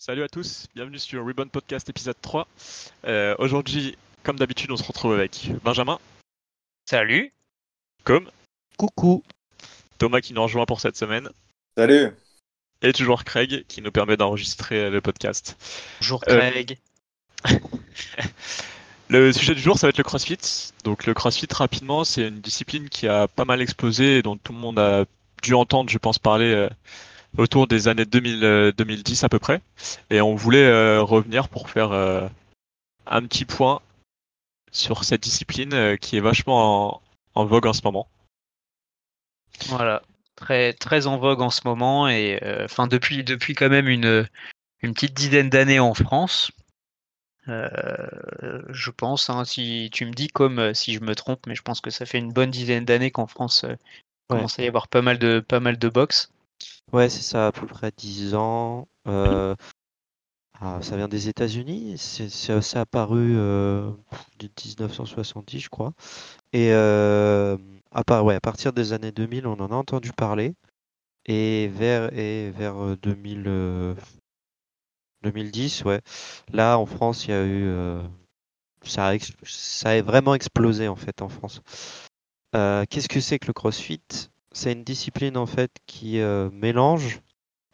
Salut 0.00 0.22
à 0.22 0.28
tous, 0.28 0.66
bienvenue 0.74 0.98
sur 0.98 1.26
Ribbon 1.26 1.48
Podcast 1.48 1.88
épisode 1.88 2.16
3. 2.22 2.46
Euh, 3.06 3.34
Aujourd'hui, 3.38 3.96
comme 4.22 4.38
d'habitude, 4.38 4.70
on 4.70 4.76
se 4.76 4.84
retrouve 4.84 5.14
avec 5.14 5.50
Benjamin, 5.64 5.98
Salut. 6.88 7.32
Com, 8.04 8.30
Coucou. 8.76 9.22
Thomas 9.98 10.20
qui 10.20 10.32
nous 10.34 10.42
rejoint 10.42 10.66
pour 10.66 10.80
cette 10.80 10.96
semaine, 10.96 11.28
Salut 11.76 12.10
et 12.80 12.92
toujours 12.92 13.24
Craig 13.24 13.64
qui 13.66 13.82
nous 13.82 13.90
permet 13.90 14.16
d'enregistrer 14.16 14.88
le 14.88 15.00
podcast. 15.00 15.56
Bonjour 16.00 16.22
Euh, 16.28 16.50
Craig. 16.50 16.78
Le 19.10 19.32
sujet 19.32 19.54
du 19.54 19.60
jour, 19.62 19.78
ça 19.78 19.86
va 19.86 19.88
être 19.88 19.96
le 19.98 20.04
CrossFit. 20.04 20.36
Donc 20.84 21.06
le 21.06 21.14
CrossFit, 21.14 21.48
rapidement, 21.50 22.04
c'est 22.04 22.28
une 22.28 22.40
discipline 22.40 22.90
qui 22.90 23.08
a 23.08 23.26
pas 23.26 23.46
mal 23.46 23.62
explosé 23.62 24.18
et 24.18 24.22
dont 24.22 24.36
tout 24.36 24.52
le 24.52 24.58
monde 24.58 24.78
a 24.78 25.06
dû 25.42 25.54
entendre, 25.54 25.88
je 25.88 25.96
pense, 25.96 26.18
parler 26.18 26.52
euh, 26.52 26.68
autour 27.38 27.66
des 27.66 27.88
années 27.88 28.04
2000, 28.04 28.44
euh, 28.44 28.72
2010 28.72 29.24
à 29.24 29.28
peu 29.28 29.38
près. 29.38 29.62
Et 30.10 30.20
on 30.20 30.34
voulait 30.34 30.66
euh, 30.66 31.00
revenir 31.02 31.48
pour 31.48 31.70
faire 31.70 31.92
euh, 31.92 32.28
un 33.06 33.22
petit 33.22 33.46
point 33.46 33.80
sur 34.70 35.04
cette 35.04 35.22
discipline 35.22 35.96
qui 35.98 36.18
est 36.18 36.20
vachement 36.20 36.96
en, 36.96 37.02
en 37.34 37.44
vogue 37.46 37.66
en 37.66 37.72
ce 37.72 37.80
moment. 37.84 38.06
Voilà. 39.66 40.02
Très, 40.36 40.72
très 40.72 41.06
en 41.06 41.18
vogue 41.18 41.40
en 41.40 41.50
ce 41.50 41.62
moment 41.64 42.08
et 42.08 42.38
euh, 42.42 42.66
depuis, 42.90 43.24
depuis 43.24 43.54
quand 43.54 43.70
même 43.70 43.88
une, 43.88 44.28
une 44.82 44.94
petite 44.94 45.14
dizaine 45.14 45.48
d'années 45.48 45.80
en 45.80 45.94
France. 45.94 46.52
Euh, 47.48 47.66
je 48.68 48.90
pense, 48.90 49.30
hein, 49.30 49.44
si 49.44 49.88
tu 49.92 50.04
me 50.04 50.12
dis 50.12 50.28
comme 50.28 50.74
si 50.74 50.92
je 50.92 51.00
me 51.00 51.14
trompe, 51.14 51.46
mais 51.46 51.54
je 51.54 51.62
pense 51.62 51.80
que 51.80 51.90
ça 51.90 52.04
fait 52.04 52.18
une 52.18 52.32
bonne 52.32 52.50
dizaine 52.50 52.84
d'années 52.84 53.10
qu'en 53.10 53.26
France 53.26 53.64
euh, 53.64 53.74
Ouais. 54.30 54.36
commence 54.36 54.58
à 54.58 54.62
y 54.62 54.66
avoir 54.68 54.88
pas 54.88 55.00
mal 55.00 55.18
de 55.18 55.40
pas 55.40 55.58
mal 55.58 55.78
de 55.78 55.88
box. 55.88 56.30
Ouais, 56.92 57.08
c'est 57.10 57.22
ça, 57.22 57.48
à 57.48 57.52
peu 57.52 57.66
près 57.66 57.92
10 57.96 58.34
ans. 58.34 58.88
Euh, 59.06 59.54
ah, 60.60 60.80
ça 60.82 60.96
vient 60.96 61.08
des 61.08 61.28
États-Unis. 61.28 61.96
C'est 61.98 62.76
apparu 62.76 63.36
euh, 63.36 63.90
de 64.38 64.48
1970, 64.64 65.60
je 65.60 65.68
crois. 65.68 65.92
Et 66.52 66.72
euh, 66.72 67.56
à, 67.92 68.04
part, 68.04 68.24
ouais, 68.24 68.34
à 68.34 68.40
partir 68.40 68.72
des 68.72 68.92
années 68.92 69.12
2000, 69.12 69.46
on 69.46 69.60
en 69.60 69.70
a 69.70 69.74
entendu 69.74 70.12
parler. 70.12 70.54
Et 71.26 71.68
vers, 71.68 72.12
et 72.14 72.50
vers 72.50 72.76
euh, 72.82 72.96
2000, 72.96 73.44
euh, 73.46 73.94
2010, 75.22 75.84
ouais. 75.84 76.00
Là, 76.52 76.78
en 76.78 76.86
France, 76.86 77.26
il 77.26 77.30
y 77.30 77.34
a 77.34 77.44
eu. 77.46 77.70
ça, 78.84 79.08
a 79.08 79.18
ça 79.44 79.90
a 79.90 80.02
vraiment 80.02 80.34
explosé, 80.34 80.88
en 80.88 80.96
fait, 80.96 81.22
en 81.22 81.28
France. 81.28 81.62
Qu'est-ce 82.52 83.08
que 83.08 83.20
c'est 83.20 83.38
que 83.38 83.46
le 83.48 83.52
CrossFit? 83.52 84.00
C'est 84.52 84.72
une 84.72 84.84
discipline 84.84 85.36
en 85.36 85.46
fait 85.46 85.70
qui 85.86 86.20
euh, 86.20 86.50
mélange, 86.50 87.20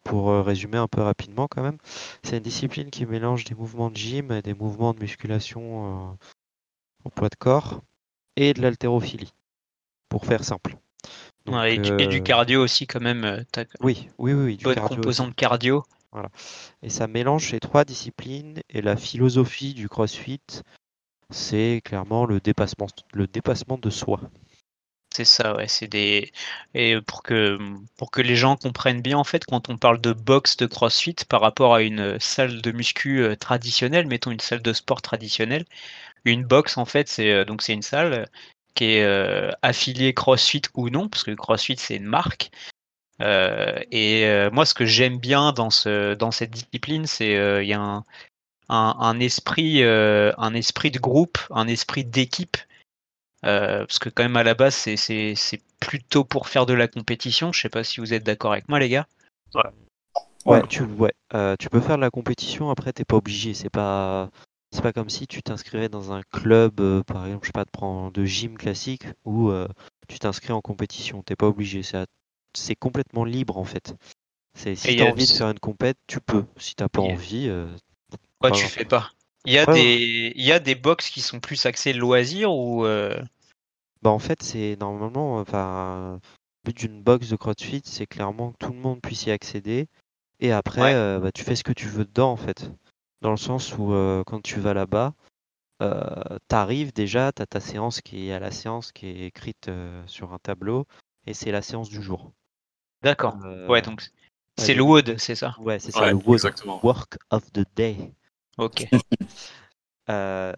pour 0.03 0.29
euh, 0.29 0.41
résumer 0.41 0.77
un 0.77 0.87
peu 0.87 1.01
rapidement 1.01 1.47
quand 1.47 1.63
même, 1.63 1.77
c'est 2.23 2.37
une 2.37 2.43
discipline 2.43 2.89
qui 2.91 3.05
mélange 3.05 3.43
des 3.45 3.55
mouvements 3.55 3.89
de 3.89 3.97
gym 3.97 4.31
et 4.31 4.41
des 4.41 4.53
mouvements 4.53 4.93
de 4.93 4.99
musculation 4.99 6.11
euh, 6.11 6.13
au 7.05 7.09
poids 7.09 7.29
de 7.29 7.35
corps 7.35 7.81
et 8.35 8.53
de 8.53 8.61
l'haltérophilie, 8.61 9.33
pour 10.09 10.25
faire 10.25 10.43
simple. 10.43 10.77
Donc, 11.45 11.55
Ouais, 11.55 11.75
et, 11.75 11.79
du, 11.79 11.91
et 11.99 12.07
du 12.07 12.23
cardio 12.23 12.63
aussi 12.63 12.87
quand 12.87 13.01
même. 13.01 13.45
Oui, 13.79 14.09
oui, 14.17 14.33
oui, 14.33 14.43
oui, 14.45 14.57
du 14.57 14.63
bonne 14.65 14.75
cardio 14.75 14.89
aussi. 14.89 14.97
composante 14.97 15.35
cardio. 15.35 15.83
Et 16.81 16.89
ça 16.89 17.07
mélange 17.07 17.49
ces 17.49 17.59
trois 17.59 17.83
disciplines 17.83 18.61
et 18.69 18.81
la 18.81 18.95
philosophie 18.95 19.73
du 19.73 19.89
CrossFit, 19.89 20.41
c'est 21.29 21.81
clairement 21.83 22.25
le 22.25 22.39
dépassement, 22.39 22.87
le 23.13 23.27
dépassement 23.27 23.77
de 23.77 23.89
soi. 23.89 24.21
C'est 25.15 25.23
ça, 25.23 25.55
ouais, 25.55 25.69
c'est 25.69 25.87
des 25.87 26.33
et 26.73 26.99
pour 26.99 27.23
que 27.23 27.57
pour 27.95 28.11
que 28.11 28.19
les 28.21 28.35
gens 28.35 28.57
comprennent 28.57 29.01
bien 29.01 29.17
en 29.17 29.23
fait 29.23 29.45
quand 29.45 29.69
on 29.69 29.77
parle 29.77 30.01
de 30.01 30.11
boxe 30.11 30.57
de 30.57 30.65
CrossFit 30.65 31.15
par 31.29 31.39
rapport 31.39 31.73
à 31.73 31.81
une 31.81 32.19
salle 32.19 32.61
de 32.61 32.71
muscu 32.73 33.21
euh, 33.23 33.37
traditionnelle, 33.37 34.07
mettons 34.07 34.31
une 34.31 34.41
salle 34.41 34.61
de 34.61 34.73
sport 34.73 35.01
traditionnelle, 35.01 35.63
une 36.25 36.43
boxe 36.43 36.77
en 36.77 36.83
fait 36.83 37.07
c'est 37.07 37.31
euh, 37.31 37.45
donc 37.45 37.61
c'est 37.61 37.71
une 37.73 37.81
salle 37.81 38.27
qui 38.73 38.95
est 38.95 39.03
euh, 39.05 39.51
affiliée 39.61 40.13
CrossFit 40.13 40.63
ou 40.73 40.89
non 40.89 41.07
parce 41.07 41.23
que 41.23 41.31
CrossFit 41.31 41.77
c'est 41.77 41.95
une 41.95 42.03
marque. 42.05 42.51
Et 43.21 44.49
moi 44.51 44.65
ce 44.65 44.73
que 44.73 44.85
j'aime 44.85 45.17
bien 45.19 45.53
dans 45.53 45.69
ce 45.69 46.13
dans 46.15 46.31
cette 46.31 46.51
discipline 46.51 47.05
c'est 47.07 47.33
il 47.63 47.67
y 47.67 47.73
a 47.73 47.79
un 47.79 48.03
un, 48.67 49.19
esprit 49.21 49.81
un 49.83 50.53
esprit 50.53 50.91
de 50.91 50.99
groupe, 50.99 51.37
un 51.51 51.67
esprit 51.69 52.03
d'équipe 52.03 52.57
parce 53.41 53.99
que 53.99 54.09
quand 54.09 54.23
même 54.23 54.37
à 54.37 54.43
la 54.43 54.53
base 54.53 54.75
c'est 54.75 54.97
c'est 54.97 55.35
c'est 55.35 55.61
plutôt 55.79 56.23
pour 56.23 56.47
faire 56.49 56.65
de 56.65 56.73
la 56.73 56.87
compétition. 56.87 57.51
Je 57.51 57.61
sais 57.61 57.69
pas 57.69 57.83
si 57.83 57.99
vous 57.99 58.13
êtes 58.13 58.23
d'accord 58.23 58.53
avec 58.53 58.67
moi 58.69 58.79
les 58.79 58.89
gars. 58.89 59.07
Ouais, 59.53 59.63
Ouais. 60.45 60.61
tu, 60.67 60.83
ouais, 60.83 61.13
euh, 61.33 61.55
tu 61.57 61.69
peux 61.69 61.81
faire 61.81 61.95
de 61.97 62.01
la 62.01 62.11
compétition, 62.11 62.69
après 62.69 62.93
t'es 62.93 63.05
pas 63.05 63.15
obligé, 63.17 63.53
c'est 63.53 63.69
pas 63.69 64.29
c'est 64.71 64.81
pas 64.81 64.93
comme 64.93 65.09
si 65.09 65.25
tu 65.25 65.41
t'inscrivais 65.41 65.89
dans 65.89 66.11
un 66.11 66.21
club, 66.31 66.81
euh, 66.81 67.01
par 67.03 67.25
exemple, 67.25 67.45
je 67.45 67.47
sais 67.49 67.53
pas, 67.53 67.63
de 67.65 67.71
prendre 67.71 68.11
de 68.11 68.25
gym 68.25 68.57
classique 68.57 69.05
où 69.23 69.49
euh, 69.49 69.67
tu 70.07 70.19
t'inscris 70.19 70.51
en 70.53 70.61
compétition, 70.61 71.23
t'es 71.23 71.35
pas 71.35 71.47
obligé, 71.47 71.81
c'est 71.81 71.97
à- 71.97 72.05
c'est 72.53 72.75
complètement 72.75 73.25
libre 73.25 73.57
en 73.57 73.63
fait. 73.63 73.95
C'est 74.53 74.75
si 74.75 74.95
t'as 74.95 75.05
envie 75.05 75.25
de 75.25 75.31
faire 75.31 75.49
une 75.49 75.59
compète, 75.59 75.97
tu 76.07 76.19
peux. 76.21 76.45
Si 76.57 76.75
t'as 76.75 76.89
pas 76.89 77.01
envie, 77.01 77.47
euh, 77.49 77.67
Quoi 78.39 78.51
pas 78.51 78.57
tu 78.57 78.67
fais 78.67 78.85
pas 78.85 79.11
Il 79.45 79.53
y 79.53 79.57
a 79.57 79.65
Ouais, 79.65 79.73
ouais. 79.73 79.73
des 79.73 80.33
il 80.35 80.45
y 80.45 80.51
a 80.51 80.59
des 80.59 80.75
box 80.75 81.09
qui 81.09 81.21
sont 81.21 81.39
plus 81.39 81.65
axés 81.65 81.93
loisirs 81.93 82.51
ou 82.53 82.85
euh, 82.85 83.15
Bah 84.01 84.09
en 84.11 84.19
fait 84.19 84.41
c'est 84.43 84.75
normalement 84.79 85.37
enfin 85.39 86.19
le 86.63 86.71
but 86.71 86.77
d'une 86.77 87.01
box 87.01 87.29
de 87.29 87.35
CrossFit 87.35 87.81
c'est 87.85 88.05
clairement 88.07 88.51
que 88.51 88.57
tout 88.65 88.73
le 88.73 88.79
monde 88.79 89.01
puisse 89.01 89.25
y 89.25 89.31
accéder 89.31 89.87
et 90.39 90.51
après 90.51 90.81
Ouais. 90.83 90.93
euh, 90.93 91.19
bah, 91.19 91.31
tu 91.31 91.43
fais 91.43 91.55
ce 91.55 91.63
que 91.63 91.73
tu 91.73 91.87
veux 91.87 92.05
dedans 92.05 92.31
en 92.31 92.37
fait 92.37 92.71
dans 93.21 93.31
le 93.31 93.37
sens 93.37 93.75
où 93.77 93.93
euh, 93.93 94.23
quand 94.25 94.41
tu 94.41 94.59
vas 94.59 94.73
là-bas 94.73 95.13
euh, 95.81 96.37
t'arrives 96.47 96.93
déjà 96.93 97.31
t'as 97.31 97.45
ta 97.45 97.59
séance 97.59 98.01
qui 98.01 98.29
est 98.29 98.33
à 98.33 98.39
la 98.39 98.51
séance 98.51 98.91
qui 98.91 99.07
est 99.07 99.25
écrite 99.27 99.67
euh, 99.69 100.01
sur 100.07 100.33
un 100.33 100.39
tableau 100.39 100.85
et 101.27 101.33
c'est 101.33 101.51
la 101.51 101.61
séance 101.61 101.89
du 101.89 102.01
jour. 102.01 102.31
d'accord. 103.01 103.37
Euh, 103.45 103.67
Ouais 103.69 103.81
donc 103.81 104.03
c'est 104.57 104.69
ouais, 104.69 104.75
le 104.75 104.83
wood 104.83 105.15
c'est 105.17 105.35
ça? 105.35 105.55
ouais 105.59 105.79
c'est 105.79 105.91
ça 105.91 106.01
Ouais, 106.01 106.11
le 106.11 106.33
exactement. 106.33 106.79
work 106.83 107.17
of 107.31 107.51
the 107.53 107.65
day. 107.75 108.11
Ok. 108.57 108.87
Euh, 110.09 110.53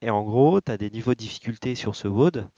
et 0.00 0.10
en 0.10 0.22
gros, 0.22 0.60
tu 0.60 0.70
as 0.70 0.76
des 0.76 0.90
niveaux 0.90 1.10
de 1.10 1.18
difficulté 1.18 1.74
sur 1.74 1.96
ce 1.96 2.06
WOD. 2.06 2.48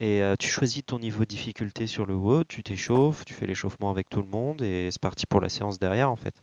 Et 0.00 0.20
euh, 0.20 0.34
tu 0.36 0.48
choisis 0.48 0.84
ton 0.84 0.98
niveau 0.98 1.20
de 1.20 1.26
difficulté 1.26 1.86
sur 1.86 2.06
le 2.06 2.14
WOD, 2.16 2.48
tu 2.48 2.64
t'échauffes, 2.64 3.24
tu 3.24 3.34
fais 3.34 3.46
l'échauffement 3.46 3.90
avec 3.90 4.08
tout 4.08 4.20
le 4.20 4.26
monde 4.26 4.62
et 4.62 4.88
c'est 4.90 5.00
parti 5.00 5.26
pour 5.26 5.40
la 5.40 5.48
séance 5.48 5.78
derrière 5.78 6.10
en 6.10 6.16
fait. 6.16 6.34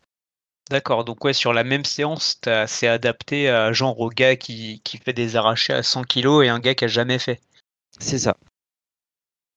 D'accord. 0.69 1.03
Donc 1.03 1.25
ouais 1.25 1.33
sur 1.33 1.51
la 1.53 1.63
même 1.63 1.83
séance 1.83 2.39
t'as- 2.39 2.67
c'est 2.67 2.87
adapté 2.87 3.49
à 3.49 3.73
genre 3.73 3.99
au 3.99 4.09
gars 4.09 4.35
qui 4.37 4.79
qui 4.85 4.97
fait 4.97 5.11
des 5.13 5.35
arrachés 5.35 5.73
à 5.73 5.83
100 5.83 6.03
kilos 6.03 6.45
et 6.45 6.49
un 6.49 6.59
gars 6.59 6.75
qui 6.75 6.85
a 6.85 6.87
jamais 6.87 7.19
fait. 7.19 7.41
C'est 7.99 8.19
ça. 8.19 8.37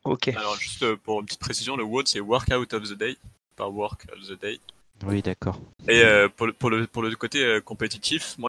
Ok. 0.05 0.29
Alors 0.29 0.57
juste 0.57 0.83
euh, 0.83 0.97
pour 0.97 1.21
une 1.21 1.27
petite 1.27 1.41
précision, 1.41 1.77
le 1.77 1.85
WOD 1.85 2.09
c'est 2.09 2.21
Workout 2.21 2.73
of 2.73 2.89
the 2.89 2.95
Day, 2.95 3.17
pas 3.55 3.69
Work 3.69 4.07
of 4.13 4.27
the 4.27 4.41
Day. 4.41 4.59
Oui, 5.05 5.23
d'accord. 5.23 5.61
Et 5.89 6.03
euh, 6.03 6.29
pour, 6.29 6.47
le, 6.47 6.53
pour, 6.53 6.71
le, 6.71 6.87
pour 6.87 7.03
le 7.03 7.15
côté 7.17 7.43
euh, 7.45 7.61
compétitif, 7.61 8.37
moi 8.39 8.49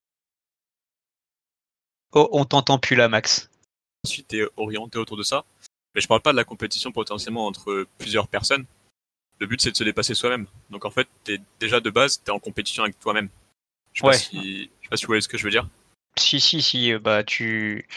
Oh 2.14 2.28
on 2.34 2.44
t'entend 2.46 2.78
plus 2.78 2.96
là 2.96 3.08
Max. 3.08 3.50
ensuite 4.04 4.34
est 4.34 4.44
orienté 4.58 4.98
autour 4.98 5.18
de 5.18 5.24
ça. 5.24 5.46
Mais 5.96 6.02
je 6.02 6.08
parle 6.08 6.22
pas 6.22 6.32
de 6.32 6.38
la 6.38 6.44
compétition 6.44 6.92
potentiellement 6.92 7.46
entre 7.48 7.86
plusieurs 7.98 8.28
personnes. 8.28 8.66
Le 9.40 9.48
but 9.48 9.62
c'est 9.62 9.72
de 9.72 9.78
se 9.78 9.84
dépasser 9.84 10.14
soi-même. 10.14 10.48
Donc 10.70 10.86
en 10.86 10.92
fait, 10.92 11.08
t'es 11.24 11.40
déjà 11.60 11.80
de 11.80 11.90
base, 11.90 12.22
t'es 12.22 12.32
en 12.32 12.40
compétition 12.40 12.84
avec 12.84 13.00
toi-même. 13.00 13.30
Je 13.94 14.02
sais 14.02 14.06
Ouais. 14.08 14.14
pas 14.14 14.18
si, 14.18 14.70
je 14.82 14.86
sais 14.86 14.90
pas 14.90 14.98
si 14.98 15.06
vous 15.06 15.08
voyez 15.10 15.22
ce 15.22 15.28
que 15.28 15.38
je 15.38 15.44
veux 15.44 15.52
dire. 15.52 15.68
Si, 16.18 16.40
si, 16.42 16.62
si, 16.62 16.92
euh, 16.94 17.00
bah 17.00 17.24
tu. 17.24 17.88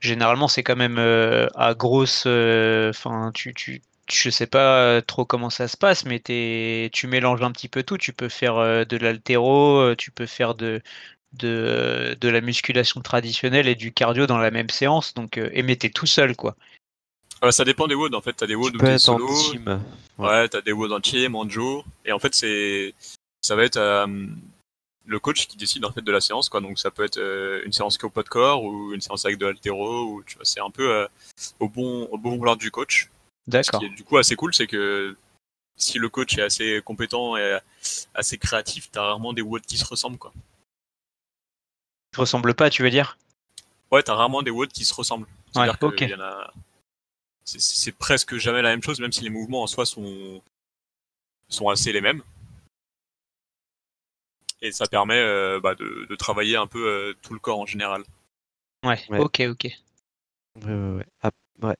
Généralement, 0.00 0.48
c'est 0.48 0.62
quand 0.64 0.76
même 0.76 0.98
euh, 0.98 1.46
à 1.54 1.74
grosse. 1.74 2.24
euh, 2.26 2.90
Enfin, 2.90 3.30
tu, 3.34 3.54
tu, 3.54 3.82
je 4.10 4.30
sais 4.30 4.46
pas 4.46 4.78
euh, 4.78 5.00
trop 5.00 5.24
comment 5.24 5.50
ça 5.50 5.68
se 5.68 5.76
passe, 5.76 6.04
mais 6.04 6.18
t'es, 6.18 6.90
tu 6.92 7.06
mélanges 7.06 7.42
un 7.42 7.52
petit 7.52 7.68
peu 7.68 7.82
tout. 7.82 7.98
Tu 7.98 8.12
peux 8.12 8.28
faire 8.28 8.56
euh, 8.56 8.84
de 8.84 8.96
l'haltéro, 8.96 9.78
euh, 9.78 9.94
tu 9.96 10.10
peux 10.10 10.26
faire 10.26 10.54
de, 10.54 10.80
de, 11.34 12.16
de 12.20 12.28
la 12.28 12.40
musculation 12.40 13.00
traditionnelle 13.00 13.68
et 13.68 13.74
du 13.74 13.92
cardio 13.92 14.26
dans 14.26 14.38
la 14.38 14.50
même 14.50 14.70
séance. 14.70 15.14
Donc, 15.14 15.38
et 15.38 15.62
mais 15.62 15.76
t'es 15.76 15.90
tout 15.90 16.06
seul, 16.06 16.36
quoi. 16.36 16.56
Euh, 17.44 17.50
ça 17.50 17.64
dépend 17.64 17.86
des 17.86 17.94
WOD 17.94 18.14
en 18.14 18.20
fait. 18.20 18.34
T'as 18.34 18.46
des 18.46 18.54
WOD 18.54 18.72
Tu 18.72 18.78
où 18.78 18.80
t'es 18.80 19.08
en 19.08 19.50
team. 19.50 19.80
Ouais. 20.18 20.26
Ouais, 20.26 20.48
t'as 20.48 20.60
des 20.60 20.72
WOD 20.72 20.92
en 20.92 21.00
team, 21.00 21.34
en 21.34 21.44
duo. 21.44 21.84
Et 22.04 22.12
en 22.12 22.18
fait, 22.18 22.34
c'est, 22.34 22.94
ça 23.40 23.56
va 23.56 23.64
être 23.64 23.78
euh, 23.78 24.06
le 25.06 25.18
coach 25.18 25.48
qui 25.48 25.56
décide 25.56 25.84
en 25.84 25.92
fait 25.92 26.02
de 26.02 26.12
la 26.12 26.20
séance 26.20 26.48
quoi. 26.48 26.60
Donc 26.60 26.78
ça 26.78 26.90
peut 26.90 27.04
être 27.04 27.18
euh, 27.18 27.62
une 27.64 27.72
séance 27.72 27.98
qu'au 27.98 28.10
poids 28.10 28.22
de 28.22 28.28
corps 28.28 28.62
ou 28.62 28.94
une 28.94 29.00
séance 29.00 29.24
avec 29.24 29.38
de 29.38 29.46
l'haltéro 29.46 30.04
ou 30.04 30.22
tu 30.24 30.36
vois, 30.36 30.44
c'est 30.44 30.60
un 30.60 30.70
peu 30.70 30.90
euh, 30.90 31.06
au 31.58 31.68
bon 31.68 32.04
au 32.12 32.18
bon 32.18 32.36
vouloir 32.36 32.56
du 32.56 32.70
coach. 32.70 33.10
Ce 33.46 33.50
D'accord. 33.50 33.80
qui 33.80 33.86
est 33.86 33.90
du 33.90 34.04
coup 34.04 34.18
assez 34.18 34.36
cool, 34.36 34.54
c'est 34.54 34.66
que 34.66 35.16
si 35.76 35.98
le 35.98 36.08
coach 36.08 36.38
est 36.38 36.42
assez 36.42 36.80
compétent 36.84 37.36
et 37.36 37.58
assez 38.14 38.38
créatif, 38.38 38.90
t'as 38.90 39.02
rarement 39.02 39.32
des 39.32 39.42
WOD 39.42 39.62
qui 39.66 39.76
se 39.78 39.84
ressemblent 39.84 40.18
quoi. 40.18 40.32
Ça 42.14 42.20
ressemble 42.20 42.54
pas, 42.54 42.70
tu 42.70 42.82
veux 42.82 42.90
dire? 42.90 43.16
Ouais, 43.90 44.02
t'as 44.02 44.14
rarement 44.14 44.42
des 44.42 44.50
WOD 44.50 44.70
qui 44.72 44.84
se 44.84 44.94
ressemblent. 44.94 45.26
C'est-à-dire 45.52 45.74
Ouais, 45.74 45.78
que 45.80 45.86
ok. 45.86 46.00
y 46.02 46.14
en 46.14 46.20
a... 46.20 46.52
c'est- 47.44 47.92
presque 47.92 48.36
jamais 48.36 48.62
la 48.62 48.70
même 48.70 48.82
chose, 48.82 49.00
même 49.00 49.12
si 49.12 49.22
les 49.22 49.30
mouvements 49.30 49.62
en 49.62 49.66
soi 49.66 49.84
sont, 49.86 50.40
sont 51.48 51.68
assez 51.68 51.92
les 51.92 52.00
mêmes. 52.00 52.22
et 54.64 54.70
ça 54.70 54.86
permet 54.86 55.18
euh, 55.18 55.58
bah, 55.60 55.74
de, 55.74 56.06
de 56.08 56.14
travailler 56.14 56.56
un 56.56 56.68
peu 56.68 56.86
euh, 56.86 57.14
tout 57.20 57.34
le 57.34 57.40
corps 57.40 57.58
en 57.58 57.66
général. 57.66 58.04
Ouais, 58.84 58.96
Ouais. 59.08 59.18
ok, 59.18 59.42
ok. 59.50 59.64
Ouais, 60.64 60.72
ouais, 60.72 61.04
ouais. 61.62 61.76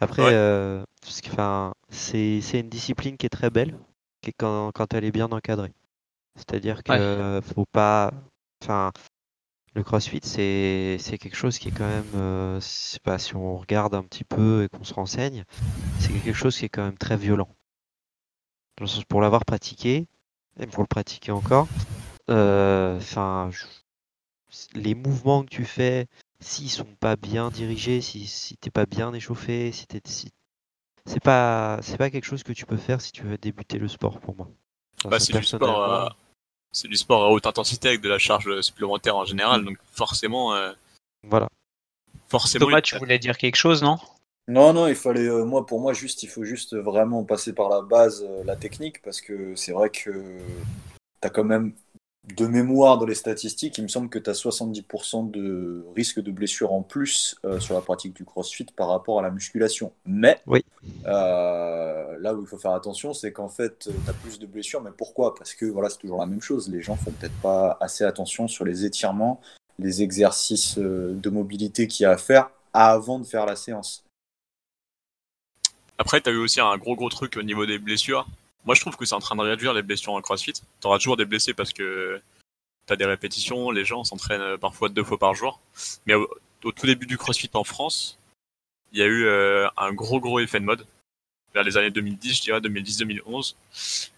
Après, 0.00 0.22
Ouais. 0.22 0.32
euh, 0.32 0.84
parce 1.02 1.20
que, 1.20 1.28
enfin, 1.30 1.74
c'est 1.90 2.40
c'est 2.40 2.60
une 2.60 2.68
discipline 2.68 3.16
qui 3.16 3.26
est 3.26 3.30
très 3.30 3.50
belle, 3.50 3.78
qui 4.22 4.30
est 4.30 4.34
quand, 4.36 4.72
quand 4.72 4.94
elle 4.94 5.04
est 5.04 5.12
bien 5.12 5.30
encadrée. 5.30 5.72
C'est-à-dire 6.36 6.82
que 6.84 6.92
Ouais. 6.92 6.98
euh, 6.98 7.42
faut 7.42 7.66
pas, 7.66 8.12
enfin, 8.62 8.92
le 9.74 9.82
CrossFit 9.84 10.20
c'est 10.24 10.98
c'est 11.00 11.18
quelque 11.18 11.36
chose 11.36 11.58
qui 11.58 11.68
est 11.68 11.72
quand 11.72 11.88
même, 11.88 12.12
euh, 12.14 12.60
c'est 12.60 13.02
pas 13.02 13.18
si 13.18 13.36
on 13.36 13.56
regarde 13.58 13.94
un 13.94 14.04
petit 14.04 14.24
peu 14.24 14.64
et 14.64 14.68
qu'on 14.68 14.84
se 14.84 14.94
renseigne, 14.94 15.44
c'est 15.98 16.12
quelque 16.14 16.34
chose 16.34 16.56
qui 16.58 16.66
est 16.66 16.70
quand 16.70 16.84
même 16.84 16.98
très 16.98 17.16
violent. 17.16 17.48
Dans 18.78 18.84
le 18.84 18.88
sens 18.88 19.04
pour 19.04 19.20
l'avoir 19.20 19.44
pratiqué 19.44 20.08
et 20.58 20.66
pour 20.66 20.82
le 20.82 20.88
pratiquer 20.88 21.30
encore, 21.32 21.68
euh, 22.30 22.96
enfin, 22.98 23.50
les 24.74 24.94
mouvements 24.94 25.42
que 25.44 25.48
tu 25.50 25.64
fais 25.64 26.06
s'ils 26.40 26.70
sont 26.70 26.86
pas 27.00 27.16
bien 27.16 27.50
dirigés, 27.50 28.00
si, 28.00 28.26
si 28.26 28.56
t'es 28.56 28.70
pas 28.70 28.86
bien 28.86 29.12
échauffé, 29.12 29.72
si 29.72 29.86
t'es 29.86 30.00
si... 30.06 30.30
c'est 31.06 31.22
pas 31.22 31.78
c'est 31.82 31.98
pas 31.98 32.10
quelque 32.10 32.24
chose 32.26 32.42
que 32.42 32.52
tu 32.52 32.66
peux 32.66 32.76
faire 32.76 33.00
si 33.00 33.12
tu 33.12 33.22
veux 33.22 33.38
débuter 33.38 33.78
le 33.78 33.88
sport 33.88 34.20
pour 34.20 34.36
moi. 34.36 34.48
Enfin, 34.98 35.10
Bah, 35.10 35.18
ça, 35.18 35.26
c'est 35.26 35.32
du 35.34 35.44
sport, 35.44 35.84
à- 35.84 36.16
c'est 36.72 36.88
du 36.88 36.96
sport 36.96 37.24
à 37.24 37.30
haute 37.30 37.46
intensité 37.46 37.88
avec 37.88 38.00
de 38.00 38.08
la 38.08 38.18
charge 38.18 38.60
supplémentaire 38.60 39.16
en 39.16 39.24
général, 39.24 39.64
donc 39.64 39.78
forcément, 39.92 40.54
euh, 40.54 40.72
Voilà. 41.24 41.48
forcément. 42.28 42.66
Thomas, 42.66 42.80
tu 42.82 42.96
voulais 42.98 43.18
dire 43.18 43.36
quelque 43.38 43.56
chose, 43.56 43.82
non? 43.82 43.98
Non, 44.48 44.72
non, 44.72 44.88
il 44.88 44.96
fallait, 44.96 45.28
euh, 45.28 45.44
moi, 45.44 45.64
pour 45.64 45.80
moi, 45.80 45.92
juste, 45.92 46.22
il 46.24 46.28
faut 46.28 46.44
juste 46.44 46.74
vraiment 46.76 47.24
passer 47.24 47.52
par 47.54 47.68
la 47.68 47.82
base, 47.82 48.24
euh, 48.28 48.42
la 48.44 48.56
technique, 48.56 49.00
parce 49.02 49.20
que 49.20 49.54
c'est 49.54 49.72
vrai 49.72 49.90
que 49.90 50.10
tu 50.10 51.26
as 51.26 51.30
quand 51.30 51.44
même 51.44 51.74
de 52.36 52.46
mémoire 52.46 52.98
dans 52.98 53.06
les 53.06 53.14
statistiques, 53.14 53.78
il 53.78 53.82
me 53.82 53.88
semble 53.88 54.08
que 54.08 54.18
tu 54.18 54.30
as 54.30 54.34
70% 54.34 55.30
de 55.30 55.84
risque 55.96 56.20
de 56.20 56.30
blessure 56.30 56.72
en 56.72 56.82
plus 56.82 57.36
euh, 57.44 57.58
sur 57.60 57.74
la 57.74 57.80
pratique 57.80 58.14
du 58.14 58.24
crossfit 58.24 58.66
par 58.76 58.88
rapport 58.88 59.18
à 59.18 59.22
la 59.22 59.30
musculation. 59.30 59.92
Mais 60.04 60.40
Oui. 60.46 60.64
euh, 61.06 62.16
là 62.20 62.34
où 62.34 62.42
il 62.42 62.46
faut 62.46 62.58
faire 62.58 62.72
attention, 62.72 63.14
c'est 63.14 63.32
qu'en 63.32 63.48
fait, 63.48 63.88
tu 64.04 64.10
as 64.10 64.12
plus 64.12 64.38
de 64.38 64.46
blessures, 64.46 64.82
mais 64.82 64.90
pourquoi? 64.96 65.34
Parce 65.34 65.54
que 65.54 65.64
voilà, 65.66 65.88
c'est 65.90 65.98
toujours 65.98 66.20
la 66.20 66.26
même 66.26 66.42
chose. 66.42 66.68
Les 66.68 66.82
gens 66.82 66.96
font 66.96 67.10
peut-être 67.10 67.40
pas 67.40 67.78
assez 67.80 68.04
attention 68.04 68.48
sur 68.48 68.64
les 68.64 68.84
étirements, 68.84 69.40
les 69.78 70.02
exercices 70.02 70.78
euh, 70.78 71.14
de 71.14 71.30
mobilité 71.30 71.88
qu'il 71.88 72.04
y 72.04 72.06
a 72.06 72.12
à 72.12 72.16
faire 72.18 72.50
avant 72.72 73.18
de 73.18 73.24
faire 73.24 73.46
la 73.46 73.56
séance. 73.56 74.04
Après, 75.98 76.20
t'as 76.20 76.30
eu 76.30 76.36
aussi 76.36 76.60
un 76.60 76.76
gros 76.78 76.94
gros 76.96 77.08
truc 77.08 77.36
au 77.36 77.42
niveau 77.42 77.66
des 77.66 77.78
blessures. 77.78 78.26
Moi, 78.64 78.74
je 78.74 78.80
trouve 78.80 78.96
que 78.96 79.04
c'est 79.04 79.14
en 79.14 79.20
train 79.20 79.36
de 79.36 79.42
réduire 79.42 79.72
les 79.72 79.82
blessures 79.82 80.12
en 80.12 80.20
CrossFit. 80.20 80.54
T'auras 80.80 80.98
toujours 80.98 81.16
des 81.16 81.24
blessés 81.24 81.54
parce 81.54 81.72
que 81.72 82.20
t'as 82.86 82.96
des 82.96 83.06
répétitions, 83.06 83.70
les 83.70 83.84
gens 83.84 84.04
s'entraînent 84.04 84.40
euh, 84.40 84.56
parfois 84.58 84.88
deux 84.88 85.04
fois 85.04 85.18
par 85.18 85.34
jour. 85.34 85.60
Mais 86.06 86.14
au, 86.14 86.28
au 86.64 86.72
tout 86.72 86.86
début 86.86 87.06
du 87.06 87.16
CrossFit 87.16 87.50
en 87.54 87.64
France, 87.64 88.18
il 88.92 88.98
y 88.98 89.02
a 89.02 89.06
eu 89.06 89.24
euh, 89.24 89.68
un 89.76 89.92
gros 89.92 90.20
gros 90.20 90.40
effet 90.40 90.60
de 90.60 90.64
mode. 90.64 90.86
Vers 91.54 91.64
les 91.64 91.76
années 91.76 91.90
2010, 91.90 92.36
je 92.36 92.42
dirais 92.42 92.60
2010-2011, 92.60 93.54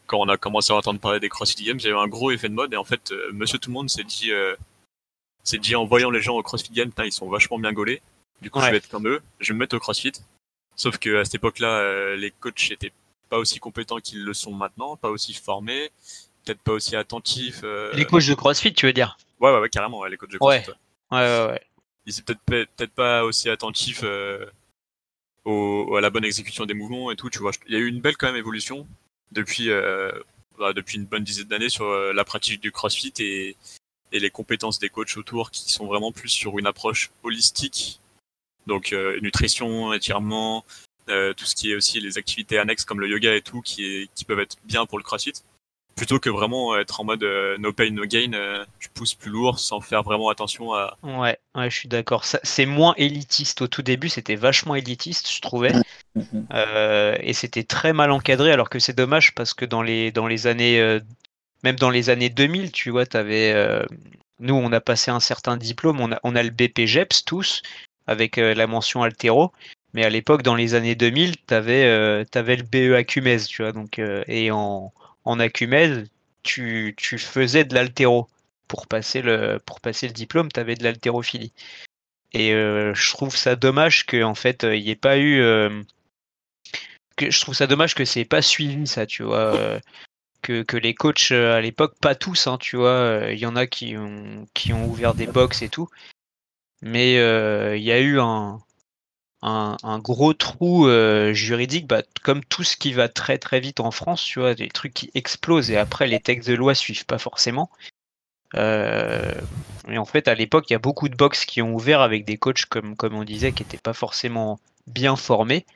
quand 0.07 0.19
on 0.19 0.29
a 0.29 0.37
commencé 0.37 0.71
à 0.73 0.77
entendre 0.77 1.01
parler 1.01 1.19
des 1.19 1.31
CrossFit 1.31 1.65
Games, 1.65 1.79
il 1.79 1.87
y 1.87 1.89
a 1.89 1.93
eu 1.93 1.97
un 1.97 2.07
gros 2.07 2.31
effet 2.31 2.51
de 2.51 2.55
mode 2.55 2.75
et 2.75 2.77
en 2.77 2.85
fait, 2.85 3.11
euh, 3.11 3.31
Monsieur 3.33 3.59
Tout 3.59 3.71
le 3.71 3.75
Monde 3.75 3.89
s'est 3.89 4.05
dit, 4.05 4.33
euh, 4.33 4.55
s'est 5.43 5.59
dit 5.59 5.75
en 5.75 5.87
voyant 5.87 6.11
les 6.11 6.21
gens 6.21 6.37
au 6.37 6.43
CrossFit 6.43 6.73
Games, 6.73 6.93
ils 7.05 7.13
sont 7.13 7.29
vachement 7.29 7.59
bien 7.59 7.73
gaulés. 7.73 8.03
Du 8.43 8.51
coup, 8.51 8.61
je 8.61 8.71
vais 8.71 8.77
être 8.77 8.89
comme 8.89 9.09
eux, 9.09 9.23
je 9.41 9.49
vais 9.49 9.55
me 9.55 9.61
mettre 9.61 9.77
au 9.77 9.79
CrossFit. 9.79 10.13
Sauf 10.77 10.99
que 10.99 11.21
à 11.21 11.25
cette 11.25 11.37
époque-là, 11.37 12.17
les 12.17 12.31
coachs 12.33 12.71
étaient 12.71 12.93
pas 13.33 13.39
aussi 13.39 13.59
compétents 13.61 13.99
qu'ils 13.99 14.23
le 14.25 14.35
sont 14.35 14.53
maintenant, 14.53 14.95
pas 14.99 15.09
aussi 15.09 15.33
formés, 15.33 15.91
peut-être 16.45 16.61
pas 16.61 16.73
aussi 16.73 16.97
attentifs. 16.97 17.63
euh, 17.65 17.91
Les 17.95 18.05
coachs 18.05 18.27
de 18.29 18.35
CrossFit, 18.35 18.75
tu 18.75 18.85
veux 18.85 18.93
dire? 18.93 19.17
Ouais, 19.41 19.51
ouais, 19.51 19.59
ouais, 19.59 19.71
carrément, 19.71 20.01
ouais, 20.01 20.11
les 20.11 20.19
coachs 20.19 20.31
de. 20.31 20.37
CrossFit. 20.37 20.71
Ouais, 21.11 21.47
ouais. 21.49 21.61
Ils 22.05 22.19
étaient 22.21 22.35
peut-être 22.35 22.71
peut-être 22.77 22.93
pas 22.93 23.25
aussi 23.25 23.49
attentifs 23.49 24.03
euh, 24.05 24.45
au, 25.47 25.97
à 25.97 26.03
la 26.03 26.11
bonne 26.11 26.27
exécution 26.27 26.67
des 26.67 26.75
mouvements 26.75 27.11
et 27.11 27.17
tout. 27.17 27.31
Tu 27.31 27.39
vois, 27.39 27.53
il 27.67 27.73
y 27.73 27.77
a 27.77 27.79
eu 27.79 27.87
une 27.87 28.03
belle 28.03 28.19
quand 28.19 28.27
même 28.27 28.37
évolution 28.37 28.87
depuis 29.31 29.71
euh, 29.71 30.13
bah, 30.59 30.75
depuis 30.75 30.99
une 30.99 31.07
bonne 31.07 31.25
dizaine 31.25 31.49
d'années 31.49 31.71
sur 31.71 31.87
euh, 31.87 32.13
la 32.13 32.25
pratique 32.27 32.61
du 32.61 32.71
CrossFit 32.71 33.15
et 33.19 33.57
et 34.13 34.21
les 34.21 34.31
compétences 34.31 34.79
des 34.79 34.91
coachs 34.91 35.17
autour 35.17 35.51
qui 35.51 35.73
sont 35.73 35.87
vraiment 35.87 36.13
plus 36.13 36.29
sur 36.29 36.59
une 36.59 36.67
approche 36.67 37.11
holistique. 37.23 37.99
Donc 38.67 38.93
euh, 38.93 39.19
nutrition, 39.23 39.95
étirement, 39.95 40.67
euh, 41.13 41.33
tout 41.33 41.45
ce 41.45 41.55
qui 41.55 41.73
est 41.73 41.77
aussi 41.77 42.01
les 42.01 42.19
activités 42.19 42.59
annexes 42.59 42.85
comme 42.85 43.01
le 43.01 43.09
yoga 43.09 43.35
et 43.35 43.43
tout 43.43 43.61
qui, 43.61 44.09
qui 44.15 44.25
peuvent 44.25 44.41
être 44.41 44.57
bien 44.65 44.87
pour 44.87 44.99
le 44.99 45.05
CrossFit. 45.05 45.33
Plutôt 45.95 46.19
que 46.19 46.31
vraiment 46.31 46.79
être 46.79 47.01
en 47.01 47.05
mode 47.05 47.23
euh, 47.23 47.59
no 47.59 47.73
pain, 47.73 47.91
no 47.91 48.07
gain, 48.07 48.33
euh, 48.33 48.65
tu 48.79 48.89
pousses 48.89 49.15
plus 49.15 49.31
lourd 49.31 49.59
sans 49.59 49.81
faire 49.81 50.03
vraiment 50.03 50.31
attention 50.31 50.73
à... 50.73 50.97
Ouais, 51.03 51.39
je 51.55 51.69
suis 51.69 51.89
d'accord. 51.89 52.25
C'est 52.25 52.65
moins 52.65 52.95
élitiste. 52.97 53.61
Au 53.61 53.69
tout 53.69 53.83
début, 53.83 54.09
c'était 54.09 54.37
vachement 54.37 54.75
élitiste, 54.75 55.31
je 55.31 55.41
trouvais. 55.41 55.73
Euh, 56.53 57.17
et 57.21 57.33
c'était 57.33 57.65
très 57.65 57.93
mal 57.93 58.11
encadré, 58.11 58.53
alors 58.53 58.69
que 58.69 58.79
c'est 58.79 58.93
dommage 58.93 59.35
parce 59.35 59.55
que 59.55 59.65
dans 59.65 59.83
les, 59.83 60.13
dans 60.13 60.27
les 60.27 60.47
années, 60.47 60.81
euh, 60.81 61.01
même 61.63 61.77
dans 61.77 61.91
les 61.91 62.11
années 62.11 62.31
2000, 62.31 62.73
tu 62.73 62.91
vois, 62.91 63.07
t'avais, 63.07 63.53
euh, 63.53 63.85
nous, 64.39 64.55
on 64.55 64.73
a 64.73 64.81
passé 64.81 65.11
un 65.11 65.21
certain 65.21 65.57
diplôme, 65.57 66.01
on 66.01 66.13
a, 66.13 66.21
on 66.25 66.37
a 66.37 66.43
le 66.43 66.51
BPGEPS 66.51 67.25
tous, 67.25 67.63
avec 68.07 68.39
euh, 68.39 68.55
la 68.55 68.67
mention 68.67 69.03
altéro. 69.03 69.53
Mais 69.95 70.05
à 70.05 70.11
l'époque, 70.11 70.43
dans 70.43 70.55
les 70.55 70.75
années 70.75 70.95
2000, 70.95 71.37
t'avais, 71.39 71.85
euh, 71.85 72.25
t'avais 72.25 72.57
le 72.57 72.63
BE 72.63 72.95
Acumez, 72.95 73.41
tu 73.47 73.63
vois, 73.63 73.73
donc, 73.73 73.99
euh, 73.99 74.25
et 74.27 74.51
en, 74.51 74.93
en 75.25 75.39
tu, 76.43 76.95
tu 76.97 77.19
faisais 77.19 77.65
de 77.65 77.75
l'altéro. 77.75 78.29
Pour 78.69 78.87
passer 78.87 79.21
le, 79.21 79.59
pour 79.67 79.81
passer 79.83 80.07
le 80.07 80.15
diplôme, 80.15 80.51
t'avais 80.51 80.77
de 80.77 80.85
l'haltérophilie. 80.85 81.53
Et 82.33 82.55
euh, 82.55 82.95
je 82.95 83.11
trouve 83.11 83.37
ça 83.37 83.55
dommage 83.55 84.07
que 84.07 84.23
en 84.23 84.35
fait 84.35 84.63
il 84.63 84.83
n'y 84.83 84.89
ait 84.89 84.97
pas 84.97 85.19
eu 85.19 85.43
euh, 85.43 85.83
je 87.21 87.41
trouve 87.41 87.55
ça 87.55 87.67
dommage 87.67 87.95
que 87.95 88.05
c'est 88.05 88.25
pas 88.25 88.43
suivi 88.43 88.87
ça, 88.87 89.07
tu 89.07 89.23
vois. 89.23 89.55
euh, 89.55 89.81
que, 90.43 90.63
que 90.63 90.77
les 90.77 90.95
coachs 90.95 91.31
euh, 91.31 91.55
à 91.57 91.61
l'époque, 91.61 91.95
pas 92.01 92.15
tous, 92.15 92.47
hein, 92.47 92.59
tu 92.59 92.77
vois, 92.77 92.91
euh, 92.91 93.33
il 93.33 93.39
y 93.39 93.47
en 93.47 93.57
a 93.57 93.67
qui 93.67 93.97
ont, 93.97 94.47
qui 94.55 94.73
ont 94.73 94.87
ouvert 94.89 95.15
des 95.15 95.27
box 95.27 95.63
et 95.63 95.69
tout, 95.69 95.89
mais 96.83 97.19
euh, 97.19 97.77
il 97.77 97.83
y 97.85 97.93
a 97.93 98.01
eu 98.01 98.19
un, 98.21 98.59
un, 99.43 99.99
gros 99.99 100.35
trou 100.35 100.87
euh, 100.87 101.33
juridique, 101.33 101.87
bah, 101.87 102.03
comme 102.23 102.45
tout 102.45 102.63
ce 102.63 102.77
qui 102.77 102.93
va 102.93 103.09
très 103.09 103.39
très 103.39 103.61
vite 103.61 103.81
en 103.81 103.91
France, 103.91 104.23
tu 104.23 104.39
vois, 104.39 104.55
des 104.55 104.69
trucs 104.69 104.95
qui 104.95 105.11
explosent 105.15 105.71
et 105.71 105.77
après 105.77 106.07
les 106.07 106.21
textes 106.21 106.49
de 106.49 106.55
loi 106.55 106.75
suivent 106.75 107.07
pas 107.07 107.19
forcément. 107.19 107.71
Euh, 108.55 109.33
et 109.89 109.99
en 109.99 110.05
fait, 110.05 110.29
à 110.29 110.35
l'époque, 110.35 110.71
il 110.71 110.75
y 110.75 110.77
a 110.77 110.81
beaucoup 110.81 111.09
de 111.09 111.17
box 111.17 111.45
qui 111.45 111.63
ont 111.63 111.75
ouvert 111.75 112.01
avec 112.01 112.25
des 112.25 112.37
coachs, 112.37 112.67
comme, 112.67 112.97
comme 112.97 113.15
on 113.15 113.25
disait, 113.25 113.53
qui 113.53 113.63
n'étaient 113.63 113.79
pas 113.79 113.95
forcément 113.95 114.61
bien 114.87 115.17
formés 115.17 115.67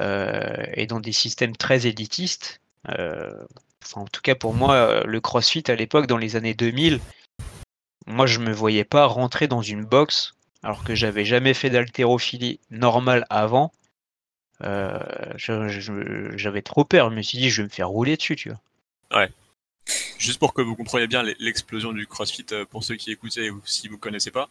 euh, 0.00 0.66
et 0.74 0.86
dans 0.86 1.00
des 1.00 1.12
systèmes 1.12 1.56
très 1.56 1.86
élitistes. 1.86 2.60
Euh, 2.88 3.32
enfin, 3.82 4.02
en 4.02 4.06
tout 4.06 4.20
cas, 4.20 4.34
pour 4.34 4.52
moi, 4.54 5.04
le 5.04 5.20
CrossFit 5.20 5.64
à 5.68 5.76
l'époque, 5.76 6.06
dans 6.06 6.18
les 6.18 6.36
années 6.36 6.54
2000, 6.54 7.00
moi, 8.06 8.26
je 8.26 8.40
me 8.40 8.52
voyais 8.52 8.84
pas 8.84 9.06
rentrer 9.06 9.46
dans 9.46 9.62
une 9.62 9.84
box 9.84 10.34
alors 10.62 10.84
que 10.84 10.94
j'avais 10.94 11.24
jamais 11.24 11.54
fait 11.54 11.70
d'haltérophilie 11.70 12.60
normale 12.70 13.26
avant. 13.30 13.72
Euh, 14.62 14.98
j'avais 15.36 16.62
trop 16.62 16.84
peur. 16.84 17.10
Je 17.10 17.16
me 17.16 17.22
suis 17.22 17.38
dit, 17.38 17.50
je 17.50 17.62
vais 17.62 17.64
me 17.64 17.72
faire 17.72 17.88
rouler 17.88 18.16
dessus, 18.16 18.36
tu 18.36 18.50
vois. 18.50 18.60
Juste 20.18 20.38
pour 20.38 20.54
que 20.54 20.62
vous 20.62 20.76
compreniez 20.76 21.08
bien 21.08 21.24
l'explosion 21.40 21.92
du 21.92 22.06
CrossFit, 22.06 22.46
euh, 22.52 22.64
pour 22.64 22.84
ceux 22.84 22.94
qui 22.94 23.10
écoutaient 23.10 23.50
ou 23.50 23.60
si 23.64 23.88
vous 23.88 23.98
connaissez 23.98 24.30
pas, 24.30 24.48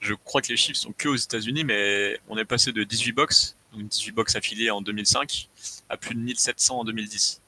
je 0.00 0.12
crois 0.12 0.42
que 0.42 0.48
les 0.48 0.58
chiffres 0.58 0.78
sont 0.78 0.92
que 0.92 1.08
aux 1.08 1.16
États-Unis, 1.16 1.64
mais 1.64 2.20
on 2.28 2.36
est 2.36 2.44
passé 2.44 2.72
de 2.72 2.84
18 2.84 3.12
box, 3.12 3.56
donc 3.72 3.88
18 3.88 4.12
box 4.12 4.36
affiliées 4.36 4.70
en 4.70 4.82
2005, 4.82 5.48
à 5.88 5.96
plus 5.96 6.14
de 6.14 6.20
1700 6.20 6.80
en 6.80 6.84
2010. 6.84 7.40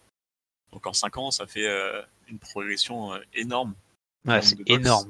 Donc 0.73 0.87
en 0.87 0.95
5 0.95 1.19
ans, 1.19 1.31
ça 1.31 1.47
fait 1.47 1.67
euh, 1.67 2.01
une 2.29 2.39
progression 2.39 3.13
énorme. 3.35 3.75
Ouais, 4.25 4.41
c'est 4.41 4.57
de 4.57 4.65
box. 4.65 5.07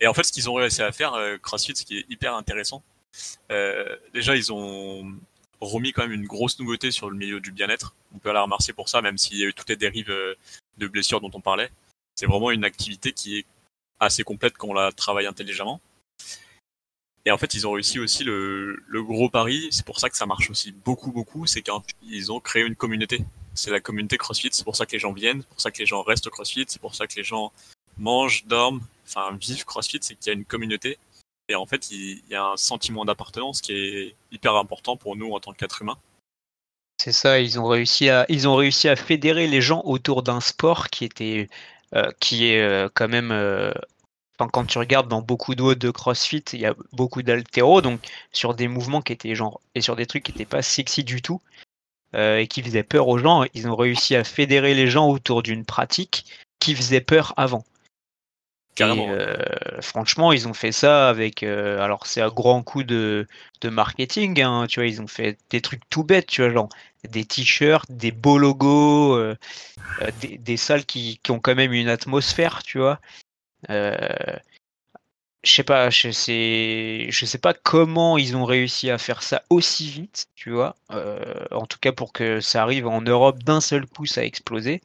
Et 0.00 0.06
en 0.06 0.14
fait, 0.14 0.24
ce 0.24 0.32
qu'ils 0.32 0.48
ont 0.50 0.54
réussi 0.54 0.82
à 0.82 0.92
faire, 0.92 1.14
euh, 1.14 1.36
CrossFit, 1.38 1.76
ce 1.76 1.84
qui 1.84 1.98
est 1.98 2.06
hyper 2.08 2.34
intéressant, 2.34 2.82
euh, 3.50 3.96
déjà, 4.12 4.36
ils 4.36 4.52
ont 4.52 5.12
remis 5.60 5.92
quand 5.92 6.02
même 6.02 6.12
une 6.12 6.26
grosse 6.26 6.58
nouveauté 6.58 6.90
sur 6.90 7.10
le 7.10 7.16
milieu 7.16 7.40
du 7.40 7.50
bien-être. 7.52 7.94
On 8.14 8.18
peut 8.18 8.32
la 8.32 8.42
remercier 8.42 8.74
pour 8.74 8.88
ça, 8.88 9.00
même 9.02 9.18
s'il 9.18 9.38
y 9.38 9.44
a 9.44 9.46
eu 9.46 9.54
toutes 9.54 9.68
les 9.68 9.76
dérives 9.76 10.10
euh, 10.10 10.34
de 10.78 10.86
blessures 10.86 11.20
dont 11.20 11.30
on 11.32 11.40
parlait. 11.40 11.70
C'est 12.14 12.26
vraiment 12.26 12.50
une 12.50 12.64
activité 12.64 13.12
qui 13.12 13.38
est 13.38 13.46
assez 14.00 14.22
complète 14.22 14.56
quand 14.56 14.68
on 14.68 14.74
la 14.74 14.92
travaille 14.92 15.26
intelligemment. 15.26 15.80
Et 17.24 17.30
en 17.30 17.38
fait, 17.38 17.54
ils 17.54 17.66
ont 17.66 17.72
réussi 17.72 17.98
aussi 17.98 18.22
le, 18.22 18.82
le 18.86 19.02
gros 19.02 19.28
pari. 19.28 19.68
C'est 19.72 19.84
pour 19.84 19.98
ça 19.98 20.08
que 20.08 20.16
ça 20.16 20.26
marche 20.26 20.48
aussi 20.48 20.70
beaucoup, 20.70 21.10
beaucoup. 21.10 21.46
C'est 21.46 21.62
qu'ils 21.62 22.32
ont 22.32 22.40
créé 22.40 22.62
une 22.62 22.76
communauté. 22.76 23.24
C'est 23.54 23.70
la 23.70 23.80
communauté 23.80 24.16
CrossFit. 24.16 24.50
C'est 24.52 24.64
pour 24.64 24.76
ça 24.76 24.86
que 24.86 24.92
les 24.92 25.00
gens 25.00 25.12
viennent. 25.12 25.40
C'est 25.40 25.48
pour 25.48 25.60
ça 25.60 25.70
que 25.72 25.78
les 25.78 25.86
gens 25.86 26.02
restent 26.02 26.28
au 26.28 26.30
CrossFit. 26.30 26.66
C'est 26.68 26.80
pour 26.80 26.94
ça 26.94 27.06
que 27.06 27.14
les 27.16 27.24
gens 27.24 27.52
mangent, 27.98 28.44
dorment, 28.46 28.80
enfin 29.06 29.36
vivent 29.40 29.64
CrossFit. 29.64 29.98
C'est 30.00 30.14
qu'il 30.14 30.28
y 30.28 30.30
a 30.30 30.38
une 30.38 30.44
communauté. 30.44 30.98
Et 31.48 31.54
en 31.54 31.66
fait, 31.66 31.90
il 31.90 32.22
y 32.28 32.34
a 32.34 32.44
un 32.44 32.56
sentiment 32.56 33.04
d'appartenance 33.04 33.60
qui 33.60 33.72
est 33.72 34.16
hyper 34.32 34.56
important 34.56 34.96
pour 34.96 35.16
nous 35.16 35.32
en 35.32 35.40
tant 35.40 35.52
qu'êtres 35.52 35.82
humains. 35.82 35.98
C'est 36.98 37.12
ça, 37.12 37.40
ils 37.40 37.60
ont 37.60 37.66
réussi 37.66 38.08
à 38.08 38.24
ils 38.28 38.48
ont 38.48 38.56
réussi 38.56 38.88
à 38.88 38.96
fédérer 38.96 39.46
les 39.46 39.60
gens 39.60 39.82
autour 39.84 40.22
d'un 40.22 40.40
sport 40.40 40.88
qui 40.88 41.04
était 41.04 41.48
euh, 41.94 42.10
qui 42.20 42.48
est 42.48 42.60
euh, 42.62 42.88
quand 42.92 43.08
même. 43.08 43.30
euh, 43.32 43.72
quand 44.38 44.66
tu 44.66 44.78
regardes 44.78 45.08
dans 45.08 45.22
beaucoup 45.22 45.54
d'autres 45.54 45.78
de 45.80 45.90
CrossFit, 45.90 46.44
il 46.52 46.60
y 46.60 46.66
a 46.66 46.74
beaucoup 46.92 47.22
d'altéro, 47.22 47.80
donc 47.80 48.00
sur 48.32 48.54
des 48.54 48.68
mouvements 48.68 49.00
qui 49.00 49.14
étaient 49.14 49.34
genre 49.34 49.60
et 49.74 49.80
sur 49.80 49.96
des 49.96 50.04
trucs 50.04 50.24
qui 50.24 50.32
n'étaient 50.32 50.44
pas 50.44 50.60
sexy 50.62 51.04
du 51.04 51.22
tout 51.22 51.40
et 52.14 52.46
qui 52.48 52.62
faisaient 52.62 52.82
peur 52.82 53.08
aux 53.08 53.18
gens. 53.18 53.44
Ils 53.54 53.68
ont 53.68 53.76
réussi 53.76 54.14
à 54.14 54.24
fédérer 54.24 54.74
les 54.74 54.88
gens 54.88 55.08
autour 55.08 55.42
d'une 55.42 55.64
pratique 55.64 56.26
qui 56.60 56.74
faisait 56.74 57.00
peur 57.00 57.34
avant. 57.38 57.64
Carrément. 58.76 59.08
Et, 59.08 59.10
euh, 59.10 59.80
franchement, 59.80 60.32
ils 60.32 60.46
ont 60.46 60.54
fait 60.54 60.70
ça 60.72 61.08
avec. 61.08 61.42
euh, 61.42 61.80
alors, 61.80 62.06
c'est 62.06 62.20
un 62.20 62.28
grand 62.28 62.62
coup 62.62 62.84
de, 62.84 63.26
de 63.60 63.68
marketing. 63.68 64.40
hein, 64.42 64.66
tu 64.68 64.80
vois, 64.80 64.86
ils 64.86 65.02
ont 65.02 65.06
fait 65.08 65.38
des 65.50 65.60
trucs 65.60 65.82
tout 65.90 66.04
bêtes, 66.04 66.26
tu 66.26 66.42
vois, 66.42 66.52
genre 66.52 66.68
des 67.08 67.24
t-shirts, 67.24 67.90
des 67.90 68.12
beaux 68.12 68.38
logos, 68.38 69.16
euh, 69.16 69.34
des, 70.20 70.38
des 70.38 70.56
salles 70.56 70.84
qui, 70.84 71.18
qui 71.22 71.30
ont 71.32 71.40
quand 71.40 71.54
même 71.54 71.72
une 71.72 71.88
atmosphère, 71.88 72.62
tu 72.62 72.78
vois. 72.78 73.00
Je 75.44 75.52
sais 75.52 75.62
pas, 75.64 75.90
je 75.90 76.10
sais, 76.10 77.06
je 77.08 77.24
sais 77.24 77.38
pas 77.38 77.54
comment 77.54 78.18
ils 78.18 78.36
ont 78.36 78.44
réussi 78.44 78.90
à 78.90 78.98
faire 78.98 79.22
ça 79.22 79.42
aussi 79.48 79.88
vite, 79.88 80.26
tu 80.34 80.50
vois. 80.50 80.74
En 81.52 81.66
tout 81.66 81.78
cas, 81.80 81.92
pour 81.92 82.12
que 82.12 82.40
ça 82.40 82.62
arrive 82.62 82.86
en 82.88 83.00
Europe 83.00 83.42
d'un 83.44 83.60
seul 83.60 83.86
coup, 83.86 84.06
ça 84.06 84.22
a 84.22 84.24
explosé. 84.24 84.82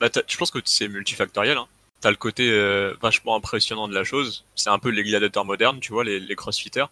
Bah, 0.00 0.10
t'as- 0.10 0.22
je 0.26 0.36
pense 0.36 0.50
que 0.50 0.58
c'est 0.64 0.88
multifactoriel. 0.88 1.56
Hein. 1.56 1.66
T'as 2.00 2.10
le 2.10 2.16
côté 2.16 2.48
euh, 2.50 2.94
vachement 3.00 3.34
impressionnant 3.34 3.88
de 3.88 3.94
la 3.94 4.04
chose. 4.04 4.44
C'est 4.54 4.70
un 4.70 4.78
peu 4.78 4.90
les 4.90 5.02
gladiateurs 5.02 5.44
modernes, 5.44 5.80
tu 5.80 5.92
vois, 5.92 6.04
les, 6.04 6.20
les 6.20 6.36
crossfitters. 6.36 6.86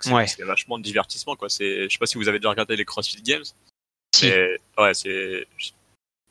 C'est 0.00 0.12
Ouais. 0.12 0.26
vachement 0.46 0.78
de 0.78 0.82
divertissement, 0.84 1.36
quoi. 1.36 1.48
Je 1.48 1.88
sais 1.90 1.98
pas 1.98 2.06
si 2.06 2.16
vous 2.16 2.28
avez 2.28 2.38
déjà 2.38 2.50
regardé 2.50 2.76
les 2.76 2.84
CrossFit 2.84 3.20
Games. 3.22 3.44
Si. 4.14 4.26
Mais, 4.26 4.56
ouais, 4.78 4.94
c'est. 4.94 5.46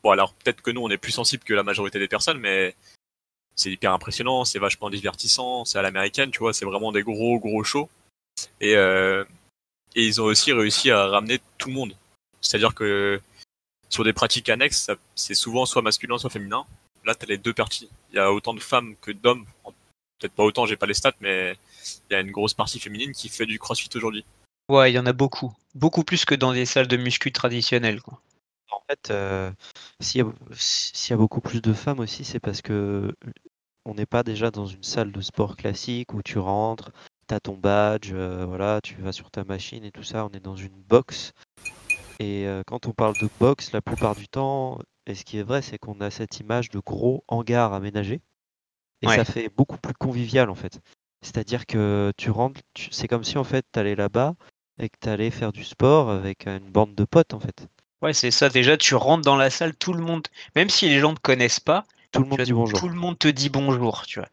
Bon, 0.02 0.10
alors 0.10 0.32
peut-être 0.34 0.62
que 0.62 0.70
nous, 0.70 0.80
on 0.82 0.88
est 0.90 0.96
plus 0.98 1.12
sensible 1.12 1.44
que 1.44 1.54
la 1.54 1.62
majorité 1.62 1.98
des 1.98 2.08
personnes, 2.08 2.38
mais 2.38 2.74
c'est 3.54 3.70
hyper 3.70 3.92
impressionnant, 3.92 4.44
c'est 4.46 4.58
vachement 4.58 4.88
divertissant, 4.88 5.64
c'est 5.66 5.78
à 5.78 5.82
l'américaine, 5.82 6.30
tu 6.30 6.38
vois, 6.38 6.54
c'est 6.54 6.64
vraiment 6.64 6.90
des 6.92 7.02
gros, 7.02 7.38
gros 7.38 7.62
shows. 7.62 7.90
Et, 8.60 8.74
euh, 8.76 9.24
et 9.94 10.06
ils 10.06 10.20
ont 10.20 10.24
aussi 10.24 10.52
réussi 10.52 10.90
à 10.90 11.06
ramener 11.06 11.38
tout 11.58 11.68
le 11.68 11.74
monde. 11.74 11.94
C'est-à-dire 12.40 12.74
que 12.74 13.20
sur 13.90 14.02
des 14.04 14.14
pratiques 14.14 14.48
annexes, 14.48 14.90
c'est 15.14 15.34
souvent 15.34 15.66
soit 15.66 15.82
masculin, 15.82 16.16
soit 16.16 16.30
féminin. 16.30 16.64
Là, 17.04 17.14
t'as 17.14 17.26
les 17.26 17.38
deux 17.38 17.54
parties. 17.54 17.90
Il 18.12 18.16
y 18.16 18.18
a 18.18 18.32
autant 18.32 18.54
de 18.54 18.60
femmes 18.60 18.94
que 19.00 19.10
d'hommes. 19.10 19.46
Peut-être 20.18 20.34
pas 20.34 20.44
autant, 20.44 20.66
j'ai 20.66 20.76
pas 20.76 20.86
les 20.86 20.94
stats, 20.94 21.14
mais 21.20 21.56
il 22.10 22.12
y 22.12 22.16
a 22.16 22.20
une 22.20 22.30
grosse 22.30 22.52
partie 22.54 22.78
féminine 22.78 23.12
qui 23.12 23.28
fait 23.28 23.46
du 23.46 23.58
crossfit 23.58 23.88
aujourd'hui. 23.94 24.24
Ouais, 24.68 24.92
il 24.92 24.94
y 24.94 24.98
en 24.98 25.06
a 25.06 25.12
beaucoup. 25.14 25.52
Beaucoup 25.74 26.04
plus 26.04 26.24
que 26.24 26.34
dans 26.34 26.52
des 26.52 26.66
salles 26.66 26.88
de 26.88 26.96
muscu 26.96 27.32
traditionnelles. 27.32 28.02
Quoi. 28.02 28.20
En 28.70 28.82
fait, 28.88 29.10
euh, 29.10 29.50
s'il 30.00 30.20
y, 30.20 30.24
a- 30.24 30.32
s'il 30.52 31.10
y 31.10 31.14
a 31.14 31.16
beaucoup 31.16 31.40
plus 31.40 31.62
de 31.62 31.72
femmes 31.72 32.00
aussi, 32.00 32.24
c'est 32.24 32.38
parce 32.40 32.60
que 32.60 33.14
on 33.86 33.94
n'est 33.94 34.06
pas 34.06 34.22
déjà 34.22 34.50
dans 34.50 34.66
une 34.66 34.82
salle 34.82 35.10
de 35.10 35.20
sport 35.22 35.56
classique 35.56 36.12
où 36.12 36.22
tu 36.22 36.38
rentres, 36.38 36.90
tu 37.28 37.34
as 37.34 37.40
ton 37.40 37.56
badge, 37.56 38.10
euh, 38.12 38.44
voilà, 38.46 38.80
tu 38.82 38.94
vas 38.96 39.12
sur 39.12 39.30
ta 39.30 39.42
machine 39.44 39.84
et 39.84 39.90
tout 39.90 40.02
ça. 40.02 40.26
On 40.26 40.30
est 40.36 40.40
dans 40.44 40.56
une 40.56 40.76
box. 40.88 41.32
Et 42.18 42.46
euh, 42.46 42.62
quand 42.66 42.86
on 42.86 42.92
parle 42.92 43.14
de 43.22 43.28
box, 43.40 43.72
la 43.72 43.80
plupart 43.80 44.14
du 44.14 44.28
temps, 44.28 44.78
et 45.06 45.14
ce 45.14 45.24
qui 45.24 45.38
est 45.38 45.42
vrai, 45.42 45.62
c'est 45.62 45.78
qu'on 45.78 46.00
a 46.00 46.10
cette 46.10 46.40
image 46.40 46.70
de 46.70 46.78
gros 46.78 47.24
hangars 47.28 47.72
aménagés. 47.74 48.20
Et 49.02 49.06
Ouais. 49.08 49.16
ça 49.16 49.24
fait 49.24 49.48
beaucoup 49.48 49.78
plus 49.78 49.94
convivial 49.94 50.50
en 50.50 50.54
fait. 50.54 50.80
C'est-à-dire 51.22 51.66
que 51.66 52.12
tu 52.16 52.30
rentres, 52.30 52.60
tu- 52.74 52.90
c'est 52.92 53.08
comme 53.08 53.24
si 53.24 53.38
en 53.38 53.44
fait 53.44 53.64
tu 53.72 53.78
allais 53.78 53.94
là-bas 53.94 54.34
et 54.78 54.88
que 54.88 54.96
tu 55.00 55.08
allais 55.08 55.30
faire 55.30 55.52
du 55.52 55.64
sport 55.64 56.10
avec 56.10 56.46
une 56.46 56.70
bande 56.70 56.94
de 56.94 57.04
potes 57.04 57.34
en 57.34 57.40
fait. 57.40 57.66
Ouais, 58.02 58.14
c'est 58.14 58.30
ça. 58.30 58.48
Déjà, 58.48 58.76
tu 58.78 58.94
rentres 58.94 59.24
dans 59.24 59.36
la 59.36 59.50
salle, 59.50 59.74
tout 59.74 59.92
le 59.92 60.02
monde, 60.02 60.26
même 60.56 60.70
si 60.70 60.88
les 60.88 61.00
gens 61.00 61.10
ne 61.10 61.16
te 61.16 61.20
connaissent 61.20 61.60
pas, 61.60 61.84
Tout 62.12 62.22
le 62.22 62.28
monde 62.28 62.36
vois, 62.38 62.44
dit 62.44 62.52
bonjour. 62.52 62.78
tout 62.78 62.88
le 62.88 62.94
monde 62.94 63.18
te 63.18 63.28
dit 63.28 63.50
bonjour, 63.50 64.06
tu 64.06 64.18
vois. 64.20 64.28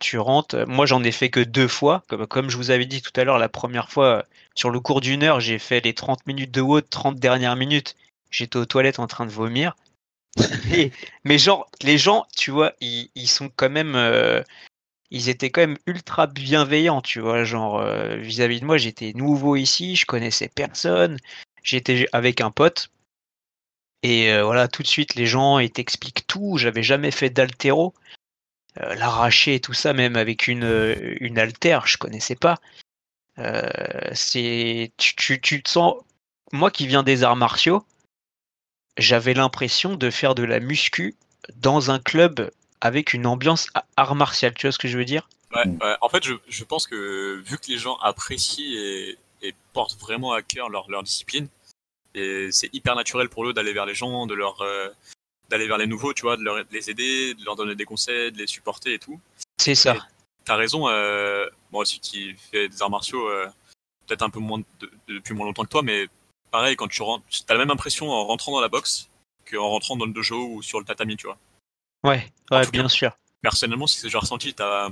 Tu 0.00 0.18
rentres, 0.18 0.54
euh, 0.54 0.66
moi 0.66 0.86
j'en 0.86 1.02
ai 1.02 1.10
fait 1.10 1.28
que 1.28 1.40
deux 1.40 1.66
fois, 1.66 2.04
comme, 2.08 2.26
comme 2.28 2.50
je 2.50 2.56
vous 2.56 2.70
avais 2.70 2.86
dit 2.86 3.02
tout 3.02 3.10
à 3.20 3.24
l'heure, 3.24 3.38
la 3.38 3.48
première 3.48 3.90
fois, 3.90 4.06
euh, 4.18 4.22
sur 4.54 4.70
le 4.70 4.78
cours 4.78 5.00
d'une 5.00 5.24
heure, 5.24 5.40
j'ai 5.40 5.58
fait 5.58 5.80
les 5.84 5.94
30 5.94 6.24
minutes 6.26 6.52
de 6.52 6.60
haut, 6.60 6.80
30 6.80 7.16
dernières 7.18 7.56
minutes, 7.56 7.96
j'étais 8.30 8.56
aux 8.56 8.66
toilettes 8.66 9.00
en 9.00 9.08
train 9.08 9.26
de 9.26 9.32
vomir. 9.32 9.74
Mais 11.24 11.38
genre, 11.38 11.70
les 11.82 11.98
gens, 11.98 12.26
tu 12.36 12.50
vois, 12.50 12.72
ils, 12.80 13.28
sont 13.28 13.50
quand 13.54 13.70
même, 13.70 13.94
euh, 13.94 14.42
ils 15.10 15.28
étaient 15.28 15.50
quand 15.50 15.60
même 15.62 15.78
ultra 15.86 16.26
bienveillants, 16.26 17.02
tu 17.02 17.20
vois, 17.20 17.44
genre, 17.44 17.80
euh, 17.80 18.16
vis-à-vis 18.16 18.60
de 18.60 18.64
moi, 18.64 18.78
j'étais 18.78 19.12
nouveau 19.14 19.56
ici, 19.56 19.96
je 19.96 20.06
connaissais 20.06 20.48
personne, 20.48 21.18
j'étais 21.62 22.06
avec 22.12 22.40
un 22.40 22.50
pote, 22.50 22.90
et 24.02 24.32
euh, 24.32 24.44
voilà, 24.44 24.68
tout 24.68 24.82
de 24.82 24.88
suite, 24.88 25.16
les 25.16 25.26
gens, 25.26 25.58
ils 25.58 25.72
t'expliquent 25.72 26.26
tout. 26.28 26.56
J'avais 26.56 26.84
jamais 26.84 27.10
fait 27.10 27.30
d'altéro. 27.30 27.94
L'arracher 28.76 29.56
et 29.56 29.60
tout 29.60 29.72
ça, 29.72 29.92
même 29.92 30.14
avec 30.14 30.46
une, 30.46 30.94
une 31.20 31.36
altère, 31.36 31.88
je 31.88 31.98
connaissais 31.98 32.36
pas. 32.36 32.58
C'est, 34.12 34.92
tu, 34.98 35.16
tu, 35.16 35.40
tu 35.40 35.62
te 35.64 35.68
sens, 35.68 35.96
moi 36.52 36.70
qui 36.70 36.86
viens 36.86 37.02
des 37.02 37.24
arts 37.24 37.34
martiaux, 37.34 37.84
j'avais 38.98 39.34
l'impression 39.34 39.94
de 39.96 40.10
faire 40.10 40.34
de 40.34 40.42
la 40.44 40.60
muscu 40.60 41.14
dans 41.56 41.90
un 41.90 41.98
club 41.98 42.50
avec 42.80 43.12
une 43.12 43.26
ambiance 43.26 43.68
art 43.96 44.14
martial. 44.14 44.54
Tu 44.54 44.66
vois 44.66 44.72
ce 44.72 44.78
que 44.78 44.88
je 44.88 44.98
veux 44.98 45.04
dire? 45.04 45.28
Ouais, 45.54 45.66
ouais. 45.66 45.96
En 46.00 46.08
fait, 46.08 46.24
je, 46.24 46.34
je 46.48 46.64
pense 46.64 46.86
que 46.86 47.42
vu 47.44 47.56
que 47.58 47.68
les 47.68 47.78
gens 47.78 47.96
apprécient 47.98 48.66
et, 48.66 49.16
et 49.42 49.54
portent 49.72 49.98
vraiment 49.98 50.32
à 50.32 50.42
cœur 50.42 50.68
leur, 50.68 50.90
leur 50.90 51.02
discipline, 51.02 51.48
et 52.14 52.50
c'est 52.52 52.72
hyper 52.74 52.94
naturel 52.94 53.28
pour 53.28 53.46
eux 53.46 53.52
d'aller 53.52 53.72
vers 53.72 53.86
les 53.86 53.94
gens, 53.94 54.26
de 54.26 54.34
leur 54.34 54.60
euh, 54.60 54.88
d'aller 55.48 55.66
vers 55.66 55.78
les 55.78 55.86
nouveaux, 55.86 56.12
tu 56.12 56.22
vois, 56.22 56.36
de, 56.36 56.42
leur, 56.42 56.56
de 56.56 56.66
les 56.72 56.90
aider, 56.90 57.34
de 57.34 57.44
leur 57.44 57.56
donner 57.56 57.74
des 57.74 57.86
conseils, 57.86 58.30
de 58.32 58.38
les 58.38 58.46
supporter 58.46 58.94
et 58.94 58.98
tout. 58.98 59.18
C'est 59.56 59.74
ça. 59.74 59.96
T'as 60.44 60.56
raison, 60.56 60.88
euh, 60.88 61.46
moi 61.72 61.82
aussi 61.82 62.00
qui 62.00 62.34
fais 62.50 62.68
des 62.68 62.82
arts 62.82 62.90
martiaux, 62.90 63.28
euh, 63.28 63.46
peut-être 64.06 64.22
un 64.22 64.30
peu 64.30 64.40
moins 64.40 64.58
de- 64.58 64.64
de- 64.80 65.14
depuis 65.14 65.34
moins 65.34 65.46
longtemps 65.46 65.64
que 65.64 65.70
toi, 65.70 65.82
mais 65.82 66.08
pareil, 66.50 66.76
quand 66.76 66.88
tu 66.88 67.02
rentres, 67.02 67.24
t'as 67.46 67.54
la 67.54 67.60
même 67.60 67.70
impression 67.70 68.10
en 68.10 68.24
rentrant 68.24 68.52
dans 68.52 68.60
la 68.60 68.68
boxe 68.68 69.08
qu'en 69.50 69.68
rentrant 69.68 69.96
dans 69.96 70.06
le 70.06 70.12
dojo 70.12 70.46
ou 70.48 70.62
sur 70.62 70.78
le 70.78 70.84
tatami, 70.84 71.16
tu 71.16 71.26
vois. 71.26 71.38
Ouais, 72.04 72.30
ouais, 72.50 72.66
bien 72.70 72.88
sûr. 72.88 73.16
personnellement, 73.42 73.86
c'est 73.86 73.98
ce 73.98 74.02
que 74.04 74.08
j'ai 74.08 74.18
ressenti. 74.18 74.54
T'as- 74.54 74.90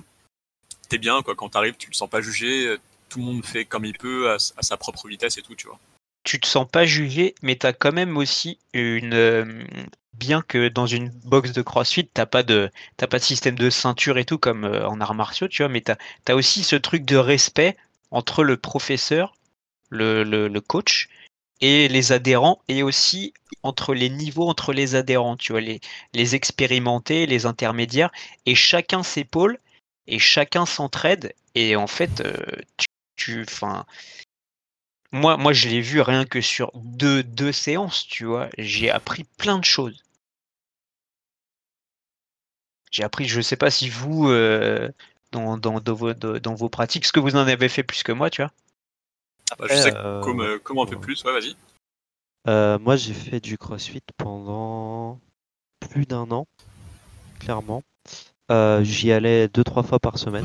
T'es 0.89 0.99
bien, 0.99 1.21
quoi. 1.23 1.35
Quand 1.35 1.49
t'arrives, 1.49 1.77
tu 1.77 1.91
te 1.91 1.97
sens 1.97 2.09
pas 2.09 2.21
jugé. 2.21 2.77
Tout 3.09 3.19
le 3.19 3.25
monde 3.25 3.45
fait 3.45 3.65
comme 3.65 3.85
il 3.85 3.97
peut, 3.97 4.31
à, 4.33 4.39
sa 4.39 4.77
propre 4.77 5.09
vitesse 5.09 5.37
et 5.39 5.43
tout, 5.43 5.55
tu 5.55 5.67
vois. 5.67 5.79
tu 6.25 6.41
te 6.41 6.47
sens 6.47 6.67
pas 6.69 6.85
jugé, 6.87 7.35
mais 7.43 7.57
tu 7.57 7.67
as 7.67 7.73
quand 7.73 7.93
même 7.93 8.17
aussi 8.17 8.59
une. 8.73 9.15
euh, 9.15 9.65
bien 10.15 10.43
que 10.43 10.69
dans 10.69 10.87
une 10.87 11.11
box 11.25 11.53
de 11.53 11.63
CrossFit, 11.63 12.07
t'as 12.09 12.27
pas 12.27 12.43
de 12.43 12.71
t'as 12.97 13.07
pas 13.07 13.19
de 13.19 13.25
système 13.25 13.55
de 13.57 13.71
ceinture 13.71 14.19
et 14.19 14.25
tout 14.25 14.39
comme 14.39 14.65
euh, 14.65 14.89
en 14.89 15.01
arts 15.01 15.15
martiaux, 15.15 15.47
tu 15.49 15.63
vois, 15.63 15.69
mais 15.69 15.83
tu 15.83 15.93
as, 15.93 16.35
aussi 16.37 16.65
ce 16.65 16.77
truc 16.77 17.05
de 17.05 17.17
respect 17.17 17.77
entre 18.11 18.43
le 18.45 18.57
professeur, 18.57 19.35
le, 19.91 20.25
le, 20.25 20.49
le 20.49 20.61
coach 20.61 21.09
et 21.61 21.89
les 21.89 22.13
adhérents, 22.13 22.61
et 22.69 22.83
aussi 22.83 23.33
entre 23.63 23.95
les 23.95 24.11
niveaux 24.11 24.49
entre 24.49 24.73
les 24.73 24.95
adhérents, 24.95 25.37
tu 25.37 25.53
vois, 25.53 25.61
les, 25.61 26.35
expérimentés, 26.35 27.27
les 27.27 27.47
intermédiaires, 27.47 28.13
et 28.47 28.55
chacun 28.55 29.03
s'épaule 29.03 29.59
et 30.07 30.19
chacun 30.19 30.67
s'entraide, 30.67 31.35
et 31.55 31.75
en 31.77 31.87
fait, 31.89 32.21
euh, 32.21 32.37
tu, 33.17 33.45
moi, 35.13 35.37
moi, 35.37 35.53
je 35.53 35.69
l'ai 35.69 35.81
vu 35.81 36.01
rien 36.01 36.25
que 36.27 36.41
sur 36.41 36.71
deux, 36.75 37.23
deux 37.23 37.53
séances, 37.53 38.07
tu 38.07 38.25
vois. 38.25 38.49
J'ai 38.59 38.91
appris 38.91 39.25
plein 39.39 39.59
de 39.59 39.65
choses. 39.65 40.03
J'ai 42.91 43.03
appris, 43.03 43.27
je 43.27 43.41
sais 43.41 43.57
pas 43.57 43.71
si 43.71 43.89
vous, 43.89 44.29
euh, 44.29 44.91
dans 45.33 45.59
vos, 45.95 46.15
dans 46.15 46.55
vos 46.55 46.69
pratiques, 46.69 47.05
ce 47.07 47.13
que 47.13 47.21
vous 47.21 47.37
en 47.37 47.47
avez 47.47 47.69
fait 47.69 47.83
plus 47.83 48.03
que 48.03 48.13
moi, 48.13 48.31
tu 48.31 48.43
vois. 48.43 48.53
Bah, 49.59 49.67
je 49.69 49.75
sais 49.75 49.93
Euh, 49.97 50.21
comme, 50.23 50.41
euh, 50.41 50.59
comment 50.63 50.85
un 50.85 50.87
peu 50.87 50.99
plus, 50.99 51.25
ouais, 51.25 51.33
vas-y. 51.33 51.57
Euh, 52.49 52.79
moi, 52.79 52.97
j'ai 52.97 53.15
fait 53.15 53.41
du 53.41 53.59
CrossFit 53.59 54.03
pendant 54.17 55.21
plus 55.81 56.07
d'un 56.07 56.31
an, 56.31 56.47
clairement. 57.41 57.83
Euh, 58.51 58.85
j'y 58.85 59.13
allais 59.13 59.49
deux, 59.49 59.65
trois 59.65 59.83
fois 59.83 59.99
par 59.99 60.19
semaine. 60.19 60.45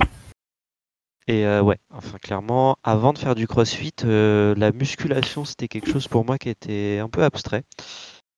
Et 1.28 1.46
euh, 1.46 1.62
ouais, 1.62 1.78
enfin 1.92 2.18
clairement, 2.18 2.78
avant 2.84 3.14
de 3.14 3.20
faire 3.20 3.36
du 3.36 3.48
CrossFit, 3.48 3.94
la 4.04 4.72
musculation, 4.72 5.46
c'était 5.46 5.68
quelque 5.68 5.92
chose 5.92 6.08
pour 6.08 6.26
moi 6.26 6.38
qui 6.38 6.50
était 6.50 7.00
un 7.00 7.10
peu 7.10 7.24
abstrait. 7.24 7.64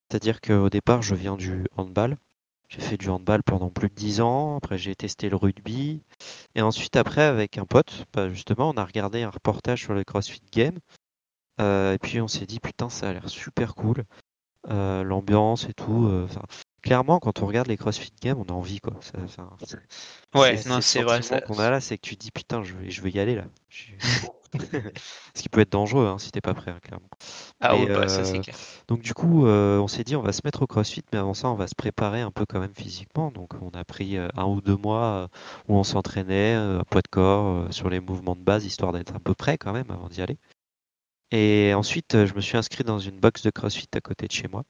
C'est-à-dire 0.10 0.42
qu'au 0.42 0.70
départ, 0.70 1.02
je 1.02 1.16
viens 1.16 1.38
du 1.38 1.66
handball. 1.78 2.18
J'ai 2.74 2.82
fait 2.82 2.98
du 2.98 3.08
handball 3.10 3.44
pendant 3.44 3.70
plus 3.70 3.90
de 3.90 3.94
10 3.94 4.20
ans. 4.22 4.58
Après, 4.58 4.80
j'ai 4.80 4.96
testé 4.96 5.30
le 5.30 5.36
rugby. 5.36 6.02
Et 6.56 6.62
ensuite, 6.64 6.96
après, 6.96 7.22
avec 7.22 7.60
un 7.60 7.66
pote, 7.66 8.06
bah, 8.14 8.30
justement, 8.30 8.72
on 8.72 8.78
a 8.78 8.84
regardé 8.84 9.22
un 9.22 9.30
reportage 9.30 9.82
sur 9.82 9.94
le 9.94 10.04
CrossFit 10.04 10.42
Game. 10.52 10.80
Euh, 11.62 11.94
et 11.94 12.00
puis, 12.00 12.20
on 12.20 12.28
s'est 12.28 12.48
dit, 12.48 12.60
putain, 12.60 12.90
ça 12.90 13.10
a 13.10 13.14
l'air 13.14 13.30
super 13.30 13.76
cool. 13.76 14.06
Euh, 14.72 15.04
L'ambiance 15.04 15.66
et 15.70 15.74
tout. 15.74 16.10
Clairement, 16.84 17.20
quand 17.20 17.42
on 17.42 17.48
regarde 17.48 17.68
les 17.68 17.78
CrossFit 17.78 18.14
Games, 18.22 18.38
on 18.38 18.52
a 18.52 18.54
envie, 18.56 18.80
quoi. 18.80 18.94
Ça- 19.02 19.18
Ouais, 20.42 20.52
non, 20.70 20.76
c'est 20.82 21.00
vrai. 21.06 21.22
ça- 21.24 21.36
qu'on 21.48 21.60
a 21.60 21.70
là, 21.72 21.82
c'est 21.82 21.98
que 21.98 22.08
tu 22.08 22.16
dis 22.16 22.30
putain, 22.32 22.64
je 22.64 22.74
veux, 22.74 22.90
je 22.90 23.02
veux 23.02 23.10
y 23.10 23.20
aller 23.20 23.36
là. 23.36 23.46
Ce 25.34 25.42
qui 25.42 25.50
peut 25.50 25.62
être 25.62 25.72
dangereux 25.72 26.06
hein, 26.06 26.20
si 26.20 26.32
t'es 26.32 26.42
pas 26.42 26.54
prêt, 26.54 26.70
hein, 26.70 26.80
clairement. 26.84 27.10
Ah 27.60 27.76
ouais, 27.76 27.88
bah, 27.96 28.08
ça 28.08 28.24
c'est 28.24 28.38
euh, 28.38 28.42
clair. 28.42 28.56
Donc 28.88 29.02
du 29.02 29.14
coup, 29.16 29.48
euh, 29.48 29.80
on 29.80 29.88
s'est 29.88 30.04
dit 30.04 30.16
on 30.16 30.22
va 30.22 30.32
se 30.32 30.42
mettre 30.46 30.62
au 30.62 30.68
CrossFit, 30.68 31.02
mais 31.12 31.18
avant 31.18 31.34
ça, 31.34 31.50
on 31.50 31.56
va 31.56 31.66
se 31.68 31.74
préparer 31.74 32.22
un 32.22 32.30
peu 32.30 32.46
quand 32.46 32.60
même 32.60 32.76
physiquement. 32.76 33.32
Donc 33.32 33.54
on 33.62 33.70
a 33.72 33.84
pris 33.84 34.18
euh, 34.18 34.28
un 34.36 34.46
ou 34.46 34.62
deux 34.62 34.76
mois 34.78 35.30
où 35.68 35.76
on 35.76 35.84
s'entraînait 35.84 36.54
à 36.54 36.84
poids 36.88 37.02
de 37.02 37.08
corps 37.08 37.74
sur 37.74 37.90
les 37.90 38.00
mouvements 38.00 38.36
de 38.36 38.42
base, 38.44 38.66
histoire 38.66 38.92
d'être 38.92 39.16
un 39.16 39.20
peu 39.20 39.34
prêt 39.34 39.58
quand 39.58 39.74
même 39.74 39.90
avant 39.90 40.08
d'y 40.08 40.22
aller. 40.22 40.38
Et 41.32 41.74
ensuite, 41.74 42.26
je 42.26 42.34
me 42.36 42.42
suis 42.42 42.58
inscrit 42.58 42.84
dans 42.84 43.00
une 43.00 43.20
box 43.20 43.42
de 43.42 43.50
CrossFit 43.50 43.88
à 43.96 44.02
côté 44.02 44.28
de 44.28 44.32
chez 44.32 44.48
moi. 44.48 44.64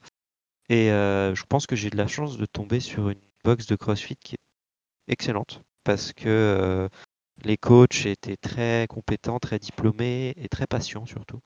Et 0.70 0.92
euh, 0.92 1.36
je 1.36 1.44
pense 1.44 1.68
que 1.68 1.76
j'ai 1.76 1.90
de 1.90 1.98
la 1.98 2.08
chance 2.08 2.38
de 2.38 2.46
tomber 2.46 2.80
sur 2.80 3.10
une 3.10 3.22
box 3.44 3.66
de 3.68 3.76
CrossFit 3.76 4.16
qui 4.16 4.36
est 4.36 5.12
excellente 5.12 5.62
parce 5.84 6.14
que 6.14 6.30
euh, 6.30 6.90
les 7.44 7.58
coachs 7.58 8.06
étaient 8.06 8.38
très 8.38 8.88
compétents, 8.88 9.40
très 9.40 9.60
diplômés 9.60 10.34
et 10.38 10.48
très 10.48 10.68
patients 10.68 11.06
surtout. 11.06 11.42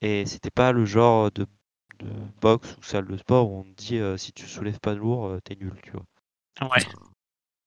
Et 0.00 0.26
c'était 0.26 0.50
pas 0.50 0.72
le 0.72 0.84
genre 0.84 1.32
de, 1.32 1.46
de 1.98 2.08
boxe 2.40 2.76
ou 2.78 2.82
salle 2.82 3.06
de 3.06 3.16
sport 3.16 3.50
où 3.50 3.60
on 3.60 3.64
te 3.64 3.74
dit 3.74 3.98
euh, 3.98 4.16
si 4.16 4.32
tu 4.32 4.46
soulèves 4.46 4.78
pas 4.78 4.94
de 4.94 5.00
lourd, 5.00 5.38
t'es 5.42 5.56
nul, 5.56 5.74
tu 5.82 5.90
vois. 5.90 6.04
Ouais. 6.68 6.84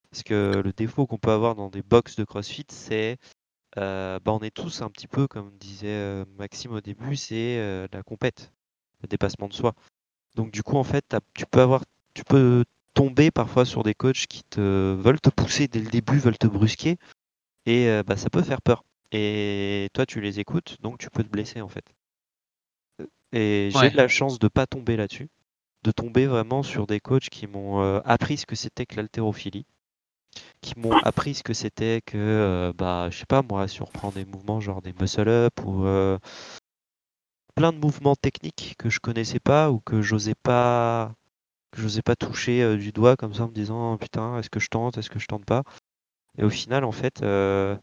Parce 0.09 0.23
que 0.23 0.61
le 0.63 0.73
défaut 0.73 1.05
qu'on 1.05 1.17
peut 1.17 1.31
avoir 1.31 1.55
dans 1.55 1.69
des 1.69 1.83
box 1.83 2.15
de 2.15 2.23
CrossFit, 2.23 2.65
c'est 2.69 3.17
bah, 3.75 4.19
on 4.25 4.39
est 4.39 4.55
tous 4.55 4.81
un 4.81 4.89
petit 4.89 5.07
peu, 5.07 5.27
comme 5.27 5.55
disait 5.57 6.25
Maxime 6.37 6.71
au 6.71 6.81
début, 6.81 7.15
c'est 7.15 7.87
la 7.91 8.01
compète, 8.01 8.51
le 9.01 9.07
dépassement 9.07 9.47
de 9.47 9.53
soi. 9.53 9.75
Donc 10.35 10.51
du 10.51 10.63
coup, 10.63 10.77
en 10.77 10.83
fait, 10.83 11.15
tu 11.33 11.45
peux 11.45 11.61
avoir, 11.61 11.83
tu 12.13 12.23
peux 12.23 12.63
tomber 12.93 13.31
parfois 13.31 13.65
sur 13.65 13.83
des 13.83 13.93
coachs 13.93 14.27
qui 14.27 14.43
te 14.43 14.93
veulent 14.93 15.21
te 15.21 15.29
pousser 15.29 15.67
dès 15.67 15.79
le 15.79 15.89
début, 15.89 16.17
veulent 16.17 16.37
te 16.37 16.47
brusquer, 16.47 16.97
et 17.65 17.87
euh, 17.87 18.03
bah, 18.03 18.17
ça 18.17 18.29
peut 18.29 18.41
faire 18.41 18.61
peur. 18.61 18.83
Et 19.11 19.89
toi, 19.93 20.05
tu 20.05 20.21
les 20.21 20.39
écoutes, 20.39 20.77
donc 20.81 20.97
tu 20.99 21.09
peux 21.09 21.23
te 21.23 21.29
blesser 21.29 21.61
en 21.61 21.69
fait. 21.69 21.85
Et 23.31 23.69
j'ai 23.71 23.89
de 23.89 23.97
la 23.97 24.07
chance 24.07 24.39
de 24.39 24.47
pas 24.47 24.65
tomber 24.65 24.97
là-dessus, 24.97 25.29
de 25.83 25.91
tomber 25.91 26.25
vraiment 26.25 26.63
sur 26.63 26.87
des 26.87 26.99
coachs 26.99 27.29
qui 27.29 27.47
m'ont 27.47 27.81
euh, 27.81 27.99
appris 28.05 28.37
ce 28.37 28.45
que 28.45 28.55
c'était 28.55 28.85
que 28.85 28.95
l'haltérophilie, 28.95 29.65
qui 30.61 30.73
m'ont 30.77 30.97
appris 31.03 31.35
ce 31.35 31.43
que 31.43 31.53
c'était 31.53 32.01
que, 32.05 32.17
euh, 32.17 32.73
bah, 32.75 33.09
je 33.11 33.17
sais 33.19 33.25
pas 33.25 33.41
moi, 33.43 33.67
si 33.67 33.81
on 33.81 33.85
reprend 33.85 34.11
des 34.11 34.25
mouvements 34.25 34.59
genre 34.59 34.81
des 34.81 34.93
muscle-up 34.93 35.53
ou 35.63 35.85
euh, 35.85 36.17
plein 37.55 37.71
de 37.73 37.77
mouvements 37.77 38.15
techniques 38.15 38.75
que 38.77 38.89
je 38.89 38.99
connaissais 38.99 39.39
pas 39.39 39.71
ou 39.71 39.79
que 39.79 40.01
j'osais 40.01 40.35
pas, 40.35 41.13
que 41.71 41.81
j'osais 41.81 42.01
pas 42.01 42.15
toucher 42.15 42.61
euh, 42.61 42.77
du 42.77 42.91
doigt 42.91 43.15
comme 43.15 43.33
ça 43.33 43.43
en 43.43 43.47
me 43.47 43.53
disant 43.53 43.97
putain, 43.97 44.37
est-ce 44.39 44.49
que 44.49 44.59
je 44.59 44.69
tente, 44.69 44.97
est-ce 44.97 45.09
que 45.09 45.19
je 45.19 45.27
tente 45.27 45.45
pas? 45.45 45.63
Et 46.37 46.43
au 46.43 46.49
final, 46.49 46.83
en 46.85 46.91
fait, 46.91 47.21
euh, 47.21 47.75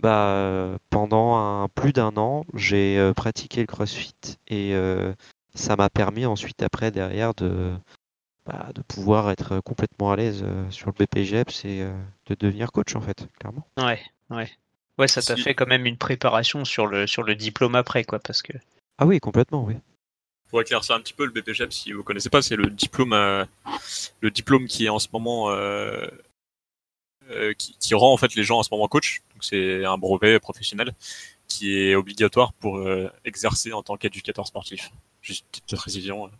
bah, 0.00 0.78
pendant 0.90 1.36
un, 1.36 1.68
plus 1.68 1.92
d'un 1.92 2.16
an, 2.16 2.44
j'ai 2.54 2.98
euh, 2.98 3.12
pratiqué 3.12 3.60
le 3.60 3.66
CrossFit 3.66 4.14
et 4.48 4.74
euh, 4.74 5.14
ça 5.54 5.76
m'a 5.76 5.88
permis 5.88 6.26
ensuite, 6.26 6.62
après, 6.62 6.90
derrière, 6.90 7.34
de, 7.34 7.74
bah, 8.44 8.70
de 8.74 8.82
pouvoir 8.82 9.30
être 9.30 9.60
complètement 9.60 10.12
à 10.12 10.16
l'aise 10.16 10.42
euh, 10.44 10.70
sur 10.70 10.88
le 10.88 10.92
BPGEPS 10.92 11.64
et 11.64 11.82
euh, 11.82 11.96
de 12.26 12.34
devenir 12.34 12.72
coach, 12.72 12.94
en 12.94 13.00
fait, 13.00 13.28
clairement. 13.38 13.66
Ouais, 13.78 14.00
ouais. 14.30 14.50
Ouais, 14.98 15.08
ça 15.08 15.20
t'a 15.20 15.36
fait 15.36 15.54
quand 15.54 15.66
même 15.66 15.84
une 15.84 15.98
préparation 15.98 16.64
sur 16.64 16.86
le, 16.86 17.06
sur 17.06 17.22
le 17.22 17.34
diplôme 17.34 17.74
après, 17.74 18.04
quoi, 18.04 18.18
parce 18.18 18.42
que. 18.42 18.52
Ah 18.98 19.06
oui, 19.06 19.20
complètement, 19.20 19.64
oui. 19.64 19.74
Pour 20.48 20.60
éclaircir 20.60 20.94
un 20.94 21.00
petit 21.00 21.12
peu, 21.12 21.24
le 21.26 21.32
BPGEP, 21.32 21.72
si 21.72 21.92
vous 21.92 22.02
connaissez 22.04 22.30
pas, 22.30 22.40
c'est 22.40 22.56
le 22.56 22.70
diplôme, 22.70 23.12
euh, 23.12 23.44
le 24.20 24.30
diplôme 24.30 24.66
qui 24.66 24.86
est 24.86 24.88
en 24.88 24.98
ce 24.98 25.08
moment, 25.12 25.50
euh, 25.50 26.06
euh, 27.30 27.52
qui, 27.54 27.76
qui 27.78 27.94
rend 27.94 28.12
en 28.12 28.16
fait 28.16 28.34
les 28.36 28.44
gens 28.44 28.58
en 28.58 28.62
ce 28.62 28.68
moment 28.70 28.86
coach. 28.86 29.22
Donc 29.34 29.42
c'est 29.44 29.84
un 29.84 29.98
brevet 29.98 30.38
professionnel 30.38 30.94
qui 31.48 31.76
est 31.76 31.94
obligatoire 31.94 32.52
pour 32.54 32.78
euh, 32.78 33.10
exercer 33.24 33.72
en 33.72 33.82
tant 33.82 33.96
qu'éducateur 33.96 34.46
sportif. 34.46 34.90
Juste 35.20 35.44
une 35.44 35.60
petite 35.62 35.76
précision. 35.76 36.30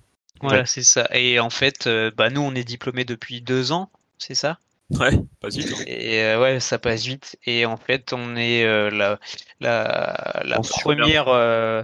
Voilà, 0.40 0.66
c'est 0.66 0.82
ça. 0.82 1.08
Et 1.12 1.40
en 1.40 1.50
fait, 1.50 1.86
euh, 1.86 2.10
bah, 2.14 2.30
nous, 2.30 2.40
on 2.42 2.54
est 2.54 2.64
diplômés 2.64 3.04
depuis 3.04 3.40
deux 3.40 3.72
ans, 3.72 3.90
c'est 4.18 4.34
ça? 4.34 4.58
Ouais, 4.90 5.18
pas 5.40 5.48
vite. 5.48 5.66
hein. 5.76 5.82
Et 5.86 6.22
euh, 6.22 6.40
ouais, 6.40 6.60
ça 6.60 6.78
passe 6.78 7.04
vite. 7.04 7.36
Et 7.44 7.66
en 7.66 7.76
fait, 7.76 8.12
on 8.12 8.36
est 8.36 8.64
euh, 8.64 8.90
la, 8.90 9.18
la, 9.60 10.60
première, 10.60 11.28
euh, 11.28 11.82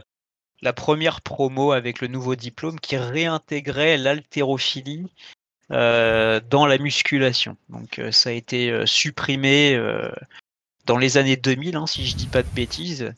la 0.63 0.73
première 0.73 1.21
promo 1.21 1.73
avec 1.73 2.01
le 2.01 2.09
nouveau 2.09 2.37
diplôme 2.37 2.79
qui 2.79 2.97
réintégrait 2.97 3.99
l'haltérophilie 3.99 5.07
euh, 5.73 6.41
dans 6.49 6.67
la 6.67 6.79
musculation. 6.79 7.57
Donc 7.69 7.99
euh, 7.99 8.13
ça 8.13 8.31
a 8.31 8.33
été 8.33 8.71
euh, 8.71 8.87
supprimé 8.87 9.79
dans 10.87 10.99
les 10.99 11.17
années 11.19 11.37
2000, 11.37 11.77
hein, 11.77 11.87
si 11.87 12.07
je 12.07 12.17
dis 12.17 12.29
pas 12.29 12.43
de 12.43 12.49
bêtises. 12.49 13.13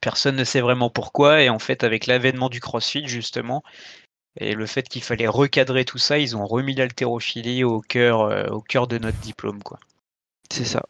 Personne 0.00 0.36
ne 0.36 0.44
sait 0.44 0.60
vraiment 0.60 0.88
pourquoi. 0.88 1.42
Et 1.42 1.50
en 1.50 1.58
fait, 1.58 1.84
avec 1.84 2.06
l'avènement 2.06 2.48
du 2.48 2.60
CrossFit, 2.60 3.06
justement, 3.06 3.62
et 4.38 4.54
le 4.54 4.66
fait 4.66 4.88
qu'il 4.88 5.02
fallait 5.02 5.26
recadrer 5.26 5.84
tout 5.84 5.98
ça, 5.98 6.18
ils 6.18 6.36
ont 6.36 6.46
remis 6.46 6.74
l'haltérophilie 6.74 7.64
au 7.64 7.80
cœur, 7.80 8.52
au 8.52 8.60
cœur 8.60 8.86
de 8.86 8.98
notre 8.98 9.18
diplôme. 9.18 9.60
C'est 10.50 10.64
ça. 10.64 10.84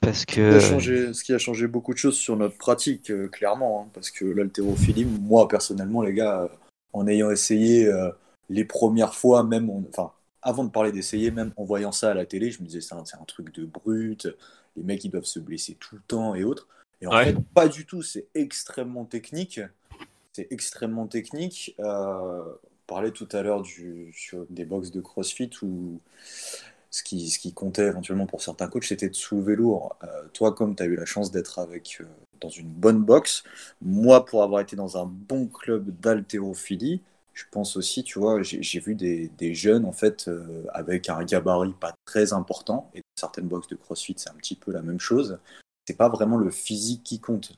Parce 0.00 0.20
Ce 0.20 0.26
qui, 0.26 0.36
que. 0.36 0.56
a 0.56 0.60
changé, 0.60 1.14
ce 1.14 1.24
qui 1.24 1.32
a 1.32 1.38
changé 1.38 1.66
beaucoup 1.66 1.92
de 1.92 1.98
choses 1.98 2.16
sur 2.16 2.36
notre 2.36 2.56
pratique, 2.56 3.10
euh, 3.10 3.28
clairement. 3.28 3.82
hein, 3.82 3.90
parce 3.92 4.10
que 4.10 4.24
l'haltérophilie, 4.24 5.04
moi 5.04 5.48
personnellement, 5.48 6.02
les 6.02 6.12
gars, 6.14 6.42
euh, 6.42 6.48
en 6.92 7.06
ayant 7.06 7.30
essayé 7.30 7.86
euh, 7.86 8.10
les 8.48 8.64
premières 8.64 9.14
fois, 9.14 9.42
même, 9.42 9.70
en- 9.70 9.82
enfin, 9.88 10.12
avant 10.42 10.64
de 10.64 10.70
parler 10.70 10.92
d'essayer, 10.92 11.30
même 11.30 11.52
en 11.56 11.64
voyant 11.64 11.92
ça 11.92 12.10
à 12.10 12.14
la 12.14 12.26
télé, 12.26 12.50
je 12.50 12.62
me 12.62 12.66
disais, 12.66 12.80
c'est 12.80 12.94
un, 12.94 13.04
c'est 13.04 13.16
un 13.16 13.24
truc 13.24 13.52
de 13.54 13.64
brut, 13.64 14.28
les 14.76 14.82
mecs 14.82 15.02
ils 15.04 15.10
doivent 15.10 15.24
se 15.24 15.40
blesser 15.40 15.74
tout 15.80 15.96
le 15.96 16.02
temps 16.06 16.34
et 16.34 16.44
autres. 16.44 16.68
Et 17.00 17.06
en 17.06 17.10
Ouais. 17.12 17.24
fait, 17.24 17.36
pas 17.54 17.68
du 17.68 17.84
tout, 17.84 18.02
c'est 18.02 18.26
extrêmement 18.34 19.04
technique. 19.04 19.60
C'est 20.32 20.46
extrêmement 20.50 21.06
technique. 21.06 21.74
Euh, 21.80 22.42
on 22.44 22.86
parlait 22.86 23.10
tout 23.10 23.28
à 23.32 23.42
l'heure 23.42 23.62
du- 23.62 24.12
sur 24.14 24.46
des 24.50 24.64
box 24.64 24.90
de 24.92 25.00
CrossFit 25.00 25.50
où 25.62 25.98
ce 26.96 27.02
qui, 27.02 27.28
ce 27.28 27.38
qui 27.38 27.52
comptait 27.52 27.88
éventuellement 27.88 28.26
pour 28.26 28.40
certains 28.40 28.68
coachs, 28.68 28.84
c'était 28.84 29.10
de 29.10 29.14
soulever 29.14 29.54
lourd. 29.54 29.96
Euh, 30.02 30.28
toi, 30.32 30.54
comme 30.54 30.74
tu 30.74 30.82
as 30.82 30.86
eu 30.86 30.96
la 30.96 31.04
chance 31.04 31.30
d'être 31.30 31.58
avec 31.58 31.98
euh, 32.00 32.04
dans 32.40 32.48
une 32.48 32.68
bonne 32.68 33.02
box, 33.02 33.44
moi, 33.82 34.24
pour 34.24 34.42
avoir 34.42 34.62
été 34.62 34.76
dans 34.76 34.96
un 34.96 35.04
bon 35.04 35.46
club 35.46 35.90
d'haltérophilie, 36.00 37.02
je 37.34 37.44
pense 37.50 37.76
aussi, 37.76 38.02
tu 38.02 38.18
vois, 38.18 38.42
j'ai 38.42 38.80
vu 38.80 38.94
des, 38.94 39.28
des 39.36 39.52
jeunes, 39.52 39.84
en 39.84 39.92
fait, 39.92 40.26
euh, 40.28 40.64
avec 40.72 41.10
un 41.10 41.22
gabarit 41.22 41.74
pas 41.78 41.92
très 42.06 42.32
important, 42.32 42.90
et 42.94 43.02
certaines 43.20 43.46
boxes 43.46 43.68
de 43.68 43.76
CrossFit, 43.76 44.14
c'est 44.16 44.30
un 44.30 44.34
petit 44.34 44.54
peu 44.54 44.72
la 44.72 44.80
même 44.80 45.00
chose. 45.00 45.38
C'est 45.86 45.98
pas 45.98 46.08
vraiment 46.08 46.38
le 46.38 46.50
physique 46.50 47.02
qui 47.04 47.20
compte. 47.20 47.52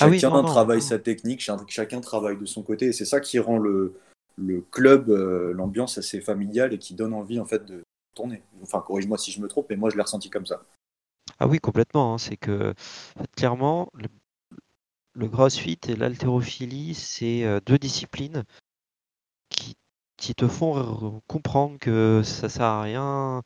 Ah 0.00 0.08
oui, 0.08 0.18
Chacun 0.18 0.42
non, 0.42 0.42
travaille 0.42 0.80
non. 0.80 0.86
sa 0.86 0.98
technique, 0.98 1.40
cha- 1.40 1.64
chacun 1.68 2.00
travaille 2.00 2.36
de 2.36 2.46
son 2.46 2.62
côté, 2.62 2.86
et 2.86 2.92
c'est 2.92 3.04
ça 3.04 3.20
qui 3.20 3.38
rend 3.38 3.58
le, 3.58 3.94
le 4.36 4.60
club, 4.72 5.08
euh, 5.08 5.52
l'ambiance 5.52 5.98
assez 5.98 6.20
familiale 6.20 6.72
et 6.72 6.78
qui 6.78 6.94
donne 6.94 7.14
envie, 7.14 7.38
en 7.38 7.44
fait, 7.44 7.64
de 7.64 7.82
tourner. 8.14 8.42
Enfin, 8.62 8.80
corrige-moi 8.80 9.18
si 9.18 9.32
je 9.32 9.40
me 9.40 9.48
trompe, 9.48 9.66
mais 9.70 9.76
moi, 9.76 9.90
je 9.90 9.96
l'ai 9.96 10.02
ressenti 10.02 10.30
comme 10.30 10.46
ça. 10.46 10.62
Ah 11.38 11.46
oui, 11.46 11.58
complètement. 11.58 12.14
hein, 12.14 12.18
C'est 12.18 12.36
que 12.36 12.74
clairement, 13.36 13.90
le, 13.94 14.08
le 15.14 15.28
CrossFit 15.28 15.78
et 15.88 15.96
l'haltérophilie, 15.96 16.94
c'est 16.94 17.44
euh, 17.44 17.60
deux 17.64 17.78
disciplines 17.78 18.44
qui, 20.16 20.34
te 20.34 20.48
font 20.48 21.20
comprendre 21.26 21.78
que 21.78 22.22
ça 22.24 22.48
sert 22.48 22.64
à 22.64 22.82
rien 22.82 23.42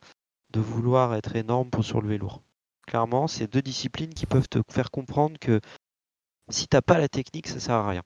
de 0.51 0.59
vouloir 0.59 1.15
être 1.15 1.35
énorme 1.35 1.69
pour 1.69 1.83
soulever 1.83 2.17
lourd. 2.17 2.43
Clairement, 2.87 3.27
c'est 3.27 3.47
deux 3.47 3.61
disciplines 3.61 4.13
qui 4.13 4.25
peuvent 4.25 4.47
te 4.47 4.61
faire 4.69 4.91
comprendre 4.91 5.37
que 5.39 5.59
si 6.49 6.67
t'as 6.67 6.81
pas 6.81 6.97
la 6.97 7.09
technique, 7.09 7.47
ça 7.47 7.59
sert 7.59 7.75
à 7.75 7.89
rien. 7.89 8.03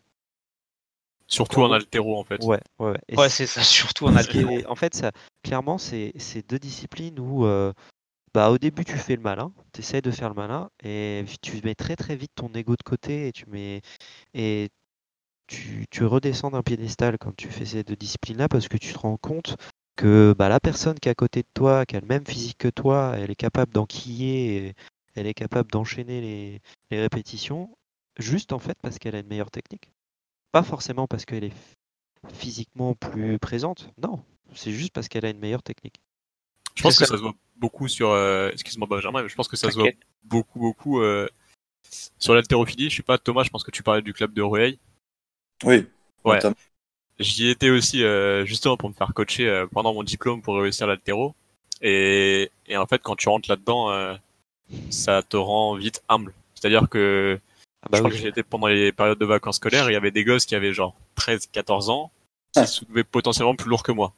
Surtout 1.32 1.62
en 1.62 1.72
altéro 1.72 2.20
en 2.20 2.24
fait. 2.24 2.44
Ouais, 2.44 2.60
ouais. 2.80 2.98
ouais. 3.16 3.30
C'est- 3.30 3.46
ça, 3.46 3.64
surtout 3.64 4.08
en 4.08 4.16
altéro. 4.16 4.60
en 4.68 4.76
fait, 4.76 4.94
ça, 4.94 5.12
clairement, 5.44 5.78
c'est 5.78 6.12
c'est 6.18 6.48
deux 6.48 6.60
disciplines 6.60 7.20
où, 7.20 7.46
euh, 7.46 7.72
bah, 8.34 8.52
au 8.52 8.58
début, 8.58 8.84
tu 8.84 8.98
fais 8.98 9.16
le 9.16 9.22
malin, 9.22 9.54
tu 9.74 9.80
essaies 9.80 10.02
de 10.02 10.12
faire 10.12 10.30
le 10.30 10.36
malin, 10.36 10.70
et 10.84 11.24
tu 11.42 11.62
mets 11.64 11.76
très 11.76 11.96
très 11.96 12.16
vite 12.16 12.32
ton 12.36 12.50
ego 12.54 12.76
de 12.76 12.84
côté 12.84 13.28
et 13.28 13.32
tu 13.32 13.46
mets 13.48 13.82
et 14.34 14.70
tu, 15.48 15.86
tu 15.90 16.06
redescends 16.06 16.52
d'un 16.52 16.64
piédestal 16.64 17.18
quand 17.18 17.36
tu 17.36 17.50
fais 17.50 17.66
ces 17.66 17.84
deux 17.84 17.96
disciplines-là 17.96 18.48
parce 18.48 18.68
que 18.68 18.78
tu 18.78 18.94
te 18.94 19.00
rends 19.00 19.18
compte 19.18 19.58
que 19.98 20.34
bah, 20.38 20.50
la 20.50 20.60
personne 20.60 21.00
qui 21.00 21.10
est 21.10 21.12
à 21.12 21.16
côté 21.16 21.42
de 21.42 21.48
toi, 21.54 21.86
qui 21.86 21.96
a 21.96 22.00
le 22.00 22.08
même 22.08 22.26
physique 22.26 22.58
que 22.58 22.70
toi, 22.70 23.14
elle 23.18 23.30
est 23.32 23.36
capable 23.36 23.74
d'enquiller, 23.74 24.68
et 24.68 24.74
elle 25.16 25.28
est 25.28 25.34
capable 25.34 25.70
d'enchaîner 25.72 26.22
les, 26.22 26.62
les 26.90 27.02
répétitions, 27.02 27.70
juste 28.18 28.54
en 28.54 28.60
fait 28.60 28.78
parce 28.82 28.98
qu'elle 29.00 29.16
a 29.16 29.20
une 29.20 29.28
meilleure 29.28 29.52
technique. 29.52 29.92
Pas 30.52 30.64
forcément 30.64 31.08
parce 31.08 31.26
qu'elle 31.26 31.44
est 31.46 31.54
physiquement 32.34 32.94
plus 32.94 33.40
présente, 33.40 33.90
non, 34.02 34.24
c'est 34.54 34.72
juste 34.72 34.94
parce 34.94 35.08
qu'elle 35.08 35.26
a 35.26 35.30
une 35.30 35.40
meilleure 35.40 35.64
technique. 35.64 35.96
Je 36.76 36.84
pense 36.84 36.98
que 36.98 37.06
ça. 37.06 37.16
se 37.18 37.22
voit 37.22 37.34
beaucoup 37.58 37.88
sur. 37.88 38.10
euh, 38.10 38.50
Excuse-moi 38.52 38.88
Benjamin, 38.88 39.24
mais 39.24 39.30
je 39.30 39.36
pense 39.36 39.48
que 39.48 39.58
ça 39.58 39.70
se 39.72 39.78
voit 39.78 39.90
beaucoup 40.24 40.60
beaucoup 40.60 41.02
euh, 41.02 41.28
sur 42.20 42.34
l'haltérophilie. 42.34 42.90
Je 42.90 42.98
sais 42.98 43.04
pas 43.04 43.18
Thomas, 43.18 43.44
je 43.44 43.50
pense 43.50 43.64
que 43.64 43.72
tu 43.72 43.84
parlais 43.84 44.02
du 44.02 44.14
club 44.14 44.34
de 44.34 44.42
Rueil. 44.42 44.80
Oui. 45.64 45.88
Ouais. 46.24 46.40
j'y 47.20 47.50
étais 47.50 47.70
aussi 47.70 48.04
euh, 48.04 48.46
justement 48.46 48.78
pour 48.78 48.90
me 48.90 48.94
faire 48.94 49.14
coacher 49.14 49.48
euh, 49.48 49.68
pendant 49.68 49.94
mon 49.94 50.04
diplôme 50.04 50.42
pour 50.42 50.56
réussir 50.56 50.88
l'altéro. 50.88 51.36
Et, 51.82 52.52
et 52.68 52.78
en 52.78 52.86
fait, 52.86 53.00
quand 53.02 53.16
tu 53.16 53.28
rentres 53.30 53.50
là-dedans, 53.50 53.92
euh, 53.92 54.16
ça 54.90 55.24
te 55.24 55.38
rend 55.38 55.76
vite 55.76 56.04
humble. 56.10 56.34
C'est-à-dire 56.56 56.90
que 56.90 57.40
Ah 57.84 57.88
bah 57.90 57.98
je 57.98 58.02
crois 58.04 58.12
oui. 58.12 58.18
que 58.18 58.24
j'étais 58.24 58.44
pendant 58.44 58.68
les 58.68 58.92
périodes 58.92 59.18
de 59.18 59.26
vacances 59.26 59.56
scolaires, 59.58 59.90
il 59.90 59.94
y 59.94 59.96
avait 59.96 60.12
des 60.12 60.24
gosses 60.24 60.46
qui 60.46 60.56
avaient 60.56 60.74
genre 60.74 60.96
13, 61.16 61.48
14 61.52 61.90
ans, 61.90 62.12
qui 62.56 62.68
soulevaient 62.68 63.04
potentiellement 63.04 63.56
plus 63.56 63.70
lourd 63.70 63.84
que 63.84 63.92
moi. 63.92 64.14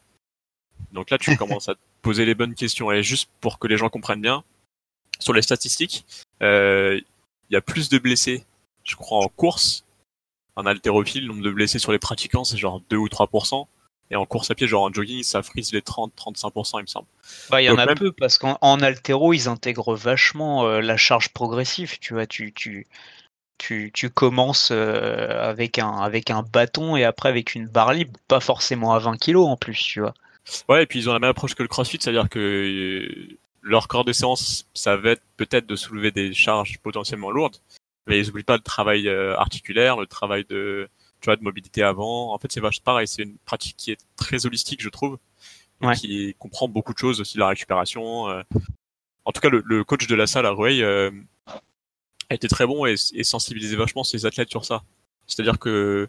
Donc 0.92 1.10
là, 1.10 1.18
tu 1.18 1.34
commences 1.36 1.68
à 1.68 1.74
te 1.74 1.80
poser 2.02 2.24
les 2.24 2.34
bonnes 2.34 2.54
questions. 2.54 2.92
Et 2.92 3.02
juste 3.02 3.30
pour 3.40 3.58
que 3.58 3.66
les 3.66 3.76
gens 3.76 3.88
comprennent 3.88 4.20
bien, 4.20 4.44
sur 5.18 5.32
les 5.32 5.42
statistiques, 5.42 6.04
euh, 6.42 7.00
il 7.50 7.54
y 7.54 7.56
a 7.56 7.60
plus 7.60 7.88
de 7.88 7.98
blessés, 7.98 8.44
je 8.84 8.96
crois, 8.96 9.18
en 9.24 9.28
course. 9.28 9.84
En 10.56 10.66
haltérophile, 10.66 11.22
le 11.22 11.28
nombre 11.28 11.42
de 11.42 11.50
blessés 11.50 11.78
sur 11.78 11.90
les 11.90 11.98
pratiquants, 11.98 12.44
c'est 12.44 12.56
genre 12.56 12.80
2 12.90 12.96
ou 12.96 13.08
3%. 13.08 13.66
Et 14.10 14.16
en 14.16 14.26
course 14.26 14.50
à 14.50 14.54
pied, 14.54 14.68
genre 14.68 14.82
en 14.84 14.92
jogging, 14.92 15.22
ça 15.22 15.42
frise 15.42 15.72
les 15.72 15.80
30-35%, 15.80 16.78
il 16.78 16.82
me 16.82 16.86
semble. 16.86 17.06
Bah, 17.50 17.62
il 17.62 17.64
y 17.64 17.70
en 17.70 17.78
a 17.78 17.86
même- 17.86 17.98
peu 17.98 18.12
parce 18.12 18.36
qu'en 18.38 18.58
en 18.60 18.80
altéro, 18.80 19.32
ils 19.32 19.48
intègrent 19.48 19.94
vachement 19.96 20.66
euh, 20.66 20.80
la 20.80 20.96
charge 20.98 21.30
progressive. 21.30 21.98
Tu 21.98 22.12
vois, 22.12 22.26
tu, 22.26 22.52
tu, 22.52 22.86
tu, 23.58 23.90
tu 23.94 24.10
commences 24.10 24.70
euh, 24.72 25.50
avec, 25.50 25.78
un, 25.78 25.90
avec 25.98 26.30
un 26.30 26.42
bâton 26.42 26.96
et 26.96 27.04
après 27.04 27.28
avec 27.28 27.54
une 27.54 27.66
barre 27.68 27.92
libre, 27.94 28.18
pas 28.28 28.40
forcément 28.40 28.92
à 28.94 28.98
20 28.98 29.16
kilos 29.18 29.46
en 29.46 29.56
plus, 29.56 29.76
tu 29.76 30.00
vois. 30.00 30.14
Ouais, 30.68 30.82
et 30.82 30.86
puis 30.86 30.98
ils 30.98 31.08
ont 31.08 31.12
la 31.12 31.18
même 31.18 31.30
approche 31.30 31.54
que 31.54 31.62
le 31.62 31.68
CrossFit, 31.68 31.98
c'est-à-dire 32.00 32.28
que 32.28 32.38
euh, 32.38 33.38
leur 33.62 33.88
corps 33.88 34.04
de 34.04 34.12
séance, 34.12 34.66
ça 34.74 34.96
va 34.96 35.12
être 35.12 35.22
peut-être 35.36 35.66
de 35.66 35.76
soulever 35.76 36.10
des 36.10 36.34
charges 36.34 36.78
potentiellement 36.82 37.30
lourdes, 37.30 37.56
mais 38.06 38.18
ils 38.18 38.26
n'oublient 38.26 38.42
pas 38.42 38.56
le 38.56 38.62
travail 38.62 39.08
euh, 39.08 39.36
articulaire, 39.38 39.96
le 39.98 40.06
travail 40.06 40.44
de, 40.50 40.88
tu 41.20 41.26
vois, 41.26 41.36
de 41.36 41.42
mobilité 41.42 41.82
avant. 41.82 42.34
En 42.34 42.38
fait, 42.38 42.52
c'est 42.52 42.60
vache 42.60 42.80
pareil, 42.80 43.08
c'est 43.08 43.22
une 43.22 43.36
pratique 43.46 43.76
qui 43.78 43.90
est 43.92 44.00
très 44.16 44.44
holistique, 44.46 44.82
je 44.82 44.88
trouve, 44.90 45.18
Ouais. 45.82 45.96
qui 45.96 46.34
comprend 46.38 46.68
beaucoup 46.68 46.92
de 46.94 46.98
choses, 46.98 47.20
aussi 47.20 47.36
la 47.36 47.48
récupération. 47.48 48.26
En 49.26 49.32
tout 49.32 49.40
cas, 49.40 49.48
le, 49.50 49.62
le 49.66 49.84
coach 49.84 50.06
de 50.06 50.14
la 50.14 50.26
salle 50.26 50.46
à 50.46 50.50
Rueil 50.50 50.82
été 52.30 52.48
très 52.48 52.66
bon 52.66 52.86
et, 52.86 52.96
sensibilisait 53.24 53.76
vachement 53.76 54.04
ses 54.04 54.26
athlètes 54.26 54.50
sur 54.50 54.64
ça. 54.64 54.82
C'est-à-dire 55.26 55.58
que 55.58 56.08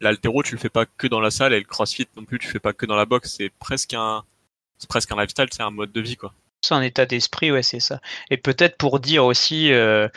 l'altéro, 0.00 0.42
tu 0.42 0.52
le 0.52 0.58
fais 0.60 0.68
pas 0.68 0.86
que 0.86 1.06
dans 1.06 1.20
la 1.20 1.30
salle 1.30 1.52
et 1.52 1.58
le 1.58 1.64
crossfit 1.64 2.06
non 2.16 2.24
plus, 2.24 2.38
tu 2.38 2.46
le 2.46 2.52
fais 2.52 2.60
pas 2.60 2.72
que 2.72 2.86
dans 2.86 2.96
la 2.96 3.06
boxe. 3.06 3.34
C'est 3.38 3.50
presque 3.50 3.94
un, 3.94 4.24
c'est 4.78 4.88
presque 4.88 5.10
un 5.12 5.16
lifestyle, 5.16 5.46
c'est 5.50 5.62
un 5.62 5.70
mode 5.70 5.92
de 5.92 6.00
vie, 6.00 6.16
quoi. 6.16 6.32
C'est 6.62 6.74
un 6.74 6.80
état 6.82 7.04
d'esprit, 7.04 7.52
ouais, 7.52 7.62
c'est 7.62 7.80
ça. 7.80 8.00
Et 8.30 8.38
peut-être 8.38 8.78
pour 8.78 8.98
dire 8.98 9.26
aussi, 9.26 9.70
euh, 9.72 10.08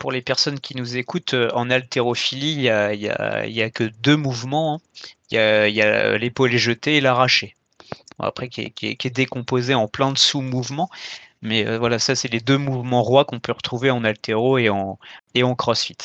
pour 0.00 0.10
les 0.10 0.20
personnes 0.20 0.58
qui 0.58 0.76
nous 0.76 0.96
écoutent, 0.96 1.34
euh, 1.34 1.48
en 1.54 1.70
haltérophilie, 1.70 2.52
il 2.54 2.62
y 2.62 2.70
a, 2.70 2.92
y, 2.92 3.08
a, 3.08 3.46
y 3.46 3.62
a 3.62 3.70
que 3.70 3.84
deux 3.84 4.16
mouvements. 4.16 4.74
hein. 4.74 5.02
Il 5.30 5.36
y 5.36 5.80
a, 5.80 6.12
a 6.12 6.18
l'épaule 6.18 6.50
jetée 6.56 6.96
et 6.96 7.00
l'arraché. 7.00 7.54
Bon, 8.18 8.26
Après, 8.26 8.48
qui 8.48 8.62
est, 8.62 8.70
qui, 8.70 8.88
est, 8.88 8.96
qui 8.96 9.06
est 9.06 9.10
décomposé 9.10 9.74
en 9.74 9.86
plein 9.88 10.12
de 10.12 10.18
sous-mouvements. 10.18 10.90
Mais 11.42 11.66
euh, 11.66 11.78
voilà, 11.78 11.98
ça, 11.98 12.14
c'est 12.14 12.28
les 12.28 12.40
deux 12.40 12.58
mouvements 12.58 13.02
rois 13.02 13.24
qu'on 13.24 13.40
peut 13.40 13.52
retrouver 13.52 13.90
en 13.90 14.04
haltéro 14.04 14.58
et 14.58 14.68
en, 14.70 14.98
et 15.34 15.42
en 15.42 15.54
crossfit. 15.54 15.96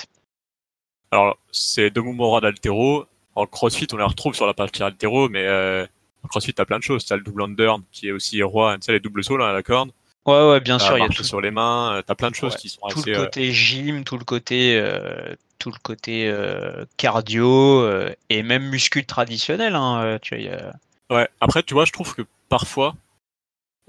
Alors, 1.11 1.37
c'est 1.51 1.89
deux 1.89 2.01
mouvements 2.01 2.27
rois 2.27 2.41
d'altéro. 2.41 3.05
En 3.35 3.45
crossfit, 3.45 3.87
on 3.93 3.97
les 3.97 4.03
retrouve 4.03 4.33
sur 4.33 4.45
la 4.47 4.53
partie 4.53 4.83
altéro, 4.83 5.29
mais 5.29 5.45
euh, 5.45 5.85
en 6.23 6.27
crossfit, 6.27 6.53
t'as 6.53 6.65
plein 6.65 6.79
de 6.79 6.83
choses. 6.83 7.05
T'as 7.05 7.15
le 7.15 7.23
double 7.23 7.43
under, 7.43 7.77
qui 7.91 8.07
est 8.07 8.11
aussi 8.11 8.41
roi, 8.43 8.75
tu 8.75 8.85
sais, 8.85 8.91
les 8.93 8.99
doubles 8.99 9.23
sauts, 9.23 9.37
là, 9.37 9.49
à 9.49 9.53
la 9.53 9.63
corde. 9.63 9.91
Ouais, 10.25 10.49
ouais, 10.49 10.59
bien 10.59 10.77
T'as 10.77 10.85
sûr, 10.85 10.97
il 10.97 11.01
y 11.01 11.05
a 11.05 11.09
tout, 11.09 11.23
sur 11.23 11.39
les 11.39 11.51
mains, 11.51 11.93
euh, 11.97 12.01
t'as 12.01 12.15
plein 12.15 12.29
de 12.29 12.35
choses 12.35 12.53
Ouais, 12.53 12.59
qui 12.59 12.67
sont 12.67 12.85
tout 12.89 12.99
assez... 12.99 13.11
le 13.11 13.17
euh, 13.17 13.25
côté 13.25 13.53
gym, 13.53 14.03
tout 14.03 14.17
le 14.17 14.25
côté, 14.25 14.77
euh, 14.77 15.35
tout 15.59 15.71
le 15.71 15.77
côté 15.81 16.27
euh, 16.27 16.83
cardio 16.97 17.81
euh, 17.81 18.13
et 18.29 18.43
même 18.43 18.67
muscu 18.67 19.05
traditionnel. 19.05 19.75
Hein, 19.75 20.01
euh, 20.03 20.19
tu 20.19 20.35
vois, 20.35 20.43
il 20.43 20.45
y 20.47 20.49
a- 20.53 20.73
Ouais, 21.09 21.29
après, 21.39 21.63
tu 21.63 21.73
vois, 21.73 21.85
je 21.85 21.93
trouve 21.93 22.13
que 22.13 22.23
parfois, 22.49 22.95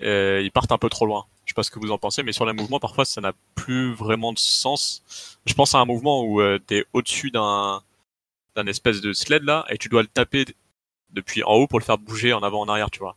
euh, 0.02 0.40
ils 0.42 0.52
partent 0.52 0.72
un 0.72 0.78
peu 0.78 0.88
trop 0.88 1.06
loin. 1.06 1.26
Je 1.48 1.52
sais 1.52 1.54
pas 1.54 1.62
ce 1.62 1.70
que 1.70 1.78
vous 1.78 1.92
en 1.92 1.96
pensez, 1.98 2.22
mais 2.22 2.32
sur 2.32 2.44
les 2.44 2.52
mouvements, 2.52 2.78
parfois, 2.78 3.06
ça 3.06 3.22
n'a 3.22 3.32
plus 3.54 3.94
vraiment 3.94 4.34
de 4.34 4.38
sens. 4.38 5.02
Je 5.46 5.54
pense 5.54 5.74
à 5.74 5.78
un 5.78 5.86
mouvement 5.86 6.20
où 6.22 6.42
euh, 6.42 6.58
t'es 6.58 6.84
au-dessus 6.92 7.30
d'un 7.30 7.82
d'un 8.54 8.66
espèce 8.66 9.00
de 9.00 9.14
sled 9.14 9.44
là, 9.44 9.64
et 9.70 9.78
tu 9.78 9.88
dois 9.88 10.02
le 10.02 10.08
taper 10.08 10.44
depuis 11.08 11.42
en 11.44 11.52
haut 11.54 11.66
pour 11.66 11.78
le 11.78 11.84
faire 11.86 11.96
bouger 11.96 12.34
en 12.34 12.40
avant 12.42 12.60
en 12.60 12.68
arrière, 12.68 12.90
tu 12.90 12.98
vois. 12.98 13.16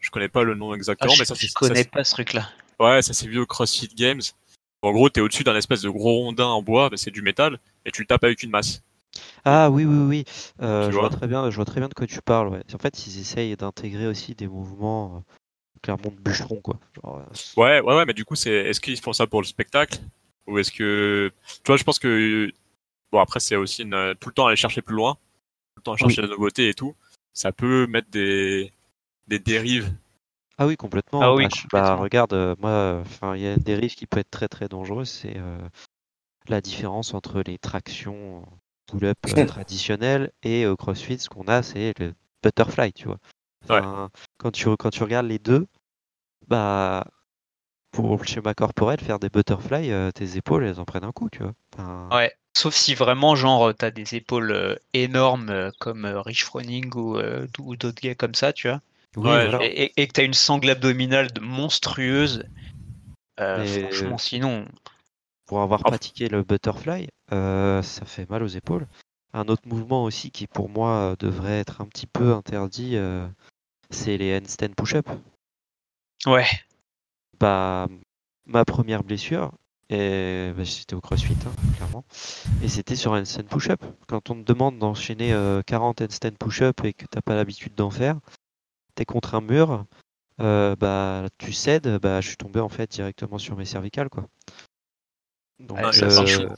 Je 0.00 0.10
connais 0.10 0.28
pas 0.28 0.42
le 0.42 0.54
nom 0.54 0.72
Ah, 0.72 0.76
exactement, 0.76 1.14
je, 1.14 1.20
mais 1.20 1.24
ça 1.24 1.32
je 1.34 1.40
c'est 1.40 1.46
ça, 1.46 1.54
connais 1.60 1.84
pas 1.84 2.04
ce 2.04 2.12
truc-là. 2.12 2.50
ouais, 2.78 3.00
ça 3.00 3.14
c'est 3.14 3.26
vu 3.26 3.38
au 3.38 3.46
CrossFit 3.46 3.88
Games. 3.96 4.20
En 4.82 4.92
gros, 4.92 5.08
t'es 5.08 5.22
au-dessus 5.22 5.44
d'un 5.44 5.56
espèce 5.56 5.80
de 5.80 5.88
gros 5.88 6.24
rondin 6.24 6.44
en 6.44 6.60
bois, 6.60 6.88
mais 6.90 6.98
c'est 6.98 7.10
du 7.10 7.22
métal, 7.22 7.58
et 7.86 7.90
tu 7.90 8.02
le 8.02 8.06
tapes 8.06 8.24
avec 8.24 8.42
une 8.42 8.50
masse. 8.50 8.82
Ah 9.46 9.70
oui, 9.70 9.86
oui, 9.86 9.96
oui. 9.96 10.24
Euh, 10.60 10.88
Tu 10.88 10.92
je 10.92 10.98
vois 10.98 11.08
très 11.08 11.26
bien, 11.26 11.48
je 11.48 11.56
vois 11.56 11.64
très 11.64 11.80
bien 11.80 11.88
de 11.88 11.94
quoi 11.94 12.06
tu 12.06 12.20
parles. 12.20 12.48
Ouais. 12.48 12.62
En 12.74 12.78
fait, 12.78 13.06
ils 13.06 13.18
essayent 13.18 13.56
d'intégrer 13.56 14.06
aussi 14.08 14.34
des 14.34 14.46
mouvements 14.48 15.16
euh, 15.16 15.32
clairement 15.84 16.10
de 16.10 16.16
bûcheron, 16.20 16.60
quoi. 16.62 16.78
Genre, 16.96 17.18
euh, 17.18 17.60
Ouais, 17.60 17.80
ouais, 17.80 17.94
ouais, 17.96 18.04
mais 18.06 18.14
du 18.14 18.24
coup, 18.24 18.34
c'est 18.34 18.50
est-ce 18.50 18.80
qu'ils 18.80 18.98
font 19.00 19.12
ça 19.12 19.26
pour 19.26 19.40
le 19.42 19.46
spectacle? 19.46 20.00
Ou 20.46 20.58
est-ce 20.58 20.72
que 20.72 21.30
tu 21.46 21.62
vois, 21.66 21.76
je 21.76 21.84
pense 21.84 21.98
que 21.98 22.50
bon 23.12 23.20
après 23.20 23.40
c'est 23.40 23.56
aussi 23.56 23.82
une... 23.82 24.14
tout 24.20 24.28
le 24.28 24.34
temps 24.34 24.46
aller 24.46 24.56
chercher 24.56 24.82
plus 24.82 24.94
loin, 24.96 25.14
tout 25.14 25.78
le 25.78 25.82
temps 25.82 25.96
chercher 25.96 26.22
la 26.22 26.28
nouveauté 26.28 26.68
et 26.68 26.74
tout, 26.74 26.94
ça 27.32 27.52
peut 27.52 27.86
mettre 27.86 28.10
des 28.10 28.72
des 29.28 29.38
dérives. 29.38 29.90
Ah 30.58 30.66
oui, 30.66 30.76
complètement. 30.76 31.22
Ah 31.22 31.34
oui, 31.34 31.44
Bah, 31.44 31.50
je- 31.54 31.68
bah, 31.72 31.94
regarde, 31.96 32.32
euh, 32.34 32.54
moi, 32.58 33.00
enfin, 33.00 33.36
il 33.36 33.42
y 33.42 33.46
a 33.46 33.56
des 33.56 33.74
risques 33.74 33.98
qui 33.98 34.06
peut 34.06 34.20
être 34.20 34.30
très 34.30 34.48
très 34.48 34.68
dangereux, 34.68 35.04
c'est 35.06 35.36
euh, 35.36 35.58
la 36.48 36.60
différence 36.60 37.14
entre 37.14 37.42
les 37.46 37.58
tractions 37.58 38.42
euh, 38.42 38.56
pull-up 38.86 39.18
euh, 39.26 39.46
traditionnelles 39.46 40.30
et 40.42 40.66
au 40.66 40.76
CrossFit, 40.76 41.18
ce 41.18 41.28
qu'on 41.30 41.48
a, 41.48 41.62
c'est 41.62 41.98
le 41.98 42.14
butterfly, 42.42 42.92
tu 42.92 43.06
vois. 43.06 43.18
Enfin, 43.64 44.10
quand 44.36 44.50
tu 44.50 44.68
quand 44.76 44.90
tu 44.90 45.02
regardes 45.02 45.26
les 45.26 45.38
deux, 45.38 45.66
bah 46.48 47.06
pour 47.92 48.16
le 48.18 48.24
schéma 48.24 48.54
corporel, 48.54 49.00
faire 49.00 49.18
des 49.18 49.28
butterfly, 49.28 49.92
euh, 49.92 50.10
tes 50.10 50.36
épaules, 50.36 50.64
elles 50.64 50.80
en 50.80 50.84
prennent 50.84 51.04
un 51.04 51.12
coup, 51.12 51.30
tu 51.30 51.42
vois. 51.42 51.54
Enfin, 51.72 52.08
Ouais. 52.12 52.32
Sauf 52.56 52.74
si 52.74 52.94
vraiment, 52.94 53.34
genre, 53.34 53.74
t'as 53.74 53.90
des 53.90 54.14
épaules 54.14 54.52
euh, 54.52 54.76
énormes 54.92 55.50
euh, 55.50 55.70
comme 55.80 56.04
euh, 56.04 56.20
Rich 56.20 56.44
Froning 56.44 56.92
ou, 56.94 57.16
euh, 57.18 57.46
ou 57.58 57.74
d'autres 57.76 58.00
gars 58.00 58.14
comme 58.14 58.34
ça, 58.34 58.52
tu 58.52 58.68
vois. 58.68 58.80
oui, 59.16 59.22
Ouais, 59.24 59.48
voilà. 59.48 59.64
Et, 59.64 59.84
et- 59.84 59.92
et 60.02 60.06
que 60.06 60.12
t'as 60.12 60.24
une 60.24 60.34
sangle 60.34 60.70
abdominale 60.70 61.28
monstrueuse. 61.40 62.44
euh, 63.40 63.58
Mais- 63.58 63.80
Franchement, 63.82 64.18
sinon. 64.18 64.66
pour 65.46 65.60
avoir 65.62 65.82
pratiqué 65.82 66.28
le 66.28 66.42
butterfly, 66.42 67.08
euh, 67.32 67.82
ça 67.82 68.04
fait 68.04 68.28
mal 68.30 68.42
aux 68.42 68.48
épaules. 68.48 68.86
Un 69.32 69.46
autre 69.48 69.66
mouvement 69.66 70.04
aussi 70.04 70.30
qui 70.30 70.46
pour 70.46 70.68
moi 70.68 71.16
devrait 71.18 71.58
être 71.58 71.80
un 71.80 71.86
petit 71.86 72.06
peu 72.06 72.32
interdit, 72.32 72.96
euh, 72.96 73.26
c'est 73.90 74.16
les 74.16 74.36
handstand 74.38 74.74
push-up. 74.76 75.08
Ouais. 76.26 76.46
Bah, 77.38 77.88
ma 78.46 78.64
première 78.64 79.04
blessure, 79.04 79.52
et 79.90 80.52
bah, 80.56 80.64
c'était 80.64 80.94
au 80.94 81.00
CrossFit, 81.00 81.36
hein, 81.46 81.52
clairement, 81.76 82.04
et 82.62 82.68
c'était 82.68 82.96
sur 82.96 83.14
un 83.14 83.20
handstand 83.20 83.44
push-up. 83.44 83.82
Quand 84.08 84.30
on 84.30 84.42
te 84.42 84.52
demande 84.52 84.78
d'enchaîner 84.78 85.32
euh, 85.32 85.62
40 85.62 86.02
handstand 86.02 86.36
push-up 86.38 86.84
et 86.84 86.94
que 86.94 87.04
t'as 87.06 87.20
pas 87.20 87.34
l'habitude 87.34 87.74
d'en 87.74 87.90
faire, 87.90 88.18
t'es 88.94 89.04
contre 89.04 89.34
un 89.34 89.40
mur, 89.40 89.84
euh, 90.40 90.74
bah 90.76 91.26
tu 91.38 91.52
cèdes, 91.52 91.98
bah 91.98 92.20
je 92.20 92.28
suis 92.28 92.36
tombé 92.36 92.60
en 92.60 92.68
fait 92.68 92.90
directement 92.90 93.38
sur 93.38 93.56
mes 93.56 93.64
cervicales 93.64 94.08
quoi. 94.08 94.26
Donc, 95.60 95.78
c'est 95.92 96.04
euh, 96.04 96.26
chaud. 96.26 96.48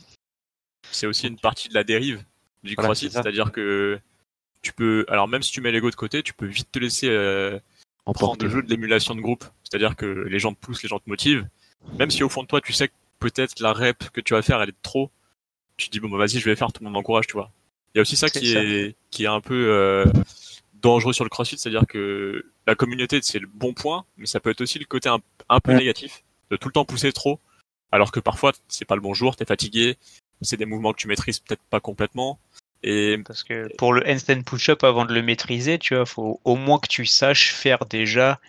C'est 0.91 1.07
aussi 1.07 1.27
une 1.27 1.39
partie 1.39 1.69
de 1.69 1.75
la 1.75 1.85
dérive 1.85 2.25
du 2.63 2.75
Voilà, 2.75 2.89
CrossFit, 2.89 3.11
c'est-à-dire 3.11 3.51
que 3.53 3.99
tu 4.63 4.73
peux 4.73 5.05
alors 5.09 5.29
même 5.29 5.43
si 5.43 5.53
tu 5.53 5.61
mets 5.61 5.73
l'ego 5.73 5.91
de 5.91 5.97
côté, 5.97 6.23
tu 6.23 6.33
peux 6.33 6.47
vite 6.47 6.71
te 6.71 6.79
laisser 6.79 7.09
prendre 8.13 8.33
emporté. 8.33 8.45
le 8.47 8.51
jeu 8.51 8.63
de 8.63 8.69
l'émulation 8.71 9.15
de 9.15 9.21
groupe. 9.21 9.45
C'est-à-dire 9.65 9.97
que 9.97 10.07
les 10.07 10.39
gens 10.39 10.53
te 10.55 10.59
poussent, 10.61 10.83
les 10.83 10.89
gens 10.89 10.99
te 10.99 11.09
motivent. 11.09 11.47
Même 11.99 12.11
si 12.11 12.23
au 12.23 12.29
fond 12.29 12.43
de 12.43 12.49
toi, 12.49 12.61
tu 12.61 12.73
sais 12.73 12.89
que 12.89 12.93
peut-être 13.19 13.61
la 13.61 13.73
rep 13.73 14.11
que 14.11 14.21
tu 14.21 14.35
vas 14.35 14.43
faire, 14.43 14.61
elle 14.63 14.71
est 14.71 14.83
trop, 14.83 15.11
tu 15.77 15.87
te 15.89 15.93
dis, 15.93 16.01
bon, 16.01 16.09
bah, 16.09 16.19
vas-y, 16.19 16.39
je 16.41 16.45
vais 16.45 16.57
faire, 16.57 16.73
tout 16.73 16.83
le 16.83 16.85
monde 16.87 16.95
m'encourage, 16.95 17.27
tu 17.27 17.35
vois. 17.35 17.51
Il 17.95 17.99
y 17.99 18.01
a 18.01 18.03
aussi 18.03 18.17
ça 18.17 18.29
qui 18.29 18.53
ça. 18.53 18.63
est, 18.63 18.95
qui 19.11 19.25
est 19.25 19.29
un 19.29 19.41
peu 19.41 19.55
euh, 19.71 20.05
dangereux 20.83 21.13
sur 21.13 21.25
le 21.25 21.31
CrossFit, 21.31 21.59
c'est-à-dire 21.59 21.87
que 21.87 22.45
la 22.67 22.75
communauté, 22.75 23.21
c'est 23.23 23.39
le 23.39 23.47
bon 23.47 23.73
point, 23.73 24.05
mais 24.17 24.27
ça 24.27 24.41
peut 24.41 24.51
être 24.51 24.61
aussi 24.61 24.79
le 24.79 24.85
côté 24.85 25.09
un, 25.09 25.19
un 25.49 25.61
peu 25.61 25.73
Ouais. 25.73 25.79
négatif, 25.79 26.23
de 26.51 26.57
tout 26.57 26.69
le 26.69 26.73
temps 26.73 26.85
pousser 26.85 27.13
trop, 27.13 27.41
alors 27.93 28.13
que 28.13 28.21
parfois, 28.21 28.53
c'est 28.69 28.85
pas 28.85 28.97
le 28.97 29.01
bon 29.01 29.15
jour, 29.15 29.37
t'es 29.37 29.45
fatigué, 29.47 29.97
c'est 30.43 30.57
des 30.59 30.67
mouvements 30.67 30.93
que 30.93 30.99
tu 30.99 31.09
maîtrises 31.09 31.39
peut-être 31.41 31.63
pas 31.71 31.81
complètement, 31.81 32.39
et 32.87 33.19
Parce 33.27 33.43
que 33.43 33.69
pour 33.77 33.93
le 33.93 34.09
handstand 34.09 34.43
push-up, 34.45 34.85
avant 34.85 35.05
de 35.05 35.13
le 35.13 35.23
maîtriser, 35.23 35.79
tu 35.79 35.95
vois, 35.97 36.07
faut 36.07 36.41
au 36.45 36.55
moins 36.57 36.79
que 36.79 36.89
tu 36.89 37.05
saches 37.05 37.53
faire 37.53 37.85
déjà 37.87 38.41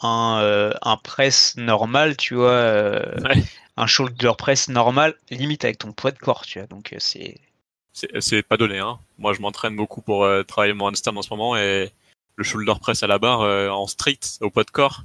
un, 0.00 0.40
euh, 0.42 0.72
un 0.82 0.96
press 0.98 1.56
normal, 1.56 2.16
tu 2.16 2.34
vois, 2.34 2.50
euh, 2.50 3.16
Ouais. 3.24 3.42
un 3.76 3.86
shoulder 3.86 4.32
press 4.36 4.68
normal, 4.68 5.14
limite 5.30 5.64
avec 5.64 5.78
ton 5.78 5.92
poids 5.92 6.10
de 6.10 6.18
corps, 6.18 6.44
tu 6.44 6.58
vois. 6.58 6.66
Donc 6.68 6.92
euh, 6.92 6.96
c'est 6.98 7.40
c'est 8.20 8.42
pas 8.42 8.56
donné. 8.56 8.78
Hein. 8.80 8.98
Moi, 9.18 9.32
je 9.34 9.40
m'entraîne 9.40 9.76
beaucoup 9.76 10.02
pour 10.02 10.24
euh, 10.24 10.42
travailler 10.42 10.74
mon 10.74 10.86
handstand 10.88 11.16
en 11.16 11.22
ce 11.22 11.30
moment 11.30 11.56
et 11.56 11.90
le 12.36 12.44
shoulder 12.44 12.74
press 12.80 13.02
à 13.04 13.06
la 13.06 13.18
barre 13.18 13.40
en 13.72 13.86
strict 13.86 14.38
au 14.40 14.50
poids 14.50 14.64
de 14.64 14.70
corps, 14.70 15.04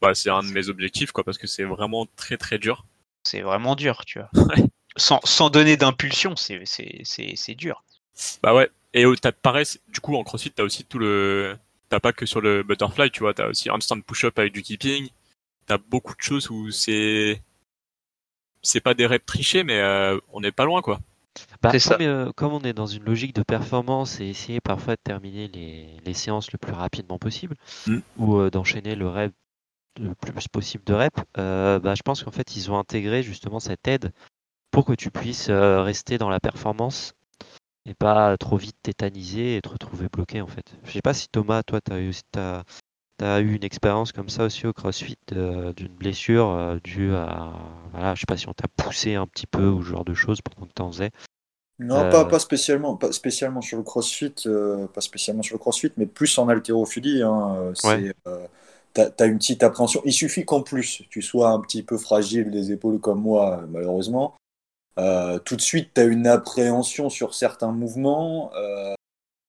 bah, 0.00 0.14
c'est 0.14 0.30
un 0.30 0.42
de 0.44 0.48
mes 0.52 0.68
objectifs 0.68 1.10
quoi 1.10 1.24
parce 1.24 1.36
que 1.38 1.48
c'est 1.48 1.64
vraiment 1.64 2.06
très 2.16 2.36
très 2.36 2.58
dur. 2.58 2.86
c'est 3.24 3.40
vraiment 3.40 3.74
dur, 3.74 4.04
tu 4.06 4.20
vois. 4.20 4.30
Sans, 4.96 5.20
sans 5.24 5.50
donner 5.50 5.76
d'impulsion, 5.76 6.36
c'est 6.36 6.60
c'est- 6.64 7.00
c'est- 7.04 7.34
c'est 7.36 7.54
dur. 7.54 7.82
Bah 8.42 8.54
ouais. 8.54 8.70
Et 8.92 9.06
au- 9.06 9.16
t'as 9.16 9.32
pareil, 9.32 9.64
du 9.88 10.00
coup 10.00 10.14
en 10.16 10.22
CrossFit 10.22 10.52
t'as 10.52 10.62
aussi 10.62 10.84
tout 10.84 10.98
le, 11.00 11.56
t'as 11.88 11.98
pas 12.00 12.12
que 12.12 12.26
sur 12.26 12.40
le 12.40 12.62
butterfly, 12.62 13.10
tu 13.10 13.20
vois, 13.20 13.34
t'as 13.34 13.48
aussi 13.48 13.70
handstand 13.70 14.00
push-up 14.02 14.38
avec 14.38 14.52
du 14.52 14.62
keeping. 14.62 15.08
T'as 15.66 15.78
beaucoup 15.78 16.14
de 16.14 16.20
choses 16.22 16.48
où 16.50 16.70
c'est, 16.70 17.42
c'est 18.62 18.80
pas 18.80 18.94
des 18.94 19.06
reps 19.06 19.26
trichés, 19.26 19.64
mais 19.64 19.80
euh, 19.80 20.18
on 20.32 20.40
n'est 20.40 20.52
pas 20.52 20.64
loin 20.64 20.80
quoi. 20.82 21.00
Bah, 21.60 21.70
C'est 21.72 21.80
ça. 21.80 21.96
comme, 21.96 22.06
euh, 22.06 22.32
comme 22.36 22.52
on 22.52 22.60
est 22.60 22.72
dans 22.72 22.86
une 22.86 23.02
logique 23.04 23.34
de 23.34 23.42
performance 23.42 24.20
et 24.20 24.26
essayer 24.28 24.60
parfois 24.60 24.94
de 24.94 25.00
terminer 25.02 25.48
les, 25.48 25.88
les 26.04 26.14
séances 26.14 26.52
le 26.52 26.58
plus 26.58 26.72
rapidement 26.72 27.18
possible, 27.18 27.56
Mm. 27.88 27.98
ou 28.18 28.36
euh, 28.38 28.50
d'enchaîner 28.50 28.94
le 28.94 29.08
rep 29.08 29.32
le 30.00 30.14
plus 30.14 30.48
possible 30.48 30.84
de 30.84 30.94
reps, 30.94 31.20
euh, 31.38 31.78
bah, 31.80 31.94
je 31.96 32.02
pense 32.02 32.22
qu'en 32.22 32.30
fait 32.32 32.54
ils 32.56 32.70
ont 32.70 32.78
intégré 32.78 33.22
justement 33.24 33.58
cette 33.60 33.86
aide 33.88 34.12
pour 34.74 34.84
que 34.84 34.92
tu 34.92 35.10
puisses 35.12 35.50
euh, 35.50 35.82
rester 35.82 36.18
dans 36.18 36.28
la 36.28 36.40
performance 36.40 37.14
et 37.86 37.94
pas 37.94 38.36
trop 38.38 38.56
vite 38.56 38.76
tétaniser 38.82 39.56
et 39.56 39.62
te 39.62 39.68
retrouver 39.68 40.08
bloqué 40.08 40.40
en 40.40 40.46
fait. 40.48 40.76
Je 40.84 40.92
sais 40.92 41.02
pas 41.02 41.14
si 41.14 41.28
Thomas, 41.28 41.62
toi, 41.62 41.80
tu 41.80 41.92
as 41.92 42.00
eu, 42.00 42.12
t'as 42.32 43.40
eu 43.40 43.54
une 43.54 43.64
expérience 43.64 44.12
comme 44.12 44.28
ça 44.28 44.44
aussi 44.44 44.66
au 44.66 44.72
CrossFit 44.72 45.18
euh, 45.32 45.72
d'une 45.74 45.94
blessure 45.94 46.48
euh, 46.50 46.78
due 46.82 47.14
à, 47.14 47.52
voilà, 47.92 48.14
je 48.14 48.20
sais 48.20 48.26
pas 48.26 48.36
si 48.36 48.48
on 48.48 48.54
t'a 48.54 48.68
poussé 48.68 49.14
un 49.14 49.26
petit 49.26 49.46
peu 49.46 49.68
ou 49.68 49.82
ce 49.84 49.90
genre 49.90 50.04
de 50.04 50.14
choses 50.14 50.40
pendant 50.42 50.66
que 50.66 50.72
t'en 50.72 50.90
faisais. 50.92 51.10
Non, 51.80 52.06
Euh, 52.06 52.10
pas, 52.10 52.24
pas 52.24 52.38
spécialement, 52.38 52.96
pas 52.96 53.10
spécialement 53.12 53.60
sur 53.60 53.78
le 53.78 53.82
CrossFit, 53.82 54.32
euh, 54.46 54.86
pas 54.86 55.00
spécialement 55.00 55.42
sur 55.42 55.56
le 55.56 55.58
CrossFit, 55.58 55.90
mais 55.96 56.06
plus 56.06 56.38
en 56.38 56.48
haltérophilie. 56.48 57.22
Hein, 57.22 57.56
euh, 57.58 57.74
Ouais. 57.84 58.14
euh, 58.28 58.46
t'as, 58.92 59.10
t'as 59.10 59.26
une 59.26 59.38
petite 59.38 59.62
appréhension. 59.64 60.00
Il 60.04 60.12
suffit 60.12 60.44
qu'en 60.44 60.62
plus 60.62 61.02
tu 61.10 61.20
sois 61.20 61.50
un 61.50 61.60
petit 61.60 61.82
peu 61.82 61.98
fragile 61.98 62.50
des 62.52 62.70
épaules 62.72 63.00
comme 63.00 63.20
moi, 63.20 63.64
malheureusement. 63.68 64.36
Euh, 64.98 65.38
tout 65.38 65.56
de 65.56 65.60
suite, 65.60 65.90
tu 65.94 66.00
as 66.00 66.04
une 66.04 66.26
appréhension 66.26 67.10
sur 67.10 67.34
certains 67.34 67.72
mouvements 67.72 68.52
euh, 68.54 68.94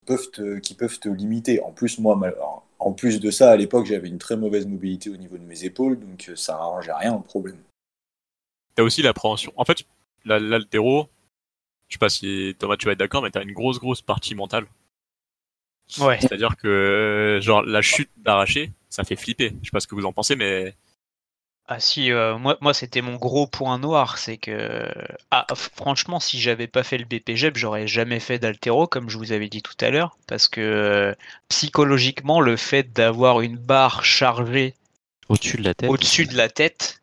qui, 0.01 0.05
peuvent 0.07 0.31
te, 0.31 0.59
qui 0.59 0.73
peuvent 0.73 0.99
te 0.99 1.09
limiter. 1.09 1.61
En 1.61 1.71
plus, 1.71 1.99
moi, 1.99 2.19
en 2.79 2.93
plus 2.93 3.19
de 3.19 3.31
ça, 3.31 3.51
à 3.51 3.55
l'époque, 3.55 3.85
j'avais 3.85 4.07
une 4.07 4.17
très 4.17 4.37
mauvaise 4.37 4.65
mobilité 4.65 5.09
au 5.09 5.17
niveau 5.17 5.37
de 5.37 5.43
mes 5.43 5.63
épaules, 5.63 5.99
donc 5.99 6.29
euh, 6.29 6.35
ça 6.35 6.53
n'arrangeait 6.53 6.93
rien 6.93 7.13
au 7.13 7.19
problème. 7.19 7.57
T'as 8.75 8.83
aussi 8.83 9.01
l'appréhension. 9.01 9.53
En 9.55 9.65
fait, 9.65 9.85
la- 10.25 10.39
l'altéro, 10.39 11.07
je 11.87 11.95
sais 11.95 11.99
pas 11.99 12.09
si 12.09 12.55
Thomas 12.59 12.77
tu 12.77 12.87
vas 12.87 12.93
être 12.93 12.99
d'accord, 12.99 13.21
mais 13.21 13.31
t'as 13.31 13.43
une 13.43 13.53
grosse 13.53 13.79
grosse 13.79 14.01
partie 14.01 14.35
mentale. 14.35 14.65
Ouais. 15.99 16.19
C'est-à-dire 16.19 16.57
que 16.57 17.39
genre 17.41 17.61
la 17.61 17.81
chute 17.81 18.09
d'arraché, 18.17 18.71
ça 18.89 19.03
fait 19.03 19.15
flipper. 19.15 19.53
Je 19.61 19.67
sais 19.67 19.71
pas 19.71 19.79
ce 19.79 19.87
que 19.87 19.93
vous 19.95 20.05
en 20.05 20.13
pensez, 20.13 20.35
mais 20.35 20.75
Ah 21.67 21.79
si, 21.79 22.11
euh, 22.11 22.37
moi, 22.37 22.57
moi 22.61 22.73
c'était 22.75 23.01
mon 23.01 23.15
gros 23.15 23.47
point 23.47 23.79
noir, 23.79 24.19
c'est 24.19 24.37
que 24.37 24.87
ah, 25.31 25.47
franchement, 25.55 26.19
si 26.19 26.39
j'avais 26.39 26.67
pas 26.67 26.83
fait 26.83 26.97
le 26.99 27.05
BPGEP, 27.05 27.57
j'aurais 27.57 27.87
jamais 27.87 28.19
fait 28.19 28.37
d'altéro, 28.37 28.85
comme 28.87 29.09
je 29.09 29.17
vous 29.17 29.31
avais 29.31 29.49
dit 29.49 29.63
tout 29.63 29.73
à 29.81 29.89
l'heure, 29.89 30.15
parce 30.27 30.47
que 30.47 30.61
euh, 30.61 31.13
psychologiquement, 31.49 32.39
le 32.39 32.55
fait 32.55 32.93
d'avoir 32.93 33.41
une 33.41 33.57
barre 33.57 34.05
chargée 34.05 34.75
Au-dessus 35.27 35.57
de 35.57 35.63
la 35.63 35.73
tête. 35.73 35.89
au-dessus 35.89 36.27
de 36.27 36.37
la 36.37 36.49
tête, 36.49 37.01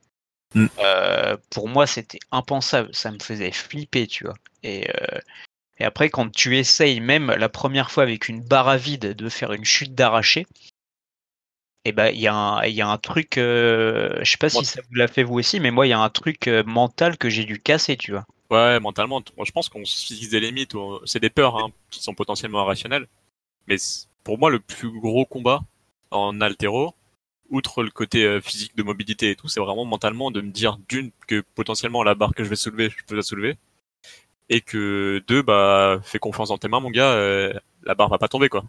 Mm. 0.55 0.66
euh, 0.79 1.37
pour 1.51 1.68
moi, 1.68 1.87
c'était 1.87 2.18
impensable. 2.31 2.90
Ça 2.94 3.11
me 3.11 3.18
faisait 3.18 3.53
flipper, 3.53 4.07
tu 4.07 4.25
vois. 4.25 4.35
Et, 4.62 4.88
euh, 4.88 5.18
et 5.79 5.85
après, 5.85 6.11
quand 6.11 6.31
tu 6.31 6.59
essayes, 6.59 7.01
même 7.01 7.31
la 7.31 7.48
première 7.48 7.90
fois 7.90 8.03
avec 8.03 8.29
une 8.29 8.42
barre 8.42 8.68
à 8.68 8.77
vide, 8.77 9.14
de 9.14 9.29
faire 9.29 9.53
une 9.53 9.64
chute 9.64 9.94
d'arraché, 9.94 10.46
et 11.85 11.92
ben 11.92 12.09
il 12.11 12.21
y, 12.21 12.27
a 12.29 12.35
un- 12.35 12.62
il 12.64 12.75
y 12.75 12.81
a 12.83 12.88
un 12.88 12.99
truc, 12.99 13.38
euh, 13.38 14.18
je 14.25 14.31
sais 14.31 14.37
pas 14.38 14.49
si 14.49 14.64
ça 14.64 14.81
vous 14.88 14.95
l'a 14.95 15.09
fait 15.09 15.23
vous 15.25 15.35
aussi, 15.38 15.61
mais 15.61 15.71
moi, 15.71 15.87
il 15.87 15.90
y 15.90 15.92
a 15.92 16.01
un 16.01 16.11
truc 16.11 16.49
euh, 16.49 16.62
mental 16.64 17.18
que 17.18 17.29
j'ai 17.31 17.45
dû 17.45 17.59
casser, 17.61 17.97
tu 17.97 18.12
vois. 18.12 18.27
ouais, 18.51 18.81
mentalement, 18.81 19.23
moi, 19.37 19.45
je 19.47 19.53
pense 19.53 19.68
qu'on 19.68 19.85
se 19.85 20.07
fixe 20.07 20.29
des 20.31 20.40
limites. 20.40 20.75
on- 20.75 21.01
C'est 21.07 21.21
des 21.21 21.31
peurs 21.31 21.57
hein, 21.59 21.71
qui 21.90 22.03
sont 22.03 22.14
potentiellement 22.14 22.62
irrationnelles. 22.64 23.07
Mais 23.68 23.77
pour 24.25 24.38
moi, 24.38 24.51
le 24.51 24.61
plus 24.61 24.90
gros 25.01 25.27
combat 25.27 25.62
en 26.11 26.40
altéro, 26.40 26.95
outre 27.51 27.83
le 27.85 27.90
côté 27.90 28.25
euh, 28.27 28.40
physique 28.42 28.77
de 28.77 28.83
mobilité 28.85 29.31
et 29.33 29.37
tout, 29.37 29.49
c'est 29.49 29.61
vraiment 29.61 29.85
mentalement 29.87 30.31
de 30.33 30.40
me 30.42 30.51
dire 30.53 30.79
d'une 30.90 31.12
que 31.29 31.42
potentiellement 31.57 32.05
la 32.05 32.14
barre 32.16 32.35
que 32.35 32.45
je 32.45 32.51
vais 32.51 32.57
soulever, 32.57 32.90
je 32.90 33.05
peux 33.07 33.16
la 33.16 33.23
soulever, 33.23 33.59
et 34.51 34.61
que 34.62 35.23
deux, 35.29 35.42
bah 35.42 36.01
fais 36.05 36.18
confiance 36.21 36.51
en 36.51 36.59
tes 36.59 36.68
mains, 36.68 36.81
mon 36.81 36.90
gars, 36.90 37.12
euh, 37.14 37.53
la 37.85 37.95
barre 37.97 38.09
va 38.11 38.18
pas 38.18 38.29
tomber 38.29 38.49
quoi. 38.51 38.64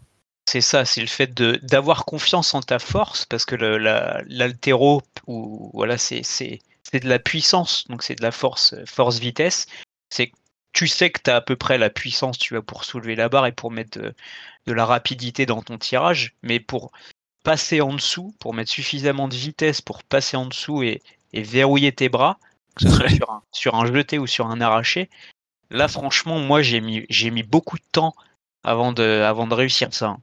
C'est 0.54 0.60
ça, 0.60 0.84
c'est 0.84 1.00
le 1.00 1.08
fait 1.08 1.34
de 1.34 1.58
d'avoir 1.64 2.04
confiance 2.04 2.54
en 2.54 2.60
ta 2.60 2.78
force, 2.78 3.26
parce 3.26 3.44
que 3.44 3.56
la- 3.56 4.22
l'altéro, 4.28 5.02
ou 5.26 5.68
voilà, 5.74 5.98
c'est 5.98 6.22
de 6.92 7.08
la 7.08 7.18
puissance, 7.18 7.88
donc 7.88 8.04
c'est 8.04 8.14
de 8.14 8.22
la 8.22 8.30
force 8.30 8.76
force 8.86 9.18
vitesse. 9.18 9.66
C'est 10.10 10.30
tu 10.72 10.86
sais 10.86 11.10
que 11.10 11.20
tu 11.20 11.30
as 11.30 11.36
à 11.36 11.40
peu 11.40 11.56
près 11.56 11.76
la 11.76 11.90
puissance, 11.90 12.38
tu 12.38 12.54
vois, 12.54 12.62
pour 12.62 12.84
soulever 12.84 13.16
la 13.16 13.28
barre 13.28 13.46
et 13.46 13.52
pour 13.52 13.72
mettre 13.72 13.98
de, 13.98 14.14
de 14.66 14.72
la 14.72 14.86
rapidité 14.86 15.44
dans 15.44 15.60
ton 15.60 15.76
tirage, 15.76 16.36
mais 16.44 16.60
pour 16.60 16.92
passer 17.42 17.80
en 17.80 17.92
dessous, 17.94 18.32
pour 18.38 18.54
mettre 18.54 18.70
suffisamment 18.70 19.26
de 19.28 19.34
vitesse 19.34 19.80
pour 19.82 20.04
passer 20.04 20.36
en 20.36 20.46
dessous 20.46 20.84
et, 20.84 21.02
et 21.32 21.42
verrouiller 21.42 21.92
tes 21.92 22.08
bras, 22.08 22.38
que 22.76 22.82
ce 22.82 22.90
soit 22.90 23.08
sur 23.08 23.30
un, 23.32 23.42
sur 23.52 23.74
un 23.74 23.86
jeté 23.86 24.20
ou 24.20 24.28
sur 24.28 24.46
un 24.46 24.60
arraché. 24.60 25.10
Là, 25.70 25.88
franchement, 25.88 26.38
moi, 26.38 26.62
j'ai 26.62 26.80
mis 26.80 27.06
j'ai 27.10 27.30
mis 27.32 27.42
beaucoup 27.44 27.78
de 27.78 27.84
temps 27.92 28.14
avant 28.64 28.92
de 28.92 29.22
avant 29.22 29.46
de 29.48 29.54
réussir 29.54 29.92
ça. 29.94 30.16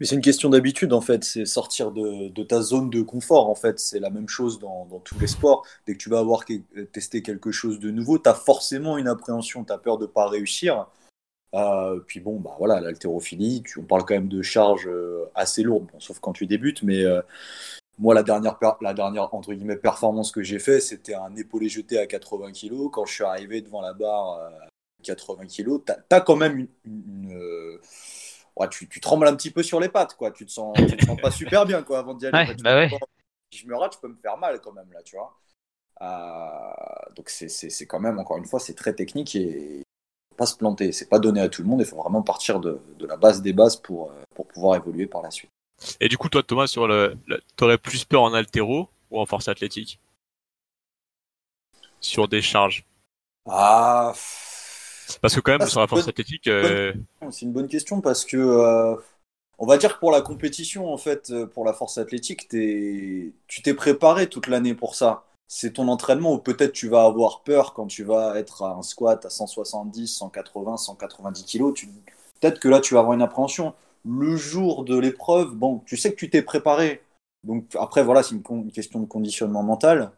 Mais 0.00 0.06
c'est 0.06 0.14
une 0.14 0.20
question 0.20 0.48
d'habitude 0.50 0.92
en 0.92 1.00
fait, 1.00 1.24
c'est 1.24 1.44
sortir 1.44 1.90
de, 1.90 2.42
ta 2.44 2.62
zone 2.62 2.90
de 2.90 3.02
confort 3.02 3.48
en 3.48 3.54
fait. 3.54 3.78
C'est 3.80 3.98
la 3.98 4.10
même 4.10 4.28
chose 4.28 4.58
dans, 4.58 4.86
dans 4.86 5.00
tous 5.00 5.18
les 5.18 5.26
sports. 5.26 5.66
Dès 5.86 5.94
que 5.94 5.98
tu 5.98 6.08
vas 6.08 6.20
avoir 6.20 6.44
que- 6.44 6.82
testé 6.92 7.22
quelque 7.22 7.50
chose 7.50 7.80
de 7.80 7.90
nouveau, 7.90 8.18
tu 8.18 8.28
as 8.28 8.34
forcément 8.34 8.98
une 8.98 9.08
appréhension, 9.08 9.64
tu 9.64 9.72
as 9.72 9.78
peur 9.78 9.98
de 9.98 10.04
ne 10.06 10.10
pas 10.10 10.28
réussir. 10.28 10.86
Euh, 11.54 12.00
puis 12.06 12.20
bon, 12.20 12.38
bah 12.40 12.54
voilà, 12.58 12.80
l'haltérophilie, 12.80 13.62
on 13.78 13.82
parle 13.82 14.04
quand 14.04 14.14
même 14.14 14.28
de 14.28 14.42
charges 14.42 14.86
euh, 14.86 15.24
assez 15.34 15.62
lourdes, 15.62 15.88
sauf 15.98 16.18
quand 16.20 16.34
tu 16.34 16.46
débutes, 16.46 16.82
mais 16.82 17.04
euh, 17.04 17.22
moi 17.98 18.14
la 18.14 18.22
dernière, 18.22 18.58
la 18.82 18.94
dernière 18.94 19.34
entre 19.34 19.54
guillemets 19.54 19.76
performance 19.76 20.30
que 20.30 20.42
j'ai 20.42 20.58
fait, 20.58 20.80
c'était 20.80 21.14
un 21.14 21.34
épaulé 21.36 21.68
jeté 21.68 21.98
à 21.98 22.06
80 22.06 22.52
kg. 22.52 22.90
Quand 22.92 23.06
je 23.06 23.14
suis 23.14 23.24
arrivé 23.24 23.62
devant 23.62 23.80
la 23.80 23.94
barre 23.94 24.34
euh, 24.40 24.50
80 25.02 25.46
kg, 25.46 25.84
tu 25.86 25.92
as, 26.10 26.20
quand 26.20 26.36
même 26.36 26.68
une, 26.84 27.32
euh, 27.32 27.80
ouais, 28.58 28.68
tu, 28.68 28.88
tu 28.88 29.00
trembles 29.00 29.26
un 29.28 29.36
petit 29.36 29.50
peu 29.50 29.62
sur 29.62 29.80
les 29.80 29.88
pattes, 29.88 30.14
quoi. 30.16 30.30
Tu 30.32 30.46
te 30.46 30.50
sens, 30.50 30.86
tu 30.86 30.98
te 30.98 31.04
sens 31.04 31.18
pas 31.20 31.30
super 31.32 31.66
bien, 31.66 31.82
quoi, 31.82 31.98
avant 32.00 32.14
d'y 32.14 32.26
aller. 32.26 32.42
Ouais, 32.42 32.54
tu 32.56 32.64
bah 32.64 32.74
ouais. 32.76 32.90
Si 33.52 33.60
je 33.60 33.66
me 33.68 33.76
rate, 33.76 33.94
je 33.94 33.98
peux 34.00 34.08
me 34.08 34.16
faire 34.16 34.36
mal 34.38 34.60
quand 34.60 34.72
même, 34.72 34.92
là, 34.92 35.02
tu 35.02 35.16
vois. 35.16 35.38
Euh, 36.02 37.14
donc 37.16 37.28
c'est 37.30 37.48
c'est- 37.48 37.70
c'est 37.70 37.86
quand 37.86 38.00
même, 38.00 38.18
encore 38.18 38.38
une 38.38 38.46
fois, 38.46 38.60
c'est 38.60 38.74
très 38.74 38.94
technique 38.94 39.36
et 39.36 39.82
faut 40.30 40.36
pas 40.36 40.46
se 40.46 40.56
planter. 40.56 40.92
C'est 40.92 41.08
pas 41.08 41.18
donné 41.20 41.40
à 41.40 41.48
tout 41.50 41.62
le 41.62 41.68
monde. 41.68 41.80
Il 41.82 41.86
faut 41.86 41.96
vraiment 42.02 42.22
partir 42.22 42.60
de, 42.60 42.80
de 42.98 43.06
la 43.06 43.16
base 43.16 43.42
des 43.42 43.52
bases 43.54 43.76
pour, 43.76 44.10
euh, 44.12 44.22
pour 44.34 44.48
pouvoir 44.48 44.76
évoluer 44.76 45.06
par 45.06 45.22
la 45.22 45.30
suite. 45.32 45.50
Et 46.00 46.08
du 46.08 46.18
coup, 46.18 46.28
toi, 46.28 46.42
Thomas, 46.42 46.66
sur 46.66 46.88
le, 46.88 47.16
le- 47.26 47.40
t'aurais 47.54 47.78
plus 47.78 48.04
peur 48.04 48.22
en 48.22 48.34
altéro 48.34 48.88
ou 49.12 49.20
en 49.20 49.26
force 49.26 49.46
athlétique? 49.46 50.00
Sur 52.00 52.26
des 52.26 52.42
charges? 52.42 52.84
Ah, 53.46 54.12
Parce 55.20 55.34
que 55.34 55.40
quand 55.40 55.52
même, 55.52 55.62
Ah, 55.62 55.66
sur 55.66 55.80
la 55.80 55.86
c'est 55.86 55.90
force 55.90 56.02
bonne- 56.02 56.10
athlétique, 56.10 56.46
euh, 56.48 56.92
c'est 57.30 57.42
une 57.46 57.52
bonne 57.52 57.68
question 57.68 58.00
parce 58.00 58.24
que 58.24 58.36
euh, 58.36 58.94
on 59.58 59.66
va 59.66 59.76
dire 59.78 59.94
que 59.94 59.98
pour 60.00 60.10
la 60.10 60.20
compétition, 60.20 60.92
en 60.92 60.98
fait, 60.98 61.30
euh, 61.30 61.46
pour 61.46 61.64
la 61.64 61.72
force 61.72 61.98
athlétique, 61.98 62.48
tu 62.48 63.62
t'es 63.62 63.74
préparé 63.74 64.28
toute 64.28 64.46
l'année 64.46 64.74
pour 64.74 64.94
ça. 64.94 65.24
C'est 65.48 65.72
ton 65.74 65.88
entraînement 65.88 66.34
où 66.34 66.38
peut-être 66.38 66.72
tu 66.72 66.88
vas 66.88 67.04
avoir 67.04 67.40
peur 67.40 67.72
quand 67.72 67.86
tu 67.86 68.04
vas 68.04 68.38
être 68.38 68.62
à 68.62 68.74
un 68.74 68.82
squat 68.82 69.24
à 69.24 69.30
170, 69.30 70.06
180, 70.06 70.76
190 70.76 71.44
kilos. 71.44 71.72
Tu... 71.74 71.88
Peut-être 72.40 72.60
que 72.60 72.68
là, 72.68 72.80
tu 72.80 72.94
vas 72.94 73.00
avoir 73.00 73.14
une 73.14 73.22
appréhension. 73.22 73.72
Le 74.06 74.36
jour 74.36 74.84
de 74.84 74.96
l'épreuve, 74.98 75.54
bon, 75.54 75.82
tu 75.86 75.96
sais 75.96 76.10
que 76.12 76.16
tu 76.16 76.28
t'es 76.30 76.42
préparé. 76.42 77.02
Donc 77.44 77.64
après, 77.78 78.02
voilà, 78.02 78.22
c'est 78.22 78.34
une 78.34 78.70
question 78.70 79.00
de 79.00 79.06
conditionnement 79.06 79.62
mental. 79.62 80.10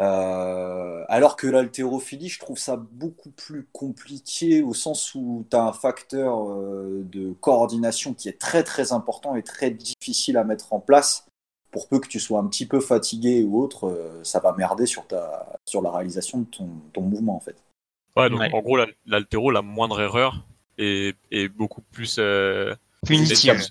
Euh, 0.00 1.04
alors 1.08 1.36
que 1.36 1.46
l'haltérophilie, 1.46 2.28
je 2.28 2.38
trouve 2.38 2.58
ça 2.58 2.76
beaucoup 2.76 3.30
plus 3.30 3.66
compliqué 3.72 4.62
au 4.62 4.72
sens 4.72 5.14
où 5.14 5.46
tu 5.50 5.56
as 5.56 5.62
un 5.62 5.72
facteur 5.72 6.48
euh, 6.50 7.02
de 7.04 7.32
coordination 7.40 8.14
qui 8.14 8.28
est 8.28 8.40
très 8.40 8.62
très 8.62 8.92
important 8.92 9.36
et 9.36 9.42
très 9.42 9.70
difficile 9.70 10.36
à 10.38 10.44
mettre 10.44 10.72
en 10.72 10.80
place. 10.80 11.26
Pour 11.70 11.86
peu 11.86 12.00
que 12.00 12.08
tu 12.08 12.18
sois 12.18 12.40
un 12.40 12.46
petit 12.46 12.66
peu 12.66 12.80
fatigué 12.80 13.44
ou 13.44 13.62
autre, 13.62 13.88
euh, 13.88 14.24
ça 14.24 14.40
va 14.40 14.52
merder 14.54 14.86
sur, 14.86 15.06
ta, 15.06 15.52
sur 15.66 15.82
la 15.82 15.90
réalisation 15.90 16.38
de 16.38 16.44
ton, 16.46 16.68
ton 16.92 17.02
mouvement 17.02 17.36
en 17.36 17.40
fait. 17.40 17.56
ouais, 18.16 18.30
donc 18.30 18.40
Ouais. 18.40 18.50
en 18.52 18.60
gros, 18.60 18.78
l'altéro, 19.06 19.50
la 19.50 19.62
moindre 19.62 20.00
erreur 20.00 20.44
est, 20.78 21.16
est 21.30 21.48
beaucoup 21.48 21.82
plus 21.82 22.16
euh, 22.18 22.74
Punitive. 23.06 23.68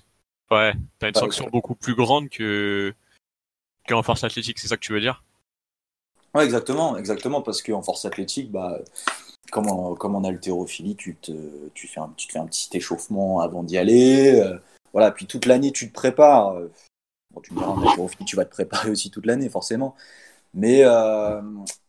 Ouais, 0.50 0.74
t'as 0.98 1.08
une 1.08 1.14
Ouais, 1.14 1.20
sanction 1.20 1.48
beaucoup 1.50 1.74
plus 1.74 1.94
grande 1.94 2.28
que 2.28 2.94
qu'en 3.88 4.02
force 4.02 4.24
athlétique, 4.24 4.58
c'est 4.58 4.68
ça 4.68 4.76
que 4.76 4.82
tu 4.82 4.92
veux 4.92 5.00
dire? 5.00 5.22
Ouais, 6.34 6.44
exactement, 6.44 6.96
exactement, 6.96 7.42
parce 7.42 7.62
qu'en 7.62 7.82
force 7.82 8.04
athlétique, 8.04 8.50
bah, 8.52 8.78
comme, 9.50 9.68
en, 9.68 9.94
comme 9.94 10.14
en 10.14 10.22
haltérophilie, 10.24 10.94
tu 10.96 11.16
te, 11.16 11.32
tu, 11.74 11.88
fais 11.88 12.00
un, 12.00 12.12
tu 12.16 12.28
te 12.28 12.32
fais 12.32 12.38
un 12.38 12.46
petit 12.46 12.68
échauffement 12.76 13.40
avant 13.40 13.62
d'y 13.64 13.78
aller. 13.78 14.40
euh, 14.40 14.58
voilà, 14.92 15.10
puis 15.10 15.26
toute 15.26 15.46
l'année, 15.46 15.72
tu 15.72 15.88
te 15.88 15.92
prépares. 15.92 16.50
euh, 16.56 16.70
Bon, 17.32 17.40
tu 17.40 17.52
me 17.52 17.58
diras, 17.58 17.70
en 17.70 17.80
haltérophilie, 17.82 18.24
tu 18.24 18.36
vas 18.36 18.44
te 18.44 18.50
préparer 18.50 18.90
aussi 18.90 19.10
toute 19.10 19.26
l'année, 19.26 19.48
forcément. 19.48 19.94
Mais 20.54 20.82
euh, 20.84 21.40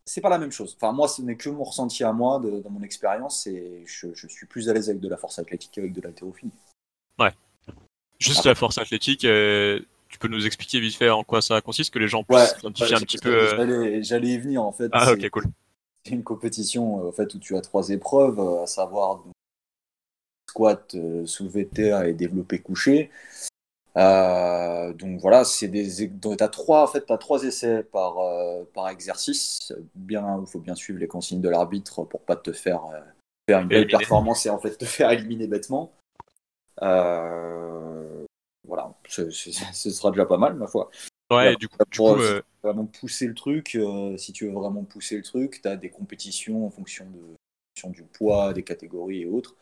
c'est 0.06 0.22
pas 0.22 0.30
la 0.30 0.38
même 0.38 0.52
chose. 0.52 0.76
Enfin, 0.80 0.92
moi, 0.92 1.08
ce 1.08 1.22
n'est 1.24 1.36
que 1.36 1.50
mon 1.50 1.64
ressenti 1.64 2.04
à 2.04 2.14
moi, 2.14 2.40
de- 2.40 2.62
dans 2.62 2.70
mon 2.70 2.84
expérience, 2.84 3.48
et 3.48 3.84
je, 3.88 4.08
je 4.14 4.28
suis 4.28 4.46
plus 4.46 4.70
à 4.70 4.74
l'aise 4.74 4.90
avec 4.90 5.02
de 5.02 5.10
la 5.10 5.18
force 5.18 5.40
athlétique 5.40 5.72
qu'avec 5.74 5.94
de 5.94 6.02
l'haltérophilie. 6.02 6.52
Juste 8.20 8.46
la 8.46 8.54
force 8.54 8.78
athlétique, 8.78 9.26
euh, 9.26 9.80
tu 10.12 10.20
peux 10.20 10.28
nous 10.28 10.46
expliquer 10.46 10.80
vite 10.80 10.96
fait 10.96 11.10
en 11.10 11.24
quoi 11.24 11.42
ça 11.42 11.62
consiste, 11.62 11.94
que 11.94 12.00
les 12.00 12.08
gens 12.08 12.24
Ouais, 12.30 12.46
puissent 12.46 12.60
identifier 12.60 12.96
Ouais, 12.96 13.02
un 13.02 13.06
petit 13.06 13.18
peu. 13.18 13.48
J'allais 13.50 14.04
j'allais 14.04 14.28
y 14.30 14.38
venir, 14.38 14.64
en 14.64 14.72
fait. 14.72 14.90
Ah 14.92 15.12
ok 15.14 15.30
cool. 15.30 15.46
C'est 16.06 16.14
une 16.14 16.24
compétition 16.24 17.04
euh, 17.06 17.10
en 17.10 17.12
fait, 17.12 17.34
où 17.34 17.40
tu 17.40 17.56
as 17.56 17.62
trois 17.62 17.90
épreuves, 17.90 18.40
euh, 18.40 18.64
à 18.64 18.68
savoir 18.68 19.24
squat, 20.50 20.96
euh, 20.96 21.26
soulevé 21.26 21.66
de 21.66 21.70
terre 21.70 22.04
et 22.04 22.14
développé 22.14 22.60
couché. 22.60 23.10
Euh, 23.98 24.94
donc 24.94 25.20
voilà, 25.20 25.44
c'est 25.44 25.68
des 25.68 26.08
donc 26.08 26.38
t'as 26.38 26.48
trois 26.48 26.84
en 26.84 26.88
fait 26.88 27.02
t'as 27.06 27.18
trois 27.18 27.44
essais 27.44 27.84
par 27.84 28.20
euh, 28.20 28.64
par 28.74 28.88
exercice. 28.90 29.74
Bien, 29.96 30.40
il 30.42 30.50
faut 30.50 30.60
bien 30.60 30.76
suivre 30.76 30.98
les 31.00 31.08
consignes 31.08 31.42
de 31.42 31.50
l'arbitre 31.50 32.04
pour 32.06 32.22
pas 32.22 32.38
te 32.38 32.54
faire 32.54 32.86
euh, 32.86 33.00
faire 33.50 33.60
une 33.60 33.68
belle 33.68 33.80
Éliminer. 33.80 33.98
performance 34.00 34.46
et 34.46 34.50
en 34.50 34.60
fait 34.60 34.78
te 34.78 34.86
faire 34.86 35.12
éliminer 35.12 35.48
bêtement. 35.48 35.92
Voilà, 38.68 38.94
ce 39.08 39.32
sera 39.32 40.12
déjà 40.12 40.26
pas 40.26 40.38
mal 40.38 40.56
ma 40.56 40.68
foi. 40.68 40.90
Ouais, 41.32 41.56
du 41.56 41.70
coup, 41.70 41.78
du 41.90 41.98
pour, 41.98 42.16
coup, 42.16 42.22
euh, 42.22 42.42
vraiment 42.62 42.86
pousser 42.86 43.26
le 43.26 43.34
truc, 43.34 43.76
euh, 43.76 44.18
si 44.18 44.34
tu 44.34 44.48
veux 44.48 44.52
vraiment 44.52 44.84
pousser 44.84 45.16
le 45.16 45.24
truc, 45.24 45.62
tu 45.62 45.68
as 45.68 45.78
des 45.78 45.90
compétitions 45.90 46.66
en 46.66 46.70
fonction, 46.70 47.06
de, 47.06 47.20
en 47.20 47.74
fonction 47.74 47.90
du 47.90 48.04
poids, 48.04 48.52
des 48.54 48.64
catégories 48.64 49.22
et 49.22 49.26
autres. 49.26 49.56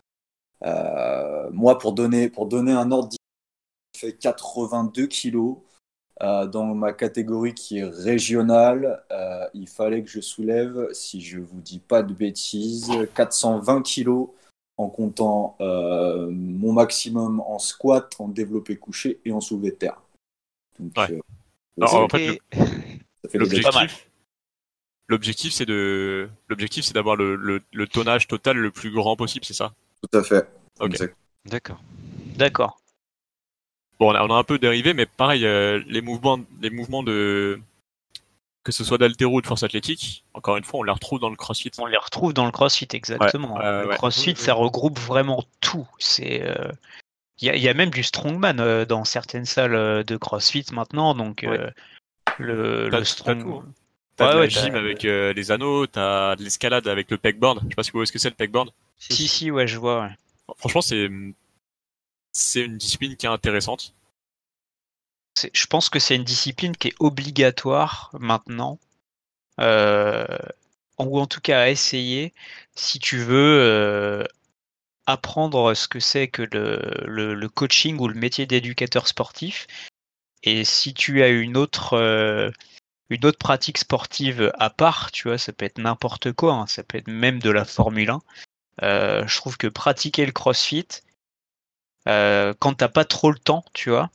Euh, 0.65 1.49
moi, 1.51 1.77
pour 1.77 1.93
donner, 1.93 2.29
pour 2.29 2.47
donner 2.47 2.71
un 2.71 2.91
ordre 2.91 3.15
je 3.95 4.07
fais 4.07 4.13
82 4.13 5.07
kilos. 5.07 5.57
Dans 6.21 6.75
ma 6.75 6.91
catégorie 6.91 7.53
qui 7.53 7.77
est 7.77 7.85
régionale, 7.85 9.05
il 9.53 9.69
fallait 9.69 10.03
que 10.03 10.09
je 10.09 10.19
soulève, 10.19 10.89
si 10.91 11.21
je 11.21 11.39
vous 11.39 11.61
dis 11.61 11.79
pas 11.79 12.03
de 12.03 12.13
bêtises, 12.13 12.91
420 13.15 13.81
kilos 13.83 14.27
en 14.79 14.87
comptant 14.87 15.57
euh, 15.59 16.29
mon 16.31 16.71
maximum 16.71 17.41
en 17.41 17.59
squat, 17.59 18.15
en 18.17 18.29
développé 18.29 18.77
couché 18.77 19.19
et 19.25 19.33
en 19.33 19.41
soulevé 19.41 19.71
de 19.71 19.75
terre. 19.75 20.01
Donc, 20.79 20.93
Ouais. 20.97 21.11
euh, 21.11 21.19
Alors, 21.81 22.05
en 22.05 22.09
fait, 22.09 22.39
l'objectif, 25.09 25.51
c'est 25.51 25.65
de, 25.65 26.29
l'objectif, 26.47 26.85
c'est 26.85 26.93
d'avoir 26.93 27.17
le, 27.17 27.35
le, 27.35 27.61
le 27.73 27.87
tonnage 27.87 28.27
total 28.27 28.55
le 28.57 28.71
plus 28.71 28.89
grand 28.89 29.17
possible, 29.17 29.43
c'est 29.43 29.53
ça? 29.53 29.73
Tout 30.01 30.17
à 30.17 30.23
fait. 30.23 30.47
D'accord. 31.45 31.81
D'accord. 32.37 32.79
Bon, 33.99 34.11
on 34.11 34.15
a, 34.15 34.23
on 34.23 34.33
a 34.33 34.37
un 34.39 34.45
peu 34.45 34.59
dérivé, 34.59 34.93
mais 34.93 35.05
pareil, 35.05 35.45
euh, 35.45 35.83
les 35.87 36.01
mouvements, 36.01 36.39
les 36.61 36.69
mouvements 36.69 37.03
de, 37.03 37.59
que 38.63 38.71
ce 38.71 38.83
soit 38.83 38.97
d'haltéro 38.97 39.37
ou 39.37 39.41
de 39.41 39.47
force 39.47 39.63
athlétique, 39.63 40.23
encore 40.33 40.57
une 40.57 40.63
fois, 40.63 40.81
on 40.81 40.83
les 40.83 40.91
retrouve 40.91 41.19
dans 41.19 41.29
le 41.29 41.35
CrossFit. 41.35 41.71
On 41.77 41.85
les 41.85 41.97
retrouve 41.97 42.33
dans 42.33 42.45
le 42.45 42.51
CrossFit 42.51 42.87
exactement. 42.93 43.55
Ouais, 43.55 43.63
ouais, 43.63 43.81
le 43.83 43.87
ouais. 43.89 43.95
CrossFit, 43.95 44.35
ça 44.35 44.53
regroupe 44.53 44.99
vraiment 44.99 45.43
tout. 45.61 45.87
C'est 45.97 46.43
euh, 46.43 46.71
il 47.41 47.47
y, 47.47 47.49
a, 47.49 47.55
il 47.55 47.61
y 47.61 47.69
a 47.69 47.73
même 47.73 47.89
du 47.89 48.03
strongman 48.03 48.59
euh, 48.59 48.85
dans 48.85 49.05
certaines 49.05 49.45
salles 49.45 49.75
euh, 49.75 50.03
de 50.03 50.17
CrossFit 50.17 50.65
maintenant, 50.73 51.15
donc 51.15 51.43
euh, 51.45 51.69
le, 52.37 52.85
le 52.85 52.91
t'as 52.91 53.05
strong. 53.05 53.41
tout, 53.41 53.53
hein. 53.65 53.73
T'as 54.17 54.25
Ouais, 54.25 54.31
de 54.33 54.35
la 54.35 54.41
ouais, 54.41 54.47
t'as- 54.49 54.61
gym 54.65 54.75
avec 54.75 55.05
euh, 55.05 55.31
les 55.31 55.51
anneaux, 55.51 55.87
t'as 55.87 56.35
de 56.35 56.43
l'escalade 56.43 56.87
avec 56.89 57.09
le 57.09 57.17
pegboard. 57.17 57.61
Je 57.63 57.69
sais 57.69 57.75
pas 57.75 57.83
si 57.83 57.91
vous 57.91 57.99
voyez 57.99 58.07
ce 58.07 58.11
que 58.11 58.19
c'est 58.19 58.29
le 58.29 58.35
pegboard? 58.35 58.69
Si 58.97 59.29
si 59.29 59.49
ouais 59.49 59.65
je 59.67 59.77
vois. 59.79 60.01
ouais. 60.01 60.11
Franchement, 60.57 60.81
c'est, 60.81 61.09
c'est 62.33 62.61
une 62.65 62.77
discipline 62.77 63.15
qui 63.15 63.25
est 63.25 63.29
intéressante. 63.29 63.93
Je 65.53 65.65
pense 65.67 65.89
que 65.89 65.99
c'est 65.99 66.15
une 66.15 66.23
discipline 66.23 66.75
qui 66.75 66.89
est 66.89 66.95
obligatoire 66.99 68.11
maintenant, 68.19 68.79
euh, 69.59 70.25
ou 70.97 71.19
en 71.19 71.27
tout 71.27 71.41
cas 71.41 71.61
à 71.61 71.69
essayer 71.69 72.33
si 72.75 72.99
tu 72.99 73.17
veux 73.17 73.59
euh, 73.61 74.23
apprendre 75.05 75.73
ce 75.73 75.87
que 75.87 75.99
c'est 75.99 76.27
que 76.27 76.43
le, 76.43 77.47
coaching 77.49 77.99
ou 77.99 78.07
le 78.07 78.15
métier 78.15 78.45
d'éducateur 78.45 79.07
sportif. 79.07 79.67
Et 80.43 80.63
si 80.63 80.93
tu 80.93 81.23
as 81.23 81.29
une 81.29 81.57
autre, 81.57 81.93
euh, 81.93 82.51
une 83.09 83.25
autre 83.25 83.39
pratique 83.39 83.77
sportive 83.77 84.51
à 84.57 84.69
part, 84.69 85.11
tu 85.11 85.27
vois, 85.27 85.37
ça 85.37 85.53
peut 85.53 85.65
être 85.65 85.79
n'importe 85.79 86.31
quoi, 86.33 86.53
hein, 86.53 86.67
ça 86.67 86.83
peut 86.83 86.97
être 86.97 87.09
même 87.09 87.39
de 87.39 87.49
la 87.49 87.65
Formule 87.65 88.11
1. 88.11 88.21
euh, 88.83 89.27
je 89.27 89.37
trouve 89.37 89.57
que 89.57 89.67
pratiquer 89.67 90.25
le 90.25 90.31
CrossFit, 90.31 90.87
quand 92.05 92.73
t'as 92.77 92.87
pas 92.87 93.05
trop 93.05 93.31
le 93.31 93.37
temps, 93.39 93.63
tu 93.73 93.89
vois, 93.89 94.09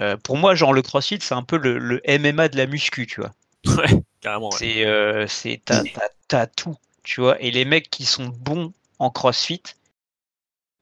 euh, 0.00 0.16
pour 0.16 0.36
moi, 0.36 0.54
genre 0.54 0.72
le 0.72 0.82
CrossFit, 0.82 1.18
c'est 1.20 1.34
un 1.34 1.42
peu 1.42 1.56
le, 1.58 1.78
le 1.78 2.00
MMA 2.04 2.48
de 2.48 2.56
la 2.56 2.66
muscu, 2.66 3.06
tu 3.06 3.20
vois. 3.20 3.32
Ouais, 3.66 4.02
carrément. 4.20 4.54
ouais. 4.54 4.60
C'est, 4.60 4.84
euh, 4.86 5.26
c'est, 5.28 5.62
t'as, 5.64 5.84
t'as- 5.84 6.10
t'as 6.28 6.46
tout, 6.48 6.76
tu 7.04 7.20
vois. 7.20 7.40
Et 7.40 7.50
les 7.52 7.64
mecs 7.64 7.90
qui 7.90 8.04
sont 8.06 8.26
bons 8.28 8.72
en 8.98 9.10
CrossFit, 9.10 9.62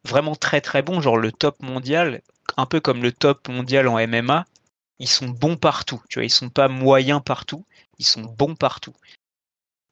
vraiment 0.04 0.34
très 0.34 0.60
très 0.62 0.80
bons, 0.82 1.00
genre 1.02 1.16
le 1.18 1.30
top 1.32 1.60
mondial, 1.62 2.22
un 2.56 2.64
peu 2.66 2.80
comme 2.80 3.02
le 3.02 3.12
top 3.12 3.48
mondial 3.48 3.86
en 3.88 3.98
MMA, 3.98 4.46
ils 4.98 5.08
sont 5.08 5.28
bons 5.28 5.56
partout, 5.56 6.02
tu 6.08 6.18
vois. 6.18 6.24
Ils 6.24 6.30
sont 6.30 6.48
pas 6.50 6.68
moyens 6.68 7.20
partout, 7.24 7.64
ils 7.98 8.06
sont 8.06 8.22
bons 8.22 8.54
partout. 8.54 8.94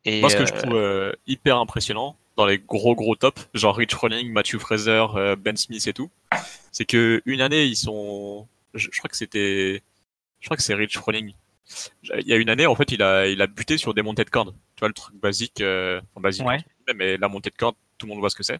Et 0.04 0.22
Moi, 0.22 0.30
ce 0.30 0.36
que 0.36 0.44
je 0.46 0.52
euh, 0.52 0.52
trouve 0.52 0.74
euh, 0.76 1.12
hyper 1.26 1.58
impressionnant 1.58 2.16
dans 2.36 2.46
les 2.46 2.58
gros 2.58 2.94
gros 2.94 3.14
tops, 3.14 3.48
genre 3.54 3.76
Rich 3.76 3.94
Froning, 3.94 4.32
Matthew 4.32 4.58
Fraser, 4.58 5.04
Ben 5.38 5.56
Smith 5.56 5.86
et 5.86 5.92
tout, 5.92 6.10
c'est 6.72 6.84
que 6.86 7.22
une 7.26 7.40
année 7.40 7.64
ils 7.66 7.76
sont, 7.76 8.48
je, 8.74 8.88
je 8.92 8.98
crois 8.98 9.08
que 9.08 9.16
c'était, 9.16 9.82
je 10.40 10.46
crois 10.46 10.56
que 10.56 10.62
c'est 10.62 10.74
Rich 10.74 10.98
Froning. 10.98 11.34
Il 12.18 12.26
y 12.28 12.32
a 12.32 12.36
une 12.36 12.50
année, 12.50 12.66
en 12.66 12.74
fait, 12.74 12.90
il 12.92 13.02
a 13.02 13.26
il 13.28 13.40
a 13.40 13.46
buté 13.46 13.78
sur 13.78 13.94
des 13.94 14.02
montées 14.02 14.24
de 14.24 14.30
cordes. 14.30 14.54
Tu 14.76 14.80
vois 14.80 14.88
le 14.88 14.94
truc 14.94 15.14
basique, 15.16 15.60
euh, 15.60 16.00
enfin 16.12 16.20
basique, 16.20 16.44
Ouais. 16.46 16.58
mais 16.96 17.16
la 17.16 17.28
montée 17.28 17.50
de 17.50 17.56
corde, 17.56 17.76
tout 17.98 18.06
le 18.06 18.10
monde 18.12 18.20
voit 18.20 18.30
ce 18.30 18.36
que 18.36 18.42
c'est. 18.42 18.58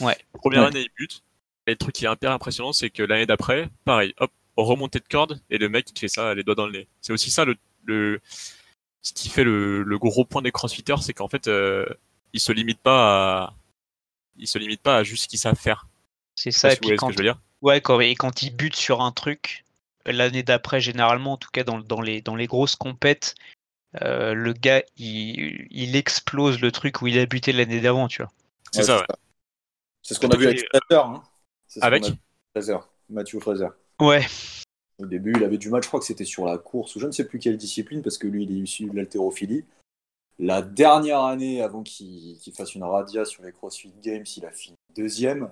Ouais. 0.00 0.16
Première 0.32 0.62
Ouais. 0.62 0.66
année, 0.68 0.80
il 0.82 0.90
bute. 0.96 1.22
Et 1.66 1.72
le 1.72 1.76
truc 1.76 1.94
qui 1.94 2.06
est 2.06 2.12
hyper 2.12 2.30
impressionnant, 2.30 2.72
c'est 2.72 2.90
que 2.90 3.02
l'année 3.02 3.26
d'après, 3.26 3.68
pareil, 3.84 4.14
hop, 4.18 4.30
remontée 4.56 5.00
de 5.00 5.08
corde, 5.08 5.40
et 5.50 5.58
le 5.58 5.68
mec 5.68 5.90
il 5.90 5.92
te 5.94 5.98
fait 5.98 6.08
ça, 6.08 6.32
les 6.34 6.44
doigts 6.44 6.54
dans 6.54 6.66
le 6.66 6.72
nez. 6.72 6.88
C'est 7.00 7.12
aussi 7.12 7.30
ça 7.30 7.44
le, 7.44 7.56
le 7.84 8.20
ce 9.02 9.12
qui 9.12 9.28
fait 9.28 9.44
le, 9.44 9.82
le 9.82 9.98
gros 9.98 10.24
point 10.24 10.42
des 10.42 10.52
crossfitters, 10.52 10.96
c'est 11.02 11.12
qu'en 11.12 11.28
fait, 11.28 11.48
euh, 11.48 11.84
ils 12.32 12.40
se 12.40 12.52
limitent 12.52 12.80
pas 12.82 13.42
à, 13.46 13.54
ils 14.36 14.46
se 14.48 14.58
limitent 14.58 14.82
pas 14.82 14.96
à 14.98 15.02
juste 15.02 15.24
ce 15.24 15.28
qu'ils 15.28 15.38
savent 15.40 15.56
faire. 15.58 15.88
c'est 16.36 16.50
ça. 16.52 16.72
Et 16.72 16.76
puis 16.76 16.86
voyez 16.86 16.96
ce 16.96 17.00
quand, 17.00 17.06
que 17.08 17.12
je 17.14 17.18
veux 17.18 17.24
dire. 17.24 17.40
Ouais, 17.62 17.80
quand, 17.80 18.00
et 18.00 18.14
quand 18.14 18.42
ils 18.42 18.54
butent 18.54 18.76
sur 18.76 19.02
un 19.02 19.12
truc, 19.12 19.64
l'année 20.04 20.42
d'après, 20.42 20.80
généralement, 20.80 21.32
en 21.32 21.36
tout 21.36 21.50
cas 21.52 21.64
dans, 21.64 21.78
dans, 21.78 22.00
les, 22.00 22.20
dans 22.22 22.36
les 22.36 22.46
grosses 22.46 22.76
compètes, 22.76 23.34
euh, 24.02 24.34
le 24.34 24.52
gars, 24.52 24.82
il, 24.96 25.66
il 25.70 25.96
explose 25.96 26.60
le 26.60 26.70
truc 26.72 27.02
où 27.02 27.06
il 27.06 27.18
a 27.18 27.26
buté 27.26 27.52
l'année 27.52 27.80
d'avant, 27.80 28.08
tu 28.08 28.22
vois. 28.22 28.32
C'est 28.72 28.80
Ouais, 28.80 28.84
ça, 28.84 28.98
ouais. 28.98 29.06
C'est 30.02 30.14
ce 30.14 30.20
qu'on 30.20 30.28
a 30.28 30.36
vu 30.36 30.46
avec 30.46 30.64
Fraser. 30.68 31.02
Hein. 31.02 31.22
C'est 31.66 31.80
ce 31.80 31.80
qu'on 31.80 31.86
Avec 31.86 32.04
vu 32.04 32.12
Fraser, 32.54 32.78
Matthew 33.08 33.40
Fraser. 33.40 33.68
Ouais. 34.00 34.24
Au 34.98 35.06
début, 35.06 35.32
il 35.36 35.44
avait 35.44 35.58
du 35.58 35.68
mal, 35.68 35.82
je 35.82 35.88
crois 35.88 36.00
que 36.00 36.06
c'était 36.06 36.24
sur 36.24 36.46
la 36.46 36.58
course, 36.58 36.96
ou 36.96 37.00
je 37.00 37.06
ne 37.06 37.12
sais 37.12 37.26
plus 37.26 37.38
quelle 37.38 37.56
discipline, 37.56 38.02
parce 38.02 38.18
que 38.18 38.26
lui, 38.26 38.44
il 38.44 38.52
est 38.52 38.60
issu 38.60 38.86
de 38.86 38.96
l'haltérophilie. 38.96 39.64
La 40.38 40.62
dernière 40.62 41.20
année, 41.20 41.62
avant 41.62 41.82
qu'il 41.82 42.38
qu'il 42.38 42.52
fasse 42.52 42.74
une 42.74 42.84
radia 42.84 43.24
sur 43.24 43.42
les 43.42 43.52
CrossFit 43.52 43.92
Games, 44.02 44.24
il 44.36 44.44
a 44.44 44.52
fini 44.52 44.76
deuxième. 44.94 45.50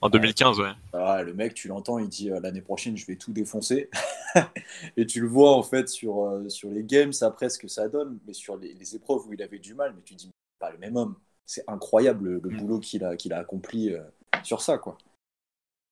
En 0.00 0.10
2015, 0.10 0.60
ouais. 0.60 0.72
Ah, 0.92 1.22
le 1.22 1.32
mec, 1.32 1.54
tu 1.54 1.68
l'entends, 1.68 1.98
il 1.98 2.08
dit 2.08 2.30
euh, 2.30 2.38
l'année 2.40 2.60
prochaine, 2.60 2.96
je 2.96 3.06
vais 3.06 3.16
tout 3.16 3.32
défoncer. 3.32 3.88
et 4.96 5.06
tu 5.06 5.20
le 5.20 5.28
vois 5.28 5.52
en 5.56 5.62
fait 5.62 5.88
sur, 5.88 6.24
euh, 6.26 6.48
sur 6.50 6.70
les 6.70 6.84
games 6.84 7.12
après 7.22 7.48
ce 7.48 7.58
que 7.58 7.68
ça 7.68 7.88
donne, 7.88 8.18
mais 8.26 8.34
sur 8.34 8.56
les, 8.56 8.74
les 8.74 8.96
épreuves 8.96 9.26
où 9.26 9.32
il 9.32 9.42
avait 9.42 9.58
du 9.58 9.74
mal, 9.74 9.94
mais 9.96 10.02
tu 10.02 10.14
dis, 10.14 10.30
pas 10.58 10.70
le 10.70 10.78
même 10.78 10.96
homme. 10.96 11.16
C'est 11.46 11.64
incroyable 11.68 12.28
le, 12.28 12.40
le 12.42 12.50
Mm. 12.50 12.56
boulot 12.60 12.78
qu'il 12.80 13.04
a, 13.04 13.16
qu'il 13.16 13.32
a 13.32 13.38
accompli 13.38 13.92
euh, 13.94 14.02
sur 14.42 14.60
ça, 14.60 14.76
quoi. 14.78 14.98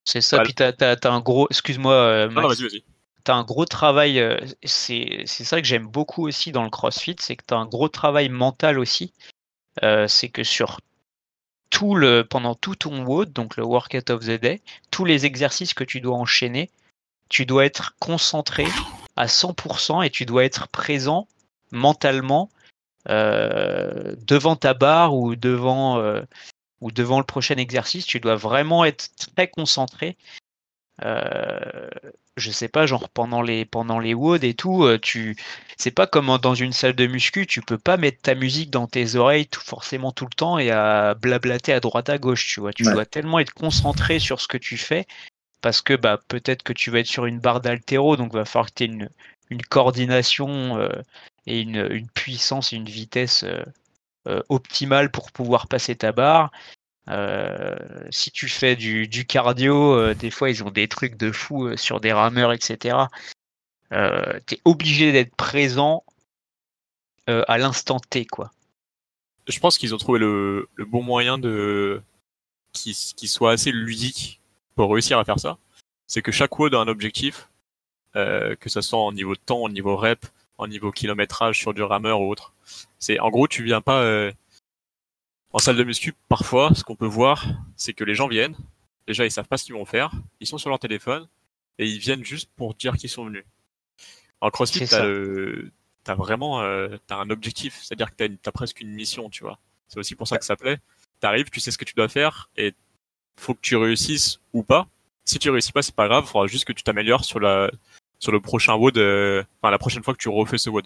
C'est 0.05 0.21
ça. 0.21 0.37
Ouais. 0.37 0.43
Puis 0.43 0.53
t'as, 0.53 0.73
t'as, 0.73 0.95
t'as 0.95 1.11
un 1.11 1.21
gros. 1.21 1.47
Excuse-moi, 1.49 1.93
euh, 1.93 2.27
non, 2.29 2.47
vas-y, 2.47 2.61
vas-y. 2.63 2.83
T'as 3.23 3.35
un 3.35 3.43
gros 3.43 3.65
travail. 3.65 4.19
euh, 4.19 4.37
c'est, 4.63 5.23
c'est 5.25 5.43
ça 5.45 5.59
que 5.61 5.65
j'aime 5.67 5.87
beaucoup 5.87 6.27
aussi 6.27 6.51
dans 6.51 6.63
le 6.63 6.69
CrossFit, 6.69 7.15
c'est 7.19 7.35
que 7.37 7.43
t'as 7.47 7.55
un 7.57 7.65
gros 7.65 7.87
travail 7.87 8.29
mental 8.29 8.77
aussi. 8.79 9.13
Euh, 9.81 10.07
c'est 10.07 10.29
que 10.29 10.43
sur 10.43 10.79
pendant 12.29 12.55
tout 12.55 12.75
ton 12.75 13.03
WOD, 13.03 13.33
donc 13.33 13.57
le 13.57 13.63
Workout 13.63 14.09
of 14.09 14.25
the 14.25 14.39
Day, 14.39 14.61
tous 14.91 15.05
les 15.05 15.25
exercices 15.25 15.73
que 15.73 15.83
tu 15.83 16.01
dois 16.01 16.15
enchaîner, 16.15 16.69
tu 17.29 17.45
dois 17.45 17.65
être 17.65 17.95
concentré 17.99 18.65
à 19.15 19.27
100% 19.27 20.05
et 20.05 20.09
tu 20.09 20.25
dois 20.25 20.45
être 20.45 20.67
présent 20.67 21.27
mentalement 21.71 22.49
euh, 23.09 24.15
devant 24.27 24.55
ta 24.55 24.73
barre 24.73 25.15
ou 25.15 25.35
devant, 25.35 25.99
euh, 25.99 26.21
ou 26.81 26.91
devant 26.91 27.19
le 27.19 27.25
prochain 27.25 27.55
exercice. 27.57 28.05
Tu 28.05 28.19
dois 28.19 28.35
vraiment 28.35 28.85
être 28.85 29.09
très 29.35 29.47
concentré. 29.47 30.17
Euh, 31.01 31.89
je 32.37 32.51
sais 32.51 32.67
pas, 32.67 32.85
genre 32.85 33.09
pendant 33.09 33.41
les 33.41 33.65
pendant 33.65 33.99
les 33.99 34.13
WOD 34.13 34.43
et 34.43 34.53
tout, 34.53 34.83
euh, 34.83 34.99
tu 34.99 35.35
c'est 35.77 35.91
pas 35.91 36.07
comme 36.07 36.37
dans 36.41 36.55
une 36.55 36.71
salle 36.73 36.93
de 36.93 37.07
muscu, 37.07 37.47
tu 37.47 37.61
peux 37.61 37.77
pas 37.79 37.97
mettre 37.97 38.21
ta 38.21 38.35
musique 38.35 38.69
dans 38.69 38.87
tes 38.87 39.15
oreilles 39.15 39.47
tout, 39.47 39.61
forcément 39.61 40.11
tout 40.11 40.25
le 40.25 40.35
temps 40.35 40.59
et 40.59 40.69
à 40.71 41.15
blablater 41.15 41.73
à 41.73 41.79
droite 41.79 42.09
à 42.09 42.17
gauche, 42.19 42.45
tu 42.47 42.59
vois. 42.59 42.73
Tu 42.73 42.83
Ouais. 42.83 42.91
dois 42.91 43.05
tellement 43.05 43.39
être 43.39 43.53
concentré 43.53 44.19
sur 44.19 44.39
ce 44.41 44.47
que 44.47 44.57
tu 44.57 44.77
fais 44.77 45.05
parce 45.61 45.81
que 45.81 45.95
bah 45.95 46.19
peut-être 46.27 46.63
que 46.63 46.73
tu 46.73 46.91
vas 46.91 46.99
être 46.99 47.07
sur 47.07 47.25
une 47.25 47.39
barre 47.39 47.61
d'altéro, 47.61 48.17
donc 48.17 48.33
va 48.33 48.45
falloir 48.45 48.67
que 48.69 48.75
tu 48.75 48.83
aies 48.83 48.87
une, 48.87 49.09
une 49.49 49.63
coordination 49.63 50.77
euh, 50.77 50.89
et 51.47 51.61
une, 51.61 51.87
une 51.91 52.09
puissance 52.09 52.73
et 52.73 52.77
une 52.77 52.85
vitesse 52.89 53.45
euh, 54.27 54.41
optimale 54.49 55.11
pour 55.11 55.31
pouvoir 55.31 55.67
passer 55.67 55.95
ta 55.95 56.11
barre. 56.11 56.51
Euh, 57.09 57.75
si 58.11 58.31
tu 58.31 58.47
fais 58.47 58.75
du, 58.75 59.25
cardio, 59.25 59.93
euh, 59.93 60.13
des 60.13 60.31
fois 60.31 60.49
ils 60.49 60.63
ont 60.63 60.71
des 60.71 60.87
trucs 60.87 61.17
de 61.17 61.31
fou 61.31 61.67
euh, 61.67 61.77
sur 61.77 61.99
des 61.99 62.13
rameurs, 62.13 62.53
etc. 62.53 62.97
T'es 64.47 64.59
obligé 64.65 65.11
d'être 65.11 65.35
présent 65.35 66.03
à 67.27 67.59
l'instant 67.59 67.99
T, 67.99 68.25
quoi. 68.25 68.51
Je 69.47 69.59
pense 69.59 69.77
qu'ils 69.77 69.93
ont 69.93 69.99
trouvé 69.99 70.17
le, 70.17 70.67
bon 70.79 71.03
moyen 71.03 71.37
de 71.37 72.01
qui, 72.71 72.95
soit 72.95 73.51
assez 73.51 73.71
ludique 73.71 74.41
pour 74.73 74.91
réussir 74.91 75.19
à 75.19 75.25
faire 75.25 75.39
ça. 75.39 75.59
C'est 76.07 76.23
que 76.23 76.31
chaque 76.31 76.57
WOD 76.57 76.73
a 76.73 76.79
un 76.79 76.87
objectif, 76.87 77.49
que 78.15 78.67
ça 78.67 78.81
soit 78.81 78.97
en 78.97 79.11
niveau 79.11 79.35
de 79.35 79.41
temps, 79.45 79.61
en 79.61 79.69
niveau 79.69 79.95
rep, 79.95 80.25
en 80.57 80.65
niveau 80.65 80.91
kilométrage 80.91 81.59
sur 81.59 81.75
du 81.75 81.83
rameur 81.83 82.19
ou 82.19 82.31
autre. 82.31 82.51
C'est 82.97 83.19
en 83.19 83.29
gros, 83.29 83.47
tu 83.47 83.63
viens 83.63 83.81
pas 83.81 84.31
en 85.53 85.59
salle 85.59 85.77
de 85.77 85.83
muscu. 85.83 86.13
Parfois, 86.29 86.73
ce 86.75 86.83
qu'on 86.83 86.95
peut 86.95 87.05
voir, 87.07 87.45
c'est 87.75 87.93
que 87.93 88.03
les 88.03 88.15
gens 88.15 88.27
viennent. 88.27 88.55
Déjà, 89.07 89.25
ils 89.25 89.31
savent 89.31 89.47
pas 89.47 89.57
ce 89.57 89.65
qu'ils 89.65 89.75
vont 89.75 89.85
faire. 89.85 90.11
Ils 90.39 90.47
sont 90.47 90.57
sur 90.57 90.69
leur 90.69 90.79
téléphone 90.79 91.27
et 91.79 91.85
ils 91.87 91.99
viennent 91.99 92.23
juste 92.23 92.49
pour 92.55 92.73
dire 92.73 92.95
qu'ils 92.97 93.09
sont 93.09 93.25
venus. 93.25 93.45
En 94.41 94.49
CrossFit, 94.49 94.79
t'as 94.81 94.85
ça. 94.87 95.05
le- 95.05 95.71
t'as 96.03 96.15
vraiment 96.15 96.61
euh, 96.61 96.97
t'as 97.07 97.17
un 97.17 97.29
objectif, 97.29 97.79
c'est-à-dire 97.81 98.11
que 98.11 98.15
t'as, 98.17 98.25
une- 98.25 98.37
t'as 98.37 98.51
presque 98.51 98.81
une 98.81 98.89
mission, 98.91 99.29
tu 99.29 99.43
vois. 99.43 99.59
C'est 99.87 99.99
aussi 99.99 100.15
pour 100.15 100.27
ça 100.27 100.37
que 100.37 100.45
ça 100.45 100.55
plaît. 100.55 100.79
T'arrives, 101.19 101.49
tu 101.49 101.59
sais 101.59 101.71
ce 101.71 101.77
que 101.77 101.85
tu 101.85 101.93
dois 101.95 102.09
faire 102.09 102.49
et 102.57 102.73
faut 103.39 103.53
que 103.53 103.61
tu 103.61 103.75
réussisses 103.75 104.39
ou 104.53 104.63
pas. 104.63 104.87
Si 105.25 105.39
tu 105.39 105.49
réussis 105.49 105.71
pas, 105.71 105.81
c'est 105.81 105.95
pas 105.95 106.07
grave. 106.07 106.25
Il 106.27 106.29
faudra 106.29 106.47
juste 106.47 106.65
que 106.65 106.73
tu 106.73 106.83
t'améliores 106.83 107.23
sur 107.23 107.39
la 107.39 107.71
sur 108.19 108.31
le 108.31 108.39
prochain 108.41 108.75
WOD, 108.75 108.97
euh, 108.97 109.43
enfin 109.61 109.69
la 109.71 109.77
prochaine 109.77 110.03
fois 110.03 110.13
que 110.13 110.19
tu 110.19 110.29
refais 110.29 110.57
ce 110.57 110.69
WOD. 110.69 110.85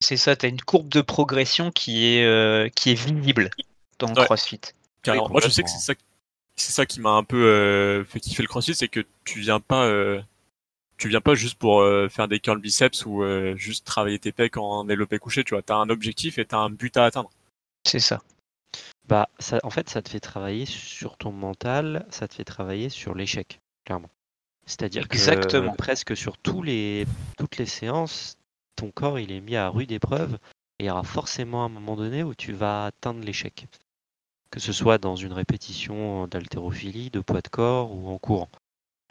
C'est 0.00 0.16
ça, 0.18 0.36
tu 0.36 0.44
as 0.46 0.48
une 0.50 0.60
courbe 0.60 0.88
de 0.88 1.00
progression 1.00 1.70
qui 1.70 2.04
est, 2.06 2.24
euh, 2.26 2.68
qui 2.68 2.90
est 2.90 2.94
visible 2.94 3.48
dans 3.98 4.08
le 4.08 4.18
Ouais. 4.18 4.24
CrossFit. 4.24 4.60
Oui, 5.06 5.18
Moi, 5.30 5.40
je 5.42 5.48
sais 5.48 5.62
que 5.62 5.70
c'est 5.70 5.78
ça, 5.78 5.94
c'est 6.56 6.72
ça 6.72 6.86
qui 6.86 7.00
m'a 7.00 7.10
un 7.10 7.24
peu 7.24 7.44
euh, 7.44 8.04
fait 8.04 8.20
kiffer 8.20 8.42
le 8.42 8.48
CrossFit, 8.48 8.74
c'est 8.74 8.88
que 8.88 9.04
tu 9.24 9.40
viens 9.40 9.60
pas, 9.60 9.84
euh, 9.84 10.22
tu 10.96 11.08
viens 11.08 11.20
pas 11.20 11.34
juste 11.34 11.58
pour 11.58 11.80
euh, 11.80 12.08
faire 12.08 12.28
des 12.28 12.40
curl 12.40 12.58
biceps 12.58 13.04
ou 13.04 13.22
euh, 13.22 13.54
juste 13.56 13.86
travailler 13.86 14.18
tes 14.18 14.32
pecs 14.32 14.56
en 14.56 14.84
développé 14.84 15.18
couché. 15.18 15.44
Tu 15.44 15.54
vois, 15.54 15.62
t'as 15.62 15.76
un 15.76 15.90
objectif 15.90 16.38
et 16.38 16.44
t'as 16.44 16.58
un 16.58 16.70
but 16.70 16.96
à 16.96 17.04
atteindre. 17.04 17.30
C'est 17.86 18.00
ça. 18.00 18.22
Bah, 19.06 19.28
ça, 19.38 19.58
en 19.62 19.70
fait, 19.70 19.90
ça 19.90 20.00
te 20.00 20.08
fait 20.08 20.20
travailler 20.20 20.64
sur 20.64 21.18
ton 21.18 21.32
mental, 21.32 22.06
ça 22.10 22.26
te 22.26 22.34
fait 22.34 22.44
travailler 22.44 22.88
sur 22.88 23.14
l'échec, 23.14 23.60
clairement. 23.84 24.08
C'est-à-dire 24.66 25.08
que 25.08 25.14
Exactement. 25.14 25.74
presque 25.74 26.16
sur 26.16 26.38
tous 26.38 26.62
les, 26.62 27.06
toutes 27.36 27.58
les 27.58 27.66
séances, 27.66 28.38
ton 28.76 28.90
corps 28.90 29.18
il 29.18 29.30
est 29.30 29.42
mis 29.42 29.56
à 29.56 29.68
rude 29.68 29.92
épreuve 29.92 30.38
et 30.78 30.84
il 30.84 30.86
y 30.86 30.90
aura 30.90 31.02
forcément 31.02 31.64
un 31.66 31.68
moment 31.68 31.96
donné 31.96 32.22
où 32.22 32.34
tu 32.34 32.52
vas 32.54 32.86
atteindre 32.86 33.20
l'échec. 33.22 33.66
Que 34.54 34.60
ce 34.60 34.72
soit 34.72 34.98
dans 34.98 35.16
une 35.16 35.32
répétition 35.32 36.28
d'haltérophilie, 36.28 37.10
de 37.10 37.18
poids 37.18 37.40
de 37.40 37.48
corps 37.48 37.90
ou 37.90 38.08
en 38.08 38.18
courant. 38.18 38.48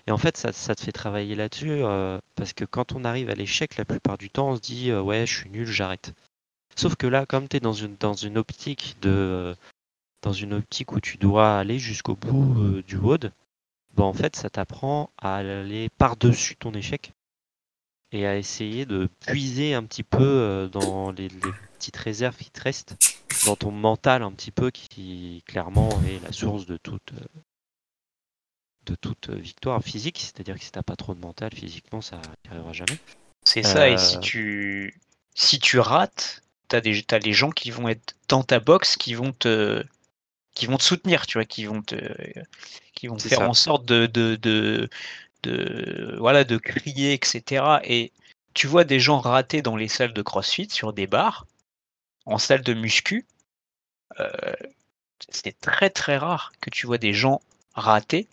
Et 0.07 0.11
en 0.11 0.17
fait, 0.17 0.37
ça, 0.37 0.53
te 0.53 0.81
fait 0.81 0.93
travailler 0.93 1.35
là-dessus 1.35 1.69
euh, 1.69 2.17
parce 2.35 2.53
que 2.53 2.63
quand 2.63 2.93
on 2.93 3.03
arrive 3.03 3.29
à 3.29 3.35
l'échec, 3.35 3.75
la 3.75 3.83
plupart 3.83 4.17
du 4.17 4.29
temps, 4.29 4.51
on 4.51 4.55
se 4.55 4.61
dit 4.61 4.89
euh, 4.89 5.01
ouais, 5.01 5.25
je 5.25 5.39
suis 5.39 5.49
nul, 5.49 5.67
j'arrête. 5.67 6.13
Sauf 6.77 6.95
que 6.95 7.07
là, 7.07 7.25
comme 7.25 7.49
tu 7.49 7.57
es 7.57 7.59
dans 7.59 7.73
une, 7.73 8.37
optique 8.37 8.95
de 9.01 9.53
dans 10.21 10.31
une 10.31 10.53
optique 10.53 10.93
où 10.93 11.01
tu 11.01 11.17
dois 11.17 11.59
aller 11.59 11.77
jusqu'au 11.77 12.15
bout 12.15 12.61
euh, 12.61 12.83
du 12.87 12.95
WOD, 12.95 13.33
bah 13.95 14.05
en 14.05 14.13
fait, 14.13 14.37
ça 14.37 14.49
t'apprend 14.49 15.09
à 15.17 15.35
aller 15.35 15.89
par-dessus 15.97 16.55
ton 16.55 16.71
échec 16.73 17.11
et 18.13 18.25
à 18.25 18.37
essayer 18.37 18.85
de 18.85 19.09
puiser 19.27 19.73
un 19.73 19.83
petit 19.83 20.03
peu 20.03 20.69
dans 20.71 21.11
les 21.11 21.27
petites 21.83 21.97
réserves 21.97 22.37
qui 22.37 22.49
te 22.49 22.61
restent, 22.61 22.95
dans 23.45 23.57
ton 23.57 23.71
mental 23.71 24.23
un 24.23 24.31
petit 24.31 24.51
peu 24.51 24.71
qui 24.71 25.43
clairement 25.47 25.89
est 26.07 26.23
la 26.23 26.31
source 26.31 26.65
de 26.65 26.77
toute 26.77 27.11
euh, 27.11 27.41
de 28.85 28.95
toute 28.95 29.29
victoire 29.29 29.83
physique. 29.83 30.19
C'est-à-dire 30.19 30.55
que 30.57 30.63
si 30.63 30.71
t'as 30.71 30.81
pas 30.81 30.95
trop 30.95 31.13
de 31.13 31.19
mental 31.19 31.53
physiquement, 31.53 31.99
ça 32.01 32.21
n'y 32.45 32.51
arrivera 32.51 32.71
jamais. 32.71 32.97
C'est 33.43 33.63
ça, 33.63 33.89
et 33.89 33.95
Euh, 33.95 33.97
si 33.97 34.19
tu, 34.21 34.97
si 35.35 35.59
tu 35.59 35.77
rates, 35.79 36.41
tu 36.69 36.75
as, 36.77 37.15
as 37.15 37.19
les 37.19 37.33
gens 37.33 37.49
qui 37.49 37.69
vont 37.69 37.89
être 37.89 38.15
dans 38.29 38.43
ta 38.43 38.61
box 38.61 38.95
qui 38.95 39.13
vont 39.13 39.33
te, 39.33 39.83
qui 40.55 40.65
vont 40.67 40.77
te 40.77 40.83
soutenir, 40.83 41.25
tu 41.27 41.37
vois, 41.37 41.45
qui 41.45 41.65
vont 41.65 41.81
te, 41.81 41.95
qui 42.93 43.07
vont 43.07 43.19
faire 43.19 43.39
ça. 43.39 43.49
en 43.49 43.53
sorte 43.53 43.85
de, 43.85 44.05
de, 44.05 44.37
de, 44.37 44.89
de- 45.43 46.15
voilà, 46.19 46.45
de 46.45 46.55
crier, 46.57 47.11
etc. 47.11 47.79
Et 47.83 48.13
tu 48.53 48.67
vois 48.67 48.85
des 48.85 49.01
gens 49.01 49.19
rater 49.19 49.61
dans 49.61 49.75
les 49.75 49.89
salles 49.89 50.13
de 50.13 50.21
CrossFit 50.21 50.69
sur 50.69 50.93
des 50.93 51.07
bars, 51.07 51.45
en 52.25 52.37
salle 52.37 52.61
de 52.63 52.73
muscu. 52.73 53.25
euh, 54.19 54.53
c'est 55.29 55.59
très 55.59 55.89
très 55.89 56.17
rare 56.17 56.51
que 56.61 56.69
tu 56.69 56.85
vois 56.87 56.97
des 56.97 57.13
gens 57.13 57.41
rater, 57.73 58.27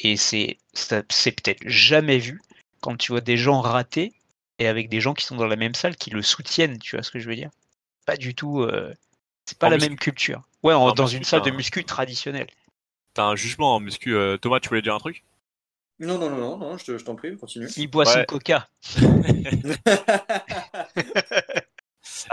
et 0.00 0.16
c'est 0.16 0.58
ça- 0.74 1.02
c'est 1.10 1.32
peut-être 1.32 1.62
jamais 1.68 2.18
vu 2.18 2.40
quand 2.80 2.96
tu 2.96 3.12
vois 3.12 3.20
des 3.20 3.36
gens 3.36 3.60
rater 3.60 4.12
et 4.58 4.66
avec 4.68 4.88
des 4.88 5.00
gens 5.00 5.14
qui 5.14 5.24
sont 5.24 5.36
dans 5.36 5.46
la 5.46 5.56
même 5.56 5.74
salle 5.74 5.96
qui 5.96 6.10
le 6.10 6.22
soutiennent, 6.22 6.78
tu 6.78 6.96
vois 6.96 7.02
ce 7.02 7.10
que 7.10 7.18
je 7.18 7.28
veux 7.28 7.36
dire? 7.36 7.50
Pas 8.06 8.16
du 8.16 8.34
tout. 8.34 8.60
euh, 8.62 8.94
c'est 9.46 9.58
pas 9.58 9.66
En 9.68 9.70
la 9.70 9.76
muscu. 9.76 9.90
même 9.90 9.98
culture. 9.98 10.42
Ouais, 10.62 10.74
en- 10.74 10.88
En 10.88 10.92
dans 10.92 11.04
muscu, 11.04 11.16
une 11.18 11.24
salle 11.24 11.42
de 11.42 11.50
muscu 11.50 11.84
traditionnelle. 11.84 12.48
T'as 13.14 13.24
un 13.24 13.36
jugement 13.36 13.74
en 13.76 13.80
muscu. 13.80 14.14
euh, 14.14 14.36
Thomas, 14.36 14.60
tu 14.60 14.68
voulais 14.68 14.82
dire 14.82 14.94
un 14.94 14.98
truc? 15.00 15.24
Non, 15.98 16.18
non, 16.18 16.30
non, 16.30 16.36
non, 16.36 16.56
non, 16.58 16.78
je 16.78 16.84
te- 16.84 16.96
je 16.98 17.04
t'en 17.04 17.14
prie, 17.16 17.36
continue. 17.36 17.68
Il 17.76 17.88
boit 17.88 18.04
son 18.06 18.20
Ouais. 18.20 18.26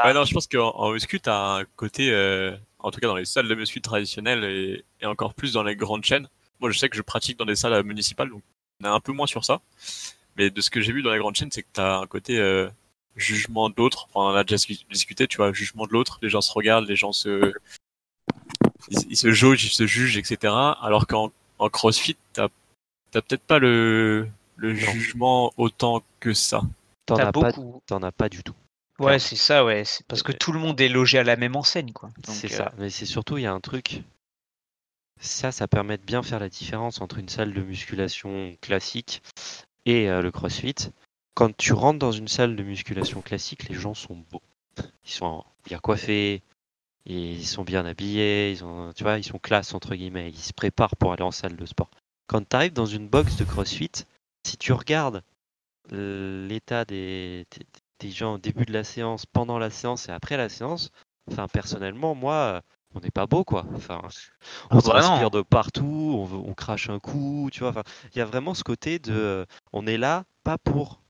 Ouais, 0.03 0.13
non, 0.13 0.25
je 0.25 0.33
pense 0.33 0.47
qu'en 0.47 0.69
en 0.75 0.91
muscu, 0.91 1.19
t'as 1.19 1.59
un 1.59 1.65
côté, 1.75 2.11
euh, 2.11 2.55
en 2.79 2.91
tout 2.91 2.99
cas 2.99 3.07
dans 3.07 3.15
les 3.15 3.25
salles 3.25 3.47
de 3.47 3.55
muscu 3.55 3.81
traditionnelles 3.81 4.43
et, 4.43 4.83
et 5.01 5.05
encore 5.05 5.33
plus 5.33 5.53
dans 5.53 5.63
les 5.63 5.75
grandes 5.75 6.03
chaînes. 6.05 6.27
Moi, 6.59 6.71
je 6.71 6.77
sais 6.79 6.89
que 6.89 6.97
je 6.97 7.01
pratique 7.01 7.38
dans 7.38 7.45
des 7.45 7.55
salles 7.55 7.83
municipales, 7.83 8.29
donc 8.29 8.41
on 8.81 8.85
est 8.85 8.91
un 8.91 8.99
peu 8.99 9.11
moins 9.11 9.27
sur 9.27 9.45
ça. 9.45 9.61
Mais 10.35 10.49
de 10.49 10.61
ce 10.61 10.69
que 10.69 10.81
j'ai 10.81 10.91
vu 10.93 11.01
dans 11.03 11.11
les 11.11 11.19
grandes 11.19 11.35
chaînes, 11.35 11.51
c'est 11.51 11.63
que 11.63 11.67
t'as 11.73 11.99
un 11.99 12.07
côté 12.07 12.39
euh, 12.39 12.69
jugement 13.15 13.69
de 13.69 13.75
l'autre. 13.77 14.07
Enfin, 14.13 14.19
on 14.29 14.33
en 14.33 14.35
a 14.35 14.43
déjà 14.43 14.55
discu- 14.57 14.85
discuté, 14.91 15.27
tu 15.27 15.38
vois, 15.38 15.51
jugement 15.53 15.85
de 15.88 15.93
l'autre. 15.93 16.19
Les 16.21 16.29
gens 16.29 16.41
se 16.41 16.51
regardent, 16.51 16.88
les 16.88 16.95
gens 16.95 17.11
se, 17.11 17.53
ils, 18.89 19.11
ils 19.11 19.17
se 19.17 19.31
jaugent, 19.31 19.63
ils 19.65 19.69
se 19.73 19.85
jugent, 19.88 20.17
etc. 20.17 20.53
Alors 20.81 21.07
qu'en 21.07 21.31
en 21.59 21.69
CrossFit, 21.69 22.17
t'as 22.33 22.49
t'as 23.11 23.21
peut-être 23.21 23.43
pas 23.43 23.57
le 23.59 24.27
jugement 24.75 25.53
autant 25.57 26.03
que 26.19 26.33
ça. 26.33 26.61
T'en 27.05 27.15
T'as 27.15 27.27
as, 27.27 27.31
pas, 27.31 27.51
beaucoup. 27.51 27.81
t'en 27.88 28.03
as 28.03 28.11
pas 28.11 28.29
du 28.29 28.43
tout. 28.43 28.53
Ouais, 28.99 29.19
c'est 29.19 29.35
ça, 29.35 29.63
ouais. 29.63 29.83
Parce 30.07 30.23
que 30.23 30.31
tout 30.31 30.51
le 30.51 30.59
monde 30.59 30.79
est 30.81 30.89
logé 30.89 31.19
à 31.19 31.23
la 31.23 31.35
même 31.35 31.55
enseigne, 31.55 31.91
quoi. 31.91 32.09
C'est 32.27 32.51
euh, 32.51 32.55
ça. 32.55 32.73
Mais 32.77 32.89
c'est 32.89 33.05
surtout, 33.05 33.37
il 33.37 33.43
y 33.43 33.45
a 33.45 33.53
un 33.53 33.59
truc. 33.59 34.01
Ça, 35.19 35.51
ça 35.51 35.67
permet 35.67 35.97
de 35.97 36.03
bien 36.03 36.23
faire 36.23 36.39
la 36.39 36.49
différence 36.49 37.01
entre 37.01 37.17
une 37.17 37.29
salle 37.29 37.53
de 37.53 37.61
musculation 37.61 38.55
classique 38.61 39.21
et 39.85 40.09
euh, 40.09 40.21
le 40.21 40.31
crossfit. 40.31 40.91
Quand 41.33 41.55
tu 41.55 41.73
rentres 41.73 41.99
dans 41.99 42.11
une 42.11 42.27
salle 42.27 42.55
de 42.55 42.63
musculation 42.63 43.21
classique, 43.21 43.69
les 43.69 43.75
gens 43.75 43.93
sont 43.93 44.23
beaux. 44.31 44.41
Ils 45.05 45.11
sont 45.11 45.43
bien 45.65 45.79
coiffés, 45.79 46.41
ils 47.05 47.45
sont 47.45 47.63
bien 47.63 47.85
habillés, 47.85 48.51
ils 48.51 48.63
ont, 48.63 48.91
tu 48.93 49.03
vois, 49.03 49.17
ils 49.17 49.23
sont 49.23 49.39
classe 49.39 49.73
entre 49.73 49.95
guillemets. 49.95 50.29
Ils 50.29 50.37
se 50.37 50.53
préparent 50.53 50.95
pour 50.95 51.13
aller 51.13 51.23
en 51.23 51.31
salle 51.31 51.55
de 51.55 51.65
sport. 51.65 51.89
Quand 52.27 52.47
tu 52.47 52.55
arrives 52.55 52.73
dans 52.73 52.85
une 52.85 53.07
box 53.07 53.37
de 53.37 53.43
crossfit, 53.43 53.91
si 54.43 54.57
tu 54.57 54.73
regardes 54.73 55.23
euh, 55.93 56.47
l'état 56.47 56.85
des, 56.85 57.45
des, 57.99 58.11
gens 58.11 58.35
au 58.35 58.37
début 58.37 58.65
de 58.65 58.73
la 58.73 58.83
séance, 58.83 59.25
pendant 59.25 59.59
la 59.59 59.69
séance 59.69 60.09
et 60.09 60.11
après 60.11 60.37
la 60.37 60.49
séance, 60.49 60.91
enfin 61.31 61.47
personnellement, 61.47 62.15
moi, 62.15 62.61
on 62.95 62.99
n'est 62.99 63.11
pas 63.11 63.27
beau 63.27 63.43
quoi. 63.43 63.65
Enfin, 63.75 64.01
on 64.71 64.77
Ah 64.77 64.81
bah 64.85 65.01
non. 65.01 65.01
transpire 65.01 65.31
de 65.31 65.41
partout, 65.41 66.15
on, 66.17 66.25
veut- 66.25 66.37
on 66.37 66.53
crache 66.53 66.89
un 66.89 66.99
coup, 66.99 67.49
tu 67.51 67.61
vois. 67.61 67.69
Enfin, 67.69 67.83
il 68.13 68.17
y 68.17 68.21
a 68.21 68.25
vraiment 68.25 68.53
ce 68.53 68.63
côté 68.63 68.99
de, 68.99 69.45
on 69.73 69.85
est 69.87 69.97
là 69.97 70.25
pas 70.43 70.57
pour, 70.57 71.01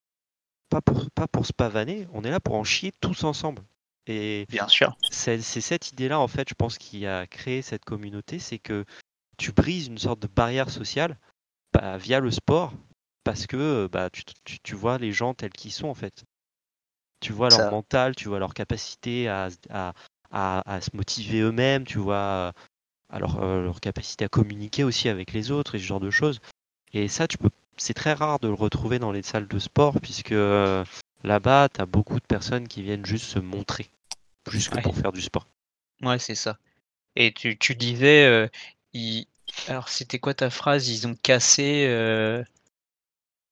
pas 0.70 0.82
pour, 0.82 1.10
pas 1.12 1.28
pour 1.28 1.46
se 1.46 1.54
pavaner, 1.54 2.08
on 2.14 2.24
est 2.24 2.32
là 2.32 2.40
pour 2.40 2.56
en 2.56 2.64
chier 2.64 2.92
tous 3.00 3.24
ensemble. 3.24 3.62
Et 4.08 4.46
Bien 4.50 4.68
sûr. 4.68 4.98
c'est 5.10 5.42
c'est 5.42 5.62
cette 5.62 5.92
idée-là, 5.92 6.20
en 6.20 6.28
fait, 6.28 6.48
je 6.50 6.56
pense, 6.56 6.78
qui 6.78 7.06
a 7.06 7.28
créé 7.28 7.62
cette 7.62 7.86
communauté, 7.86 8.40
c'est 8.40 8.60
que 8.60 8.86
tu 9.38 9.52
brises 9.52 9.88
une 9.88 9.98
sorte 9.98 10.20
de 10.20 10.28
barrière 10.28 10.70
sociale 10.70 11.18
bah, 11.74 11.98
via 11.98 12.20
le 12.20 12.32
sport, 12.32 12.74
parce 13.24 13.46
que 13.46 13.88
bah, 13.92 14.10
tu, 14.10 14.24
tu- 14.46 14.60
tu 14.60 14.76
vois 14.76 14.98
les 14.98 15.12
gens 15.12 15.34
tels 15.34 15.52
qu'ils 15.52 15.74
sont, 15.74 15.88
en 15.88 15.94
fait. 15.94 16.24
Tu 17.20 17.34
vois 17.34 17.50
leur 17.50 17.60
Ça. 17.60 17.72
mental, 17.72 18.16
tu 18.16 18.28
vois 18.30 18.40
leur 18.40 18.54
capacité 18.54 19.28
à, 19.28 19.50
à, 19.70 19.94
à- 20.32 20.74
à 20.76 20.82
se 20.82 20.90
motiver 20.94 21.40
eux-mêmes, 21.42 21.86
tu 21.86 21.98
vois 21.98 22.16
euh, 22.16 22.52
alors, 23.10 23.42
euh, 23.44 23.64
leur 23.64 23.80
capacité 23.80 24.26
à 24.26 24.30
communiquer 24.30 24.84
aussi 24.84 25.10
avec 25.10 25.34
les 25.34 25.52
autres 25.52 25.76
et 25.76 25.80
ce 25.80 25.84
genre 25.86 26.00
de 26.00 26.12
choses. 26.12 26.40
Et 26.94 27.08
ça, 27.08 27.28
tu 27.28 27.38
peux, 27.38 27.50
c'est 27.78 27.94
très 27.94 28.14
rare 28.14 28.40
de 28.40 28.48
le 28.48 28.54
retrouver 28.54 29.00
dans 29.00 29.12
les 29.12 29.24
salles 29.24 29.48
de 29.48 29.60
sport, 29.60 30.00
puisque 30.02 30.34
euh, 30.34 30.84
là-bas, 31.24 31.70
tu 31.74 31.82
as 31.82 31.86
beaucoup 31.86 32.16
de 32.20 32.26
personnes 32.26 32.68
qui 32.68 32.84
viennent 32.84 33.06
juste 33.06 33.26
se 33.26 33.40
montrer, 33.40 33.90
juste 34.50 34.76
Ouais. 34.76 34.82
pour 34.82 34.96
faire 34.96 35.12
du 35.12 35.22
sport. 35.22 35.48
Ouais, 36.02 36.20
c'est 36.20 36.36
ça. 36.36 36.58
Et 37.16 37.34
tu, 37.34 37.58
tu 37.58 37.76
disais, 37.76 38.26
euh, 38.26 38.48
ils- 38.94 39.28
alors 39.68 39.90
c'était 39.90 40.20
quoi 40.20 40.34
ta 40.34 40.50
phrase? 40.50 40.90
Ils 40.90 41.08
ont 41.08 41.16
cassé, 41.16 41.86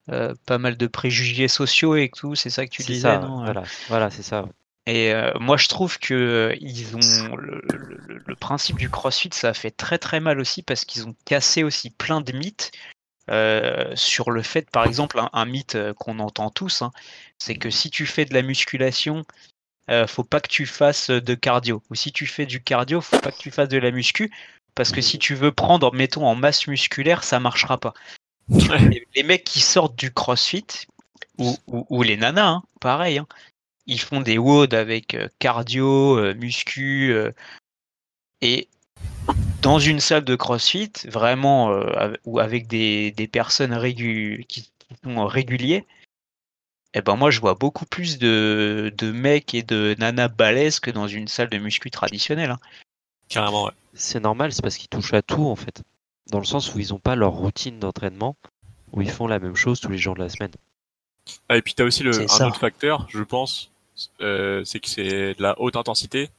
euh, 0.09 0.33
pas 0.45 0.57
mal 0.57 0.77
de 0.77 0.87
préjugés 0.87 1.47
sociaux 1.47 1.95
et 1.95 2.09
tout, 2.09 2.35
c'est 2.35 2.49
ça 2.49 2.65
que 2.65 2.71
tu 2.71 2.83
disais, 2.83 3.01
ça, 3.01 3.19
non 3.19 3.43
voilà, 3.43 3.63
voilà, 3.87 4.09
c'est 4.11 4.23
ça. 4.23 4.47
Et 4.87 5.13
euh, 5.13 5.31
moi, 5.39 5.57
je 5.57 5.67
trouve 5.67 5.97
que 5.99 6.13
euh, 6.13 6.55
ils 6.61 6.95
ont 6.95 7.35
le, 7.37 7.59
le- 8.07 8.21
le 8.25 8.35
principe 8.35 8.77
du 8.77 8.89
CrossFit, 8.89 9.29
ça 9.33 9.49
a 9.49 9.53
fait 9.53 9.71
très 9.71 9.97
très 9.97 10.19
mal 10.19 10.39
aussi 10.39 10.61
parce 10.61 10.85
qu'ils 10.85 11.07
ont 11.07 11.15
cassé 11.25 11.63
aussi 11.63 11.89
plein 11.89 12.21
de 12.21 12.31
mythes 12.33 12.71
euh, 13.31 13.95
sur 13.95 14.31
le 14.31 14.43
fait, 14.43 14.69
par 14.71 14.85
exemple, 14.85 15.19
un, 15.19 15.29
un 15.33 15.45
mythe 15.45 15.75
euh, 15.75 15.93
qu'on 15.93 16.19
entend 16.19 16.49
tous, 16.51 16.81
hein, 16.83 16.91
c'est 17.39 17.55
que 17.55 17.69
si 17.71 17.89
tu 17.89 18.05
fais 18.05 18.25
de 18.25 18.33
la 18.35 18.43
musculation, 18.43 19.25
euh, 19.89 20.07
faut 20.07 20.23
pas 20.23 20.41
que 20.41 20.49
tu 20.49 20.65
fasses 20.65 21.09
de 21.09 21.35
cardio. 21.35 21.83
Ou 21.89 21.95
si 21.95 22.11
tu 22.11 22.25
fais 22.27 22.45
du 22.45 22.61
cardio, 22.63 23.01
faut 23.01 23.17
pas 23.17 23.31
que 23.31 23.37
tu 23.37 23.51
fasses 23.51 23.69
de 23.69 23.77
la 23.77 23.91
muscu 23.91 24.31
parce 24.75 24.91
que 24.91 25.01
si 25.01 25.19
tu 25.19 25.35
veux 25.35 25.51
prendre, 25.53 25.93
mettons, 25.93 26.25
en 26.27 26.35
masse 26.35 26.67
musculaire, 26.67 27.23
ça 27.23 27.39
marchera 27.39 27.79
pas. 27.79 27.93
Les, 28.49 29.07
les 29.15 29.23
mecs 29.23 29.43
qui 29.43 29.59
sortent 29.59 29.95
du 29.97 30.11
CrossFit 30.11 30.65
ou, 31.37 31.55
ou- 31.67 31.85
ou 31.89 32.03
les 32.03 32.17
nanas, 32.17 32.47
hein, 32.47 32.63
pareil, 32.79 33.17
hein, 33.17 33.27
ils 33.87 33.99
font 33.99 34.21
des 34.21 34.37
WOD 34.37 34.73
avec 34.73 35.13
euh, 35.15 35.27
cardio, 35.39 36.17
euh, 36.17 36.33
muscu, 36.35 37.11
euh, 37.11 37.31
et 38.41 38.67
dans 39.61 39.79
une 39.79 39.99
salle 39.99 40.23
de 40.23 40.35
CrossFit, 40.35 40.91
vraiment, 41.05 41.71
euh, 41.71 42.13
ou 42.25 42.39
avec 42.39 42.67
des, 42.67 43.11
des 43.11 43.27
personnes 43.27 43.73
régu- 43.73 44.45
qui, 44.45 44.61
qui 44.79 44.95
sont 45.03 45.25
réguliers, 45.25 45.85
eh 46.93 47.01
ben 47.01 47.15
moi 47.15 47.31
je 47.31 47.39
vois 47.41 47.55
beaucoup 47.55 47.85
plus 47.85 48.17
de, 48.19 48.93
de 48.97 49.11
mecs 49.11 49.53
et 49.53 49.63
de 49.63 49.95
nanas 49.97 50.29
balèzes 50.29 50.79
que 50.79 50.91
dans 50.91 51.07
une 51.07 51.27
salle 51.27 51.49
de 51.49 51.57
muscu 51.57 51.89
traditionnelle. 51.91 52.51
hein. 52.51 52.59
Carrément, 53.27 53.65
ouais. 53.65 53.71
C'est 53.95 54.19
normal, 54.19 54.53
c'est 54.53 54.61
parce 54.61 54.77
qu'ils 54.77 54.87
touchent 54.89 55.13
à 55.13 55.21
tout 55.21 55.45
en 55.45 55.55
fait. 55.55 55.81
Dans 56.27 56.39
le 56.39 56.45
sens 56.45 56.73
où 56.73 56.79
ils 56.79 56.89
n'ont 56.89 56.99
pas 56.99 57.15
leur 57.15 57.31
routine 57.31 57.79
d'entraînement, 57.79 58.35
où 58.91 59.01
ils 59.01 59.11
font 59.11 59.27
la 59.27 59.39
même 59.39 59.55
chose 59.55 59.79
tous 59.79 59.89
les 59.89 59.97
jours 59.97 60.15
de 60.15 60.21
la 60.21 60.29
semaine. 60.29 60.51
Ah, 61.49 61.57
et 61.57 61.61
puis 61.61 61.73
tu 61.73 61.81
as 61.81 61.85
aussi 61.85 62.03
le, 62.03 62.19
un 62.19 62.27
ça. 62.27 62.47
autre 62.47 62.59
facteur, 62.59 63.07
je 63.09 63.23
pense, 63.23 63.71
euh, 64.21 64.63
c'est 64.63 64.79
que 64.79 64.89
c'est 64.89 65.33
de 65.35 65.41
la 65.41 65.59
haute 65.59 65.75
intensité 65.75 66.29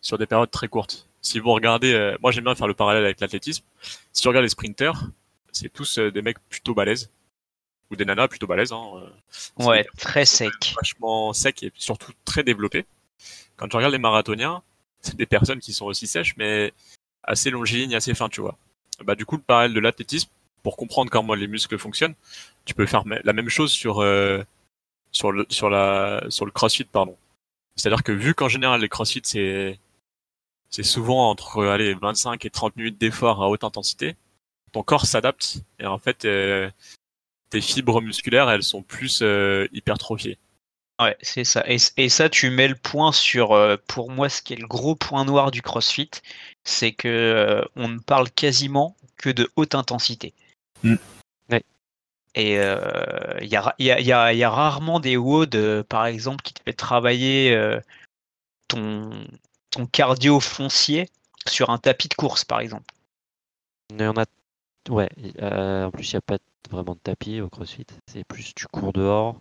sur 0.00 0.18
des 0.18 0.26
périodes 0.26 0.50
très 0.50 0.68
courtes. 0.68 1.08
Si 1.20 1.38
vous 1.38 1.52
regardez, 1.52 1.92
euh, 1.92 2.16
moi 2.22 2.30
j'aime 2.30 2.44
bien 2.44 2.54
faire 2.54 2.68
le 2.68 2.74
parallèle 2.74 3.04
avec 3.04 3.20
l'athlétisme. 3.20 3.64
Si 4.12 4.22
tu 4.22 4.28
regardes 4.28 4.44
les 4.44 4.50
sprinters, 4.50 5.10
c'est 5.52 5.72
tous 5.72 5.98
euh, 5.98 6.12
des 6.12 6.22
mecs 6.22 6.38
plutôt 6.48 6.74
balèzes 6.74 7.10
ou 7.90 7.96
des 7.96 8.04
nanas 8.04 8.28
plutôt 8.28 8.46
balèzes. 8.46 8.72
Hein, 8.72 8.84
euh. 8.96 9.64
Ouais, 9.64 9.86
très 9.98 10.24
sec. 10.24 10.52
vachement 10.76 11.32
secs 11.32 11.62
et 11.62 11.72
surtout 11.74 12.12
très 12.24 12.44
développés. 12.44 12.86
Quand 13.56 13.68
tu 13.68 13.76
regardes 13.76 13.92
les 13.92 13.98
marathoniens, 13.98 14.62
c'est 15.00 15.16
des 15.16 15.26
personnes 15.26 15.60
qui 15.60 15.72
sont 15.72 15.86
aussi 15.86 16.06
sèches, 16.06 16.36
mais 16.36 16.72
assez 17.22 17.50
longilignes, 17.50 17.94
assez 17.94 18.14
fins, 18.14 18.28
tu 18.28 18.40
vois. 18.40 18.56
Bah, 19.04 19.14
du 19.14 19.26
coup, 19.26 19.36
le 19.36 19.42
parallèle 19.42 19.74
de 19.74 19.80
l'athlétisme, 19.80 20.30
pour 20.62 20.76
comprendre 20.76 21.10
comment 21.10 21.34
les 21.34 21.46
muscles 21.46 21.78
fonctionnent, 21.78 22.14
tu 22.64 22.74
peux 22.74 22.86
faire 22.86 23.04
la 23.06 23.32
même 23.32 23.48
chose 23.48 23.70
sur, 23.70 24.00
euh, 24.00 24.42
sur, 25.12 25.30
le, 25.32 25.46
sur, 25.48 25.70
la, 25.70 26.24
sur 26.28 26.44
le 26.44 26.50
crossfit, 26.50 26.84
pardon. 26.84 27.16
C'est-à-dire 27.76 28.02
que 28.02 28.12
vu 28.12 28.34
qu'en 28.34 28.48
général, 28.48 28.80
les 28.80 28.88
crossfit, 28.88 29.20
c'est, 29.22 29.78
c'est 30.70 30.82
souvent 30.82 31.30
entre 31.30 31.64
allez, 31.66 31.94
25 31.94 32.44
et 32.44 32.50
30 32.50 32.76
minutes 32.76 32.98
d'effort 32.98 33.42
à 33.42 33.48
haute 33.48 33.64
intensité, 33.64 34.16
ton 34.72 34.82
corps 34.82 35.06
s'adapte 35.06 35.58
et 35.78 35.86
en 35.86 35.98
fait, 35.98 36.24
euh, 36.24 36.70
tes 37.50 37.60
fibres 37.60 38.00
musculaires, 38.00 38.50
elles 38.50 38.62
sont 38.62 38.82
plus 38.82 39.20
euh, 39.22 39.68
hypertrophiées. 39.72 40.38
Ouais, 41.00 41.16
c'est 41.20 41.44
ça. 41.44 41.62
Et, 41.66 41.76
et 41.98 42.08
ça, 42.08 42.30
tu 42.30 42.48
mets 42.48 42.68
le 42.68 42.74
point 42.74 43.12
sur, 43.12 43.52
euh, 43.52 43.76
pour 43.86 44.10
moi, 44.10 44.30
ce 44.30 44.40
qui 44.40 44.54
est 44.54 44.56
le 44.56 44.66
gros 44.66 44.94
point 44.94 45.26
noir 45.26 45.50
du 45.50 45.60
CrossFit, 45.60 46.10
c'est 46.64 46.92
que 46.92 47.08
euh, 47.08 47.62
on 47.76 47.88
ne 47.88 47.98
parle 47.98 48.30
quasiment 48.30 48.96
que 49.18 49.28
de 49.28 49.50
haute 49.56 49.74
intensité. 49.74 50.32
Mm. 50.82 50.94
Ouais. 51.50 51.62
Et 52.34 52.52
il 52.52 53.48
y, 53.48 53.56
a, 53.56 53.74
y, 53.78 53.90
a, 53.90 54.00
y, 54.00 54.12
a, 54.12 54.32
y 54.32 54.44
a 54.44 54.50
rarement 54.50 54.98
des 54.98 55.16
WOD, 55.16 55.54
euh, 55.54 55.82
par 55.82 56.06
exemple, 56.06 56.42
qui 56.42 56.54
te 56.54 56.62
fait 56.62 56.72
travailler 56.72 57.54
euh, 57.54 57.78
ton, 58.68 59.10
ton 59.70 59.86
cardio 59.86 60.40
foncier 60.40 61.08
sur 61.46 61.70
un 61.70 61.78
tapis 61.78 62.08
de 62.08 62.14
course, 62.14 62.44
par 62.44 62.60
exemple. 62.60 62.94
Il 63.90 64.00
y 64.00 64.06
en 64.06 64.16
a. 64.16 64.24
Ouais, 64.88 65.10
euh, 65.42 65.84
en 65.84 65.90
plus, 65.90 66.12
il 66.12 66.14
n'y 66.14 66.18
a 66.18 66.22
pas 66.22 66.38
vraiment 66.70 66.94
de 66.94 67.00
tapis 67.00 67.40
au 67.40 67.48
crossfit. 67.48 67.86
C'est 68.10 68.24
plus 68.24 68.54
du 68.54 68.66
cours 68.66 68.92
dehors 68.92 69.40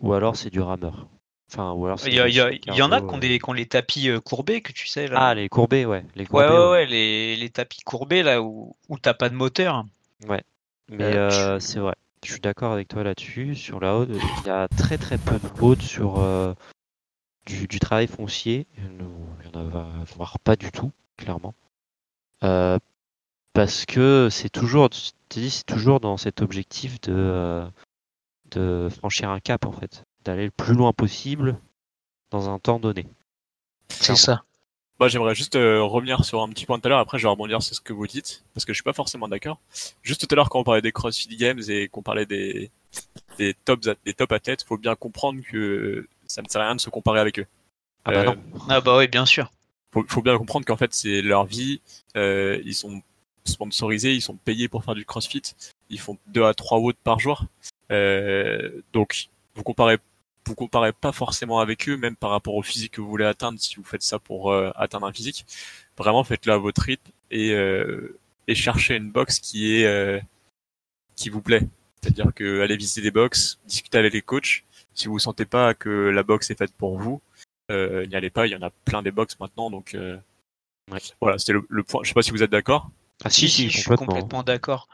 ou 0.00 0.12
alors 0.12 0.36
c'est 0.36 0.50
du 0.50 0.60
rameur. 0.60 1.08
Enfin, 1.50 1.72
ou 1.72 1.86
alors 1.86 1.98
Il 2.06 2.12
y, 2.14 2.20
a- 2.20 2.28
y, 2.28 2.40
a- 2.40 2.50
y 2.52 2.82
en 2.82 2.92
a 2.92 3.00
qui 3.00 3.06
ont, 3.06 3.16
euh. 3.16 3.20
des, 3.20 3.38
qui 3.38 3.48
ont 3.48 3.54
les 3.54 3.66
tapis 3.66 4.10
euh, 4.10 4.20
courbés, 4.20 4.60
que 4.60 4.72
tu 4.72 4.86
sais. 4.86 5.06
Là. 5.08 5.28
Ah, 5.28 5.34
les 5.34 5.48
courbés, 5.48 5.86
ouais. 5.86 6.04
Les 6.14 6.22
ouais, 6.24 6.26
courbés, 6.26 6.48
ouais, 6.48 6.70
ouais, 6.70 6.86
les, 6.86 7.36
les 7.36 7.50
tapis 7.50 7.80
courbés, 7.80 8.22
là, 8.22 8.42
où, 8.42 8.76
où 8.90 8.98
t'as 8.98 9.14
pas 9.14 9.30
de 9.30 9.34
moteur. 9.34 9.84
Mais 10.28 10.42
Euh, 10.90 11.56
euh, 11.56 11.60
c'est 11.60 11.78
vrai. 11.80 11.94
Je 12.24 12.32
suis 12.32 12.40
d'accord 12.40 12.72
avec 12.72 12.88
toi 12.88 13.02
là-dessus. 13.02 13.54
Sur 13.54 13.80
la 13.80 13.96
haute, 13.96 14.10
il 14.10 14.46
y 14.46 14.50
a 14.50 14.68
très 14.68 14.98
très 14.98 15.16
peu 15.18 15.38
de 15.38 15.48
haute 15.62 15.82
sur 15.82 16.18
euh, 16.18 16.52
du, 17.46 17.66
du 17.66 17.78
travail 17.78 18.08
foncier. 18.08 18.66
Il 18.76 18.84
y 19.46 19.56
en 19.56 19.60
a, 19.60 20.04
voire 20.16 20.38
pas 20.40 20.56
du 20.56 20.70
tout, 20.70 20.92
clairement. 21.16 21.54
Parce 23.54 23.86
que 23.86 24.28
c'est 24.30 24.50
toujours, 24.50 24.88
c'est 25.30 25.64
toujours 25.66 26.00
dans 26.00 26.16
cet 26.16 26.42
objectif 26.42 27.00
de, 27.00 27.64
de 28.50 28.88
franchir 28.98 29.30
un 29.30 29.40
cap 29.40 29.64
en 29.66 29.72
fait, 29.72 30.04
d'aller 30.24 30.44
le 30.46 30.50
plus 30.50 30.74
loin 30.74 30.92
possible 30.92 31.58
dans 32.30 32.48
un 32.50 32.58
temps 32.58 32.78
donné. 32.78 33.06
C'est 33.88 34.16
ça. 34.16 34.42
Moi, 35.00 35.08
j'aimerais 35.08 35.34
juste 35.36 35.54
euh, 35.54 35.80
revenir 35.82 36.24
sur 36.24 36.42
un 36.42 36.48
petit 36.48 36.66
point 36.66 36.78
tout 36.80 36.86
à 36.86 36.90
l'heure. 36.90 36.98
Après, 36.98 37.18
je 37.18 37.22
vais 37.22 37.28
rebondir 37.30 37.62
sur 37.62 37.74
ce 37.76 37.80
que 37.80 37.92
vous 37.92 38.06
dites, 38.08 38.42
parce 38.52 38.64
que 38.64 38.72
je 38.72 38.78
suis 38.78 38.82
pas 38.82 38.92
forcément 38.92 39.28
d'accord. 39.28 39.60
Juste 40.02 40.26
tout 40.26 40.32
à 40.32 40.34
l'heure, 40.34 40.50
quand 40.50 40.58
on 40.58 40.64
parlait 40.64 40.82
des 40.82 40.90
CrossFit 40.90 41.36
Games 41.36 41.60
et 41.68 41.88
qu'on 41.88 42.02
parlait 42.02 42.26
des 42.26 42.70
des 43.38 43.54
tops 43.64 43.88
des 44.04 44.14
top 44.14 44.32
athlètes, 44.32 44.64
faut 44.64 44.76
bien 44.76 44.96
comprendre 44.96 45.40
que 45.48 46.08
ça 46.26 46.42
ne 46.42 46.48
sert 46.48 46.60
à 46.60 46.64
rien 46.66 46.74
de 46.74 46.80
se 46.80 46.90
comparer 46.90 47.20
avec 47.20 47.38
eux. 47.38 47.46
Ah 48.04 48.10
bah 48.12 48.20
Euh, 48.20 48.24
non. 48.24 48.36
Ah 48.68 48.80
bah 48.80 48.96
oui, 48.98 49.06
bien 49.06 49.24
sûr. 49.24 49.52
faut, 49.92 50.04
faut 50.08 50.22
bien 50.22 50.36
comprendre 50.36 50.66
qu'en 50.66 50.76
fait, 50.76 50.92
c'est 50.92 51.22
leur 51.22 51.44
vie. 51.46 51.80
euh, 52.16 52.60
ils 52.64 52.74
sont 52.74 53.00
sponsorisés, 53.44 54.14
ils 54.14 54.20
sont 54.20 54.36
payés 54.36 54.68
pour 54.68 54.82
faire 54.84 54.94
du 54.96 55.04
CrossFit. 55.04 55.42
Ils 55.90 56.00
font 56.00 56.18
deux 56.26 56.44
à 56.44 56.54
trois 56.54 56.78
watts 56.78 56.98
par 57.04 57.20
jour. 57.20 57.44
Euh, 57.92 58.82
donc, 58.92 59.28
vous 59.54 59.62
comparez 59.62 59.98
vous 60.46 60.54
comparez 60.54 60.94
pas 60.94 61.12
forcément 61.12 61.60
avec 61.60 61.90
eux, 61.90 61.98
même 61.98 62.16
par 62.16 62.30
rapport 62.30 62.54
au 62.54 62.62
physique 62.62 62.92
que 62.92 63.00
vous 63.02 63.08
voulez 63.10 63.26
atteindre, 63.26 63.58
si 63.60 63.76
vous 63.76 63.84
faites 63.84 64.02
ça 64.02 64.18
pour 64.18 64.50
euh, 64.50 64.70
atteindre 64.76 65.06
un 65.06 65.12
physique. 65.12 65.44
Vraiment, 65.98 66.24
faites-le 66.24 66.54
à 66.54 66.56
votre 66.56 66.80
rythme 66.80 67.10
et, 67.30 67.52
euh, 67.52 68.18
et 68.46 68.54
cherchez 68.54 68.96
une 68.96 69.10
box 69.10 69.40
qui 69.40 69.74
est 69.76 69.84
euh, 69.84 70.18
qui 71.16 71.28
vous 71.28 71.42
plaît. 71.42 71.62
C'est-à-dire 72.02 72.32
que 72.34 72.62
allez 72.62 72.76
visiter 72.78 73.02
des 73.02 73.10
box, 73.10 73.58
discutez 73.66 73.98
avec 73.98 74.14
les 74.14 74.22
coachs. 74.22 74.64
Si 74.94 75.06
vous 75.08 75.18
sentez 75.18 75.44
pas 75.44 75.74
que 75.74 75.90
la 75.90 76.22
box 76.22 76.50
est 76.50 76.56
faite 76.58 76.72
pour 76.72 76.98
vous, 76.98 77.20
euh, 77.70 78.06
n'y 78.06 78.14
allez 78.14 78.30
pas. 78.30 78.46
Il 78.46 78.52
y 78.52 78.56
en 78.56 78.62
a 78.62 78.70
plein 78.70 79.02
des 79.02 79.10
box 79.10 79.38
maintenant, 79.40 79.70
donc 79.70 79.94
euh, 79.94 80.16
Ouais. 80.90 81.00
voilà, 81.20 81.38
c'était 81.38 81.52
le, 81.52 81.66
le 81.68 81.82
point. 81.82 82.00
Je 82.02 82.08
sais 82.08 82.14
pas 82.14 82.22
si 82.22 82.30
vous 82.30 82.42
êtes 82.42 82.50
d'accord. 82.50 82.90
Ah 83.22 83.28
Si, 83.28 83.50
si, 83.50 83.68
je 83.68 83.80
suis 83.80 83.90
complètement 83.90 84.42
d'accord. 84.42 84.88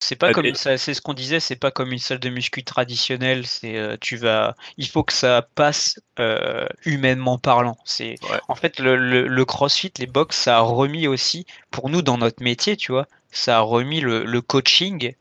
C'est 0.00 0.16
pas 0.16 0.28
Ah, 0.28 0.32
comme 0.32 0.54
salle- 0.54 0.78
c'est 0.78 0.92
ce 0.92 1.00
qu'on 1.00 1.14
disait, 1.14 1.40
c'est 1.40 1.56
pas 1.56 1.70
comme 1.70 1.90
une 1.92 1.98
salle 1.98 2.18
de 2.18 2.28
muscu 2.28 2.62
traditionnelle. 2.62 3.46
C'est 3.46 3.76
euh, 3.78 3.96
tu 4.00 4.16
vas, 4.16 4.54
il 4.76 4.86
faut 4.88 5.02
que 5.02 5.12
ça 5.14 5.40
passe 5.54 5.98
euh, 6.18 6.66
humainement 6.84 7.38
parlant. 7.38 7.78
C'est 7.84 8.16
Ouais. 8.30 8.40
en 8.48 8.54
fait 8.54 8.78
le, 8.78 8.96
le, 8.96 9.26
le 9.26 9.44
CrossFit, 9.46 9.92
les 9.98 10.06
box, 10.06 10.36
ça 10.36 10.58
a 10.58 10.60
remis 10.60 11.06
aussi 11.06 11.46
pour 11.70 11.88
nous 11.88 12.02
dans 12.02 12.18
notre 12.18 12.42
métier, 12.42 12.76
tu 12.76 12.92
vois, 12.92 13.06
ça 13.30 13.58
a 13.58 13.60
remis 13.60 14.00
le, 14.00 14.24
le 14.24 14.40
coaching 14.42 15.14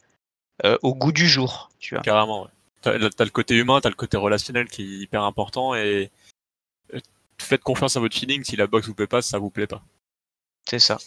euh, 0.65 0.77
au 0.81 0.93
goût 0.95 1.11
du 1.13 1.27
jour, 1.29 1.69
tu 1.79 1.95
vois. 1.95 2.03
Carrément. 2.03 2.43
Ouais. 2.43 2.49
T'as, 2.81 3.09
t'as 3.09 3.23
le 3.23 3.29
côté 3.29 3.55
humain, 3.55 3.79
t'as 3.79 3.89
le 3.89 3.95
côté 3.95 4.17
relationnel 4.17 4.67
qui 4.67 4.81
est 4.81 4.97
hyper 5.03 5.23
important 5.23 5.73
et 5.75 6.11
faites 7.37 7.63
confiance 7.63 7.95
à 7.95 7.99
votre 8.01 8.15
feeling. 8.15 8.43
Si 8.43 8.55
la 8.57 8.67
box 8.67 8.87
vous 8.87 8.93
plaît 8.93 9.07
pas, 9.07 9.21
ça 9.21 9.37
vous 9.37 9.49
plaît 9.49 9.67
pas. 9.67 9.81
C'est 10.69 10.79
ça. 10.79 10.97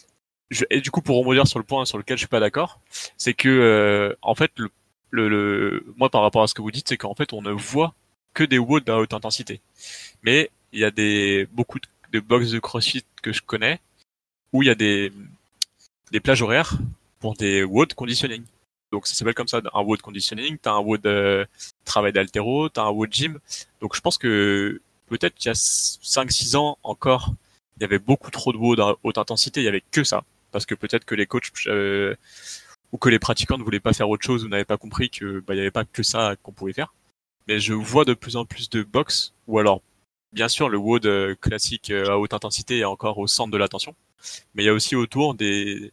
Je- 0.49 0.65
et 0.69 0.81
du 0.81 0.91
coup, 0.91 1.01
pour 1.01 1.17
rebondir 1.17 1.47
sur 1.47 1.59
le 1.59 1.65
point 1.65 1.85
sur 1.85 1.97
lequel 1.97 2.17
je 2.17 2.21
suis 2.21 2.27
pas 2.27 2.39
d'accord, 2.39 2.79
c'est 3.17 3.33
que 3.33 3.49
euh, 3.49 4.15
en 4.21 4.35
fait, 4.35 4.51
le, 4.57 4.69
le, 5.11 5.27
le- 5.29 5.85
moi 5.97 6.09
par 6.09 6.21
rapport 6.21 6.43
à 6.43 6.47
ce 6.47 6.53
que 6.53 6.61
vous 6.61 6.71
dites, 6.71 6.87
c'est 6.87 6.97
qu'en 6.97 7.15
fait, 7.15 7.33
on 7.33 7.41
ne 7.41 7.51
voit 7.51 7.93
que 8.33 8.43
des 8.43 8.57
WOD 8.59 8.89
à 8.89 8.97
haute 8.97 9.13
intensité. 9.13 9.61
Mais 10.23 10.49
il 10.73 10.79
y 10.79 10.85
a 10.85 10.91
des 10.91 11.47
beaucoup 11.51 11.79
de, 11.79 11.87
de 12.13 12.19
box 12.19 12.51
de 12.51 12.59
CrossFit 12.59 13.03
que 13.21 13.33
je 13.33 13.41
connais 13.41 13.79
où 14.53 14.63
il 14.63 14.67
y 14.67 14.71
a 14.71 14.75
des 14.75 15.11
des 16.11 16.19
plages 16.19 16.41
horaires 16.41 16.77
pour 17.19 17.33
des 17.35 17.63
WOD 17.63 17.93
conditioning. 17.93 18.43
Donc 18.91 19.07
ça 19.07 19.15
s'appelle 19.15 19.33
comme 19.33 19.47
ça, 19.49 19.61
un 19.73 19.81
WOD 19.81 20.01
conditioning, 20.01 20.57
t'as 20.61 20.71
un 20.73 20.79
WOD 20.79 21.05
euh, 21.07 21.45
travail 21.85 22.13
d'altéro, 22.13 22.69
t'as 22.69 22.83
un 22.83 22.89
WOD 22.91 23.11
gym. 23.13 23.39
Donc 23.81 23.95
je 23.95 24.01
pense 24.01 24.17
que 24.17 24.81
peut-être 25.07 25.35
qu'il 25.35 25.49
y 25.49 25.51
a 25.51 25.55
5-6 25.55 26.55
ans 26.55 26.77
encore, 26.83 27.33
il 27.77 27.81
y 27.81 27.85
avait 27.85 27.99
beaucoup 27.99 28.31
trop 28.31 28.53
de 28.53 28.57
WOD 28.57 28.79
à 28.79 28.95
haute 29.03 29.17
intensité, 29.17 29.61
il 29.61 29.65
y 29.65 29.67
avait 29.67 29.83
que 29.91 30.03
ça. 30.03 30.23
Parce 30.51 30.65
que 30.65 30.75
peut-être 30.75 31.05
que 31.05 31.15
les 31.15 31.25
coachs 31.25 31.51
euh, 31.67 32.15
ou 32.91 32.97
que 32.97 33.09
les 33.09 33.19
pratiquants 33.19 33.57
ne 33.57 33.63
voulaient 33.63 33.79
pas 33.79 33.93
faire 33.93 34.09
autre 34.09 34.25
chose 34.25 34.43
ou 34.43 34.49
n'avaient 34.49 34.65
pas 34.65 34.77
compris 34.77 35.09
que 35.09 35.39
bah, 35.41 35.55
il 35.55 35.57
y 35.57 35.61
avait 35.61 35.71
pas 35.71 35.85
que 35.85 36.03
ça 36.03 36.35
qu'on 36.41 36.51
pouvait 36.51 36.73
faire. 36.73 36.93
Mais 37.47 37.59
je 37.59 37.73
vois 37.73 38.05
de 38.05 38.13
plus 38.13 38.35
en 38.35 38.45
plus 38.45 38.69
de 38.69 38.83
box, 38.83 39.33
ou 39.47 39.59
alors 39.59 39.81
bien 40.33 40.49
sûr 40.49 40.69
le 40.69 40.77
WOD 40.77 41.05
euh, 41.05 41.35
classique 41.35 41.89
euh, 41.91 42.11
à 42.11 42.17
haute 42.17 42.33
intensité 42.33 42.79
est 42.79 42.85
encore 42.85 43.17
au 43.17 43.27
centre 43.27 43.51
de 43.51 43.57
l'attention. 43.57 43.95
Mais 44.55 44.63
il 44.63 44.65
y 44.65 44.69
a 44.69 44.73
aussi 44.73 44.95
autour 44.95 45.35
des, 45.35 45.91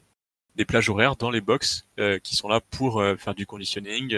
des 0.57 0.65
plages 0.65 0.89
horaires 0.89 1.17
dans 1.17 1.31
les 1.31 1.41
box 1.41 1.87
euh, 1.99 2.19
qui 2.19 2.37
sont 2.37 2.49
là 2.49 2.61
pour 2.61 3.01
euh, 3.01 3.17
faire 3.17 3.35
du 3.35 3.47
conditioning, 3.47 4.17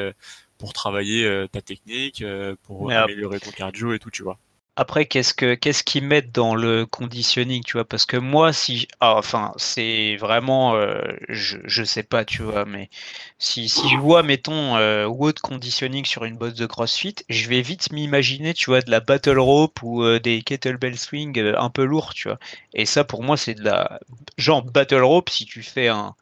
pour 0.59 0.72
travailler 0.72 1.24
euh, 1.24 1.47
ta 1.47 1.61
technique, 1.61 2.24
pour 2.62 2.89
Mais 2.89 2.95
améliorer 2.95 3.41
ton 3.41 3.51
cardio 3.51 3.93
et 3.93 3.99
tout, 3.99 4.11
tu 4.11 4.22
vois. 4.22 4.39
Après, 4.77 5.07
qu'est-ce 5.07 5.33
que 5.35 5.55
qu'est-ce 5.55 5.83
qu'ils 5.83 6.05
mettent 6.05 6.33
dans 6.33 6.55
le 6.55 6.87
conditioning, 6.87 7.62
tu 7.64 7.74
vois? 7.74 7.85
Parce 7.87 8.05
que 8.07 8.16
moi, 8.18 8.53
si, 8.53 8.89
ah, 9.01 9.16
enfin, 9.16 9.53
c'est 9.57 10.16
vraiment, 10.16 10.74
euh, 10.77 11.01
je, 11.29 11.59
je 11.64 11.83
sais 11.83 12.03
pas, 12.03 12.24
tu 12.27 12.43
vois, 12.43 12.64
mais 12.66 12.91
si, 13.39 13.68
si 13.68 13.89
je 13.89 13.97
vois, 13.97 14.22
mettons, 14.22 14.77
euh, 14.77 15.09
conditioning 15.43 16.05
sur 16.05 16.24
une 16.24 16.37
bosse 16.37 16.55
de 16.55 16.66
CrossFit, 16.66 17.16
je 17.29 17.49
vais 17.49 17.62
vite 17.62 17.91
m'imaginer, 17.93 18.55
tu 18.55 18.70
vois, 18.70 18.81
de 18.83 18.91
la 18.91 19.01
battle 19.01 19.39
rope 19.39 19.83
ou 19.83 20.03
euh, 20.03 20.20
des 20.20 20.43
kettlebell 20.43 20.99
swing 20.99 21.39
euh, 21.39 21.59
un 21.59 21.70
peu 21.70 21.85
lourds, 21.85 22.14
tu 22.14 22.29
vois? 22.29 22.39
Et 22.74 22.87
ça, 22.87 23.05
pour 23.05 23.22
moi, 23.22 23.37
c'est 23.37 23.55
de 23.55 23.62
la, 23.64 23.99
genre 24.39 24.62
battle 24.62 25.03
rope, 25.03 25.31
si 25.31 25.47
tu 25.47 25.62
fais 25.62 25.89
un, 25.89 26.14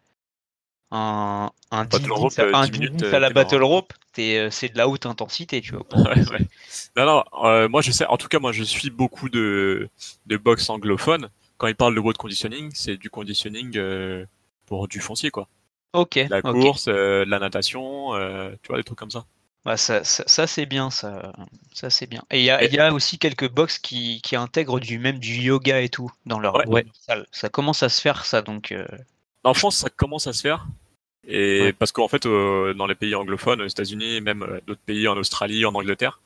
un, 0.95 1.51
un 1.71 1.85
10 1.85 1.91
Battle 1.99 2.13
rope, 2.13 2.39
à- 2.39 2.43
euh, 2.43 2.53
un 2.55 2.65
10 2.67 2.71
10 2.71 2.81
minutes, 2.81 3.03
à 3.03 3.17
euh, 3.17 3.19
la 3.19 3.31
battle 3.31 3.63
rope, 3.63 3.93
euh, 4.19 4.49
c'est 4.51 4.69
de 4.71 4.79
la 4.79 4.89
haute 4.89 5.07
intensité, 5.07 5.61
tu 5.61 5.73
vois. 5.75 5.85
Ouais, 6.05 6.25
ouais. 6.31 6.47
Non, 6.97 7.05
non, 7.07 7.25
euh, 7.45 7.69
moi 7.69 7.83
je 7.83 7.91
sais, 7.91 8.07
en 8.07 8.17
tout 8.17 8.29
cas, 8.29 8.39
moi 8.39 8.53
je 8.53 8.63
suis 8.63 8.91
beaucoup 8.91 9.29
de, 9.29 9.89
de 10.27 10.37
box 10.37 10.71
anglophones. 10.71 11.29
Quand 11.59 11.67
ils 11.67 11.75
parlent 11.77 11.95
de 11.95 12.01
road 12.01 12.17
conditioning, 12.17 12.71
c'est 12.75 12.97
du 12.97 13.11
conditioning 13.11 13.77
euh, 13.77 14.25
pour 14.67 14.89
du 14.89 15.01
foncier, 15.01 15.31
quoi. 15.31 15.49
Ok, 15.93 16.17
la 16.29 16.43
course, 16.43 16.87
euh, 16.89 17.25
de 17.25 17.31
la 17.31 17.39
natation, 17.39 18.11
tu 18.63 18.69
vois, 18.69 18.79
des 18.79 18.85
trucs 18.85 18.99
comme 18.99 19.11
ça. 19.13 19.25
Bah, 19.65 19.77
ça, 19.79 20.05
ça, 20.05 20.25
ça, 20.27 20.47
c'est 20.47 20.67
bien, 20.67 20.91
ça, 20.91 21.33
ça 21.73 21.89
c'est 21.89 22.07
bien. 22.07 22.23
Et 22.31 22.41
il 22.41 22.45
y 22.45 22.51
a, 22.51 22.63
Et- 22.63 22.67
il 22.67 22.75
y 22.75 22.79
a 22.79 22.93
aussi 22.93 23.19
quelques 23.19 23.49
box 23.51 23.79
qui, 23.79 24.21
qui 24.23 24.37
intègrent 24.37 24.79
du 24.79 24.99
même 24.99 25.19
du 25.19 25.35
yoga 25.37 25.81
et 25.81 25.89
tout 25.89 26.11
dans 26.27 26.39
leur, 26.39 26.69
Ouais. 26.69 26.85
salle. 27.07 27.27
Ça 27.33 27.49
commence 27.49 27.83
à 27.83 27.89
se 27.89 28.01
faire 28.01 28.25
ça, 28.27 28.43
donc 28.43 28.75
En 29.43 29.55
France, 29.55 29.77
ça 29.79 29.89
commence 29.91 30.27
à 30.27 30.33
se 30.33 30.43
faire. 30.43 30.67
Et 31.27 31.62
Ouais. 31.62 31.72
parce 31.72 31.93
qu'en 31.93 32.09
fait, 32.09 32.27
euh, 32.27 32.75
dans 32.75 32.87
les 32.87 32.95
pays 32.95 33.14
anglophones, 33.14 33.62
aux 33.62 33.66
États-Unis, 33.66 34.20
même 34.20 34.43
euh, 34.43 34.61
d'autres 34.66 34.81
pays, 34.85 35.09
en 35.09 35.16
Australie, 35.16 35.64
en 35.64 35.75
Angleterre, 35.75 36.20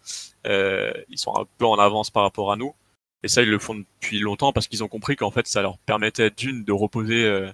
euh, 0.46 0.92
ils 1.09 1.18
sont 1.18 1.36
un 1.36 1.46
peu 1.59 1.66
en 1.66 1.76
avance 1.78 2.11
par 2.11 2.22
rapport 2.24 2.51
à 2.53 2.57
nous. 2.57 2.74
Et 3.22 3.28
ça, 3.28 3.42
ils 3.42 3.49
le 3.51 3.59
font 3.59 3.74
depuis 3.76 4.18
longtemps 4.20 4.53
parce 4.53 4.66
qu'ils 4.68 4.82
ont 4.84 4.88
compris 4.88 5.16
qu'en 5.16 5.30
fait, 5.30 5.46
ça 5.46 5.62
leur 5.62 5.78
permettait 5.78 6.30
d'une 6.30 6.64
de 6.64 6.72
reposer 6.72 7.24
euh, 7.24 7.51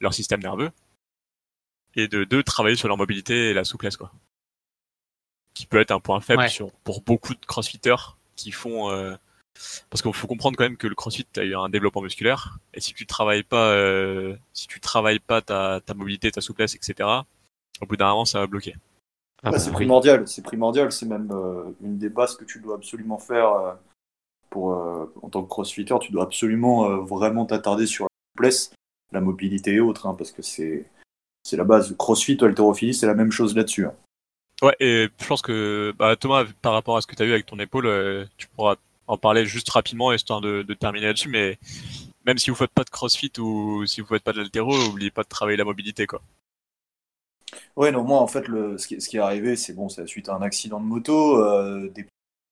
leur 0.00 0.14
système 0.14 0.40
nerveux 0.40 0.70
et 1.96 2.06
de 2.08 2.24
deux 2.24 2.42
travailler 2.42 2.76
sur 2.76 2.88
leur 2.88 2.96
mobilité 2.96 3.50
et 3.50 3.52
la 3.54 3.64
souplesse, 3.64 3.96
quoi. 3.96 4.12
Qui 5.54 5.66
peut 5.66 5.80
être 5.80 5.90
un 5.90 6.00
point 6.00 6.20
faible 6.20 6.42
Ouais. 6.42 6.48
sur 6.48 6.70
pour 6.84 7.02
beaucoup 7.02 7.34
de 7.34 7.44
crossfitters 7.44 8.16
qui 8.36 8.52
font 8.52 8.90
euh, 8.90 9.14
parce 9.90 10.02
qu'il 10.02 10.12
faut 10.12 10.26
comprendre 10.26 10.56
quand 10.56 10.64
même 10.64 10.76
que 10.76 10.86
le 10.86 10.94
CrossFit 10.94 11.26
a 11.36 11.42
eu 11.42 11.54
un 11.54 11.68
développement 11.68 12.02
musculaire 12.02 12.58
et 12.74 12.80
si 12.80 12.94
tu 12.94 13.06
travailles 13.06 13.42
pas 13.42 13.70
euh, 13.72 14.36
si 14.52 14.66
tu 14.66 14.80
travailles 14.80 15.18
pas 15.18 15.42
ta, 15.42 15.80
ta 15.84 15.94
mobilité, 15.94 16.30
ta 16.30 16.40
souplesse, 16.40 16.74
etc. 16.74 17.08
Au 17.80 17.86
bout 17.86 17.96
d'un 17.96 18.08
moment, 18.08 18.24
ça 18.24 18.40
va 18.40 18.46
bloquer. 18.46 18.76
Ah 19.42 19.48
Ouais, 19.48 19.52
bah 19.52 19.58
c'est 19.58 19.72
primordial, 19.72 20.28
c'est 20.28 20.42
primordial, 20.42 20.92
c'est 20.92 21.06
même 21.06 21.30
euh, 21.32 21.64
une 21.82 21.96
des 21.98 22.10
bases 22.10 22.36
que 22.36 22.44
tu 22.44 22.60
dois 22.60 22.74
absolument 22.76 23.18
faire 23.18 23.52
euh, 23.52 23.72
pour, 24.50 24.74
euh, 24.74 25.12
en 25.22 25.30
tant 25.30 25.42
que 25.42 25.48
crossfitter, 25.48 25.96
tu 26.00 26.12
dois 26.12 26.24
absolument 26.24 26.90
euh, 26.90 26.96
vraiment 26.96 27.46
t'attarder 27.46 27.86
sur 27.86 28.04
la 28.04 28.08
souplesse, 28.34 28.72
la 29.12 29.20
mobilité 29.20 29.74
et 29.74 29.80
autres, 29.80 30.06
hein, 30.06 30.14
parce 30.14 30.32
que 30.32 30.42
c'est 30.42 30.86
c'est 31.42 31.56
la 31.56 31.64
base. 31.64 31.96
Crossfit 31.96 32.36
ou 32.40 32.44
haltérophilie, 32.44 32.92
c'est 32.92 33.06
la 33.06 33.14
même 33.14 33.32
chose 33.32 33.56
là-dessus. 33.56 33.86
hein. 33.86 33.94
Ouais, 34.62 34.76
et 34.78 35.08
je 35.18 35.26
pense 35.26 35.40
que 35.40 35.94
bah, 35.98 36.16
Thomas, 36.16 36.44
par 36.60 36.74
rapport 36.74 36.98
à 36.98 37.00
ce 37.00 37.06
que 37.06 37.16
tu 37.16 37.22
as 37.22 37.26
vu 37.26 37.32
avec 37.32 37.46
ton 37.46 37.58
épaule, 37.58 37.86
euh, 37.86 38.26
tu 38.36 38.46
pourras 38.48 38.76
en 39.10 39.18
parler 39.18 39.44
juste 39.44 39.68
rapidement 39.70 40.12
histoire 40.12 40.40
de, 40.40 40.62
de 40.62 40.74
terminer 40.74 41.06
là-dessus. 41.06 41.28
Mais 41.28 41.58
même 42.24 42.38
si 42.38 42.50
vous 42.50 42.56
faites 42.56 42.70
pas 42.70 42.84
de 42.84 42.90
CrossFit 42.90 43.32
ou 43.38 43.84
si 43.86 44.00
vous 44.00 44.06
faites 44.06 44.22
pas 44.22 44.32
de 44.32 44.38
l'haltéro, 44.38 44.74
oubliez 44.88 45.10
pas 45.10 45.22
de 45.22 45.28
travailler 45.28 45.56
la 45.56 45.64
mobilité, 45.64 46.06
quoi. 46.06 46.22
Ouais, 47.76 47.90
non, 47.90 48.04
moi 48.04 48.20
en 48.20 48.28
fait, 48.28 48.46
le, 48.46 48.78
ce, 48.78 48.86
qui, 48.86 49.16
est 49.16 49.20
arrivé, 49.20 49.56
c'est 49.56 49.72
bon, 49.72 49.88
c'est 49.88 50.06
suite 50.06 50.28
à 50.28 50.34
un 50.34 50.42
accident 50.42 50.80
de 50.80 50.84
moto, 50.84 51.42
euh, 51.44 51.88
des 51.88 52.06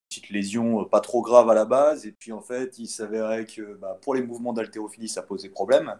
petites 0.08 0.30
lésions 0.30 0.82
euh, 0.82 0.84
pas 0.84 1.00
trop 1.00 1.22
graves 1.22 1.48
à 1.50 1.54
la 1.54 1.64
base, 1.64 2.06
et 2.06 2.12
puis 2.12 2.32
en 2.32 2.40
fait, 2.40 2.78
il 2.78 2.88
s'avérait 2.88 3.46
que 3.46 3.74
bah, 3.74 3.96
pour 4.02 4.14
les 4.14 4.22
mouvements 4.22 4.52
d'haltérophilie, 4.52 5.08
ça 5.08 5.22
posait 5.22 5.50
problème, 5.50 5.96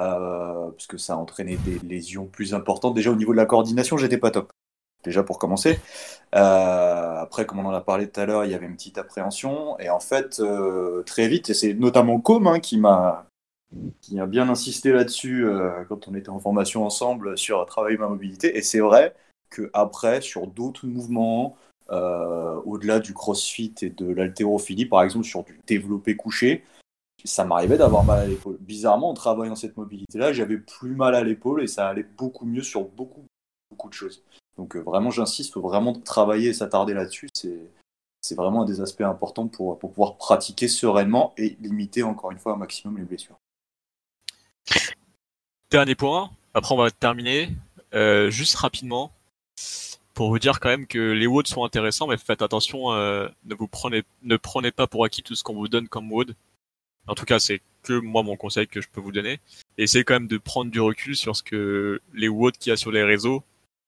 euh, 0.00 0.70
parce 0.70 0.86
que 0.88 0.98
ça 0.98 1.16
entraînait 1.16 1.56
des 1.58 1.78
lésions 1.80 2.26
plus 2.26 2.54
importantes. 2.54 2.94
Déjà 2.94 3.12
au 3.12 3.16
niveau 3.16 3.32
de 3.32 3.36
la 3.36 3.46
coordination, 3.46 3.96
j'étais 3.96 4.18
pas 4.18 4.32
top. 4.32 4.52
Déjà 5.02 5.22
pour 5.22 5.38
commencer. 5.38 5.78
Euh, 6.34 7.16
après, 7.16 7.46
comme 7.46 7.58
on 7.58 7.66
en 7.66 7.72
a 7.72 7.80
parlé 7.80 8.08
tout 8.08 8.20
à 8.20 8.26
l'heure, 8.26 8.44
il 8.44 8.50
y 8.50 8.54
avait 8.54 8.66
une 8.66 8.76
petite 8.76 8.98
appréhension, 8.98 9.78
et 9.78 9.90
en 9.90 10.00
fait, 10.00 10.40
euh, 10.40 11.02
très 11.04 11.28
vite, 11.28 11.50
et 11.50 11.54
c'est 11.54 11.74
notamment 11.74 12.20
Com 12.20 12.46
hein, 12.46 12.60
qui 12.60 12.78
m'a 12.78 13.26
qui 14.00 14.18
a 14.18 14.26
bien 14.26 14.48
insisté 14.48 14.90
là-dessus 14.90 15.46
euh, 15.46 15.84
quand 15.88 16.08
on 16.08 16.14
était 16.16 16.28
en 16.28 16.40
formation 16.40 16.84
ensemble 16.84 17.38
sur 17.38 17.64
travailler 17.66 17.98
ma 17.98 18.08
mobilité. 18.08 18.58
Et 18.58 18.62
c'est 18.62 18.80
vrai 18.80 19.14
que 19.48 19.70
après, 19.72 20.20
sur 20.20 20.48
d'autres 20.48 20.86
mouvements, 20.86 21.56
au-delà 21.88 23.00
du 23.00 23.14
crossfit 23.14 23.74
et 23.82 23.90
de 23.90 24.12
l'haltérophilie, 24.12 24.86
par 24.86 25.02
exemple 25.02 25.24
sur 25.24 25.42
du 25.44 25.60
développé 25.66 26.16
couché, 26.16 26.64
ça 27.24 27.44
m'arrivait 27.44 27.78
d'avoir 27.78 28.04
mal 28.04 28.20
à 28.20 28.26
l'épaule. 28.26 28.56
Bizarrement, 28.60 29.10
en 29.10 29.14
travaillant 29.14 29.56
cette 29.56 29.76
mobilité-là, 29.76 30.32
j'avais 30.32 30.58
plus 30.58 30.94
mal 30.94 31.14
à 31.14 31.22
l'épaule 31.22 31.62
et 31.62 31.66
ça 31.66 31.88
allait 31.88 32.06
beaucoup 32.16 32.46
mieux 32.46 32.62
sur 32.62 32.84
beaucoup, 32.84 33.24
beaucoup 33.70 33.88
de 33.88 33.94
choses. 33.94 34.22
Donc 34.60 34.76
euh, 34.76 34.80
vraiment, 34.80 35.10
j'insiste, 35.10 35.54
faut 35.54 35.62
vraiment 35.62 35.94
travailler 35.94 36.50
et 36.50 36.52
s'attarder 36.52 36.92
là-dessus. 36.92 37.30
C'est 37.32 38.34
vraiment 38.34 38.62
un 38.62 38.64
des 38.66 38.82
aspects 38.82 39.00
importants 39.00 39.48
pour, 39.48 39.78
pouvoir 39.78 40.18
pratiquer 40.18 40.68
sereinement 40.68 41.32
et 41.38 41.56
limiter 41.62 42.02
encore 42.02 42.30
une 42.30 42.38
fois 42.38 42.52
un 42.52 42.56
maximum 42.56 42.98
les 42.98 43.04
blessures. 43.04 43.38
Dernier 45.70 45.94
point, 45.94 46.30
après 46.52 46.74
on 46.74 46.76
va 46.76 46.90
terminer. 46.90 47.48
Euh, 47.94 48.28
juste 48.28 48.54
rapidement, 48.56 49.10
pour 50.12 50.28
vous 50.28 50.38
dire 50.38 50.60
quand 50.60 50.68
même 50.68 50.86
que 50.86 50.98
les 50.98 51.26
WOD 51.26 51.46
sont 51.46 51.64
intéressants, 51.64 52.06
mais 52.06 52.18
faites 52.18 52.42
attention, 52.42 52.92
euh, 52.92 53.28
ne 53.46 53.54
vous 53.54 53.66
prenez, 53.66 54.02
ne 54.24 54.36
prenez 54.36 54.72
pas 54.72 54.86
pour 54.86 55.06
acquis 55.06 55.22
tout 55.22 55.34
ce 55.34 55.42
qu'on 55.42 55.54
vous 55.54 55.68
donne 55.68 55.88
comme 55.88 56.12
WOD. 56.12 56.34
En 57.06 57.14
tout 57.14 57.24
cas, 57.24 57.38
c'est 57.38 57.62
que 57.82 57.94
moi 57.94 58.22
mon 58.22 58.36
conseil 58.36 58.68
que 58.68 58.82
je 58.82 58.88
peux 58.92 59.00
vous 59.00 59.10
donner. 59.10 59.40
Essayez 59.78 60.04
quand 60.04 60.14
même 60.14 60.28
de 60.28 60.36
prendre 60.36 60.70
du 60.70 60.80
recul 60.82 61.16
sur 61.16 61.34
ce 61.34 61.42
que 61.42 62.02
les 62.12 62.28
WOD 62.28 62.58
qu'il 62.58 62.68
y 62.68 62.74
a 62.74 62.76
sur 62.76 62.92
les 62.92 63.02
réseaux 63.02 63.42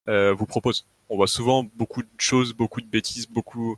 vous 0.06 0.46
proposent. 0.46 0.86
On 1.08 1.16
voit 1.16 1.28
souvent 1.28 1.64
beaucoup 1.74 2.02
de 2.02 2.08
choses, 2.18 2.54
beaucoup 2.54 2.80
de 2.80 2.86
bêtises, 2.86 3.28
beaucoup, 3.28 3.76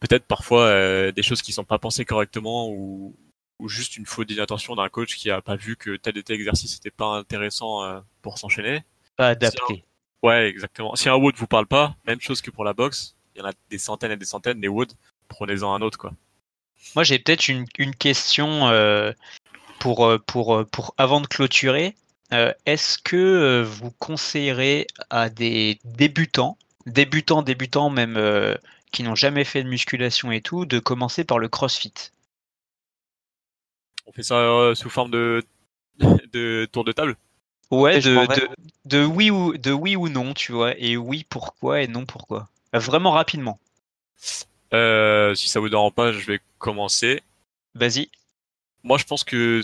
peut-être 0.00 0.24
parfois 0.24 0.62
euh, 0.66 1.12
des 1.12 1.22
choses 1.22 1.42
qui 1.42 1.52
sont 1.52 1.64
pas 1.64 1.78
pensées 1.78 2.04
correctement 2.04 2.68
ou, 2.68 3.16
ou 3.58 3.68
juste 3.68 3.96
une 3.96 4.06
faute 4.06 4.28
d'inattention 4.28 4.74
d'un 4.74 4.88
coach 4.88 5.16
qui 5.16 5.30
a 5.30 5.40
pas 5.40 5.56
vu 5.56 5.76
que 5.76 5.96
tel 5.96 6.18
et 6.18 6.22
tel 6.22 6.36
exercice 6.36 6.74
n'était 6.74 6.90
pas 6.90 7.06
intéressant 7.06 7.84
euh, 7.84 8.00
pour 8.20 8.38
s'enchaîner. 8.38 8.84
pas 9.16 9.28
adapté. 9.28 9.84
Ouais, 10.22 10.48
exactement. 10.48 10.94
Si 10.94 11.08
un 11.08 11.16
WOD 11.16 11.36
vous 11.36 11.46
parle 11.46 11.66
pas, 11.66 11.96
même 12.06 12.20
chose 12.20 12.40
que 12.40 12.50
pour 12.50 12.64
la 12.64 12.72
boxe, 12.72 13.16
il 13.34 13.40
y 13.40 13.42
en 13.42 13.48
a 13.48 13.52
des 13.70 13.78
centaines 13.78 14.12
et 14.12 14.16
des 14.16 14.24
centaines, 14.24 14.60
des 14.60 14.68
WOD, 14.68 14.92
prenez-en 15.28 15.74
un 15.74 15.82
autre, 15.82 15.98
quoi. 15.98 16.12
Moi, 16.94 17.04
j'ai 17.04 17.18
peut-être 17.18 17.48
une, 17.48 17.64
une 17.78 17.94
question 17.94 18.68
euh, 18.68 19.12
pour, 19.78 20.04
euh, 20.04 20.18
pour, 20.18 20.54
euh, 20.54 20.64
pour 20.64 20.94
avant 20.98 21.20
de 21.20 21.26
clôturer. 21.26 21.94
Euh, 22.32 22.52
Est-ce 22.66 22.98
que 22.98 23.16
euh, 23.16 23.62
vous 23.62 23.92
conseillerez 23.92 24.88
à 25.10 25.28
des 25.30 25.78
débutants, 25.84 26.58
débutants, 26.86 27.42
débutants 27.42 27.90
même 27.90 28.16
euh, 28.16 28.56
qui 28.90 29.02
n'ont 29.04 29.14
jamais 29.14 29.44
fait 29.44 29.62
de 29.62 29.68
musculation 29.68 30.32
et 30.32 30.40
tout, 30.40 30.66
de 30.66 30.78
commencer 30.80 31.22
par 31.24 31.38
le 31.38 31.48
CrossFit? 31.48 31.92
On 34.06 34.12
fait 34.12 34.22
ça 34.22 34.36
euh, 34.36 34.74
sous 34.74 34.90
forme 34.90 35.10
de, 35.10 35.42
de 36.32 36.68
tour 36.72 36.84
de 36.84 36.92
table? 36.92 37.16
Ouais, 37.72 38.00
de, 38.00 38.14
prendrais- 38.14 38.40
de, 38.86 38.98
de 38.98 39.04
oui 39.04 39.30
ou, 39.32 39.56
de 39.56 39.72
oui 39.72 39.96
ou 39.96 40.08
non, 40.08 40.32
tu 40.32 40.52
vois, 40.52 40.78
et 40.78 40.96
oui 40.96 41.26
pourquoi 41.28 41.82
et 41.82 41.88
non 41.88 42.06
pourquoi? 42.06 42.48
Vraiment 42.72 43.10
rapidement. 43.10 43.58
Euh, 44.74 45.34
si 45.34 45.48
ça 45.48 45.60
vous 45.60 45.68
dérange 45.68 45.92
pas, 45.92 46.12
je 46.12 46.26
vais 46.26 46.40
commencer. 46.58 47.22
Vas-y. 47.74 48.10
Moi, 48.84 48.98
je 48.98 49.04
pense 49.04 49.24
que, 49.24 49.62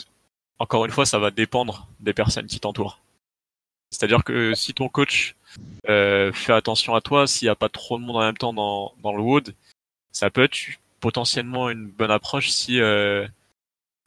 encore 0.59 0.85
une 0.85 0.91
fois, 0.91 1.07
ça 1.07 1.19
va 1.19 1.31
dépendre 1.31 1.87
des 2.01 2.13
personnes 2.13 2.47
qui 2.47 2.61
t'entourent. 2.61 3.01
C'est-à-dire 3.91 4.25
que 4.25 4.55
si 4.55 4.75
ton 4.75 4.89
coach 4.89 5.35
euh, 5.89 6.33
fait 6.33 6.53
attention 6.53 6.95
à 6.95 7.01
toi, 7.01 7.27
s'il 7.27 7.47
n'y 7.47 7.51
a 7.51 7.55
pas 7.55 7.69
trop 7.69 7.99
de 7.99 8.05
monde 8.05 8.17
en 8.17 8.21
même 8.21 8.37
temps 8.37 8.53
dans, 8.53 8.93
dans 9.03 9.15
le 9.15 9.23
WOD, 9.23 9.55
ça 10.13 10.31
peut 10.31 10.43
être 10.43 10.59
potentiellement 11.01 11.71
une 11.71 11.87
bonne 11.87 12.11
approche 12.11 12.51
si, 12.51 12.81
euh, 12.81 13.27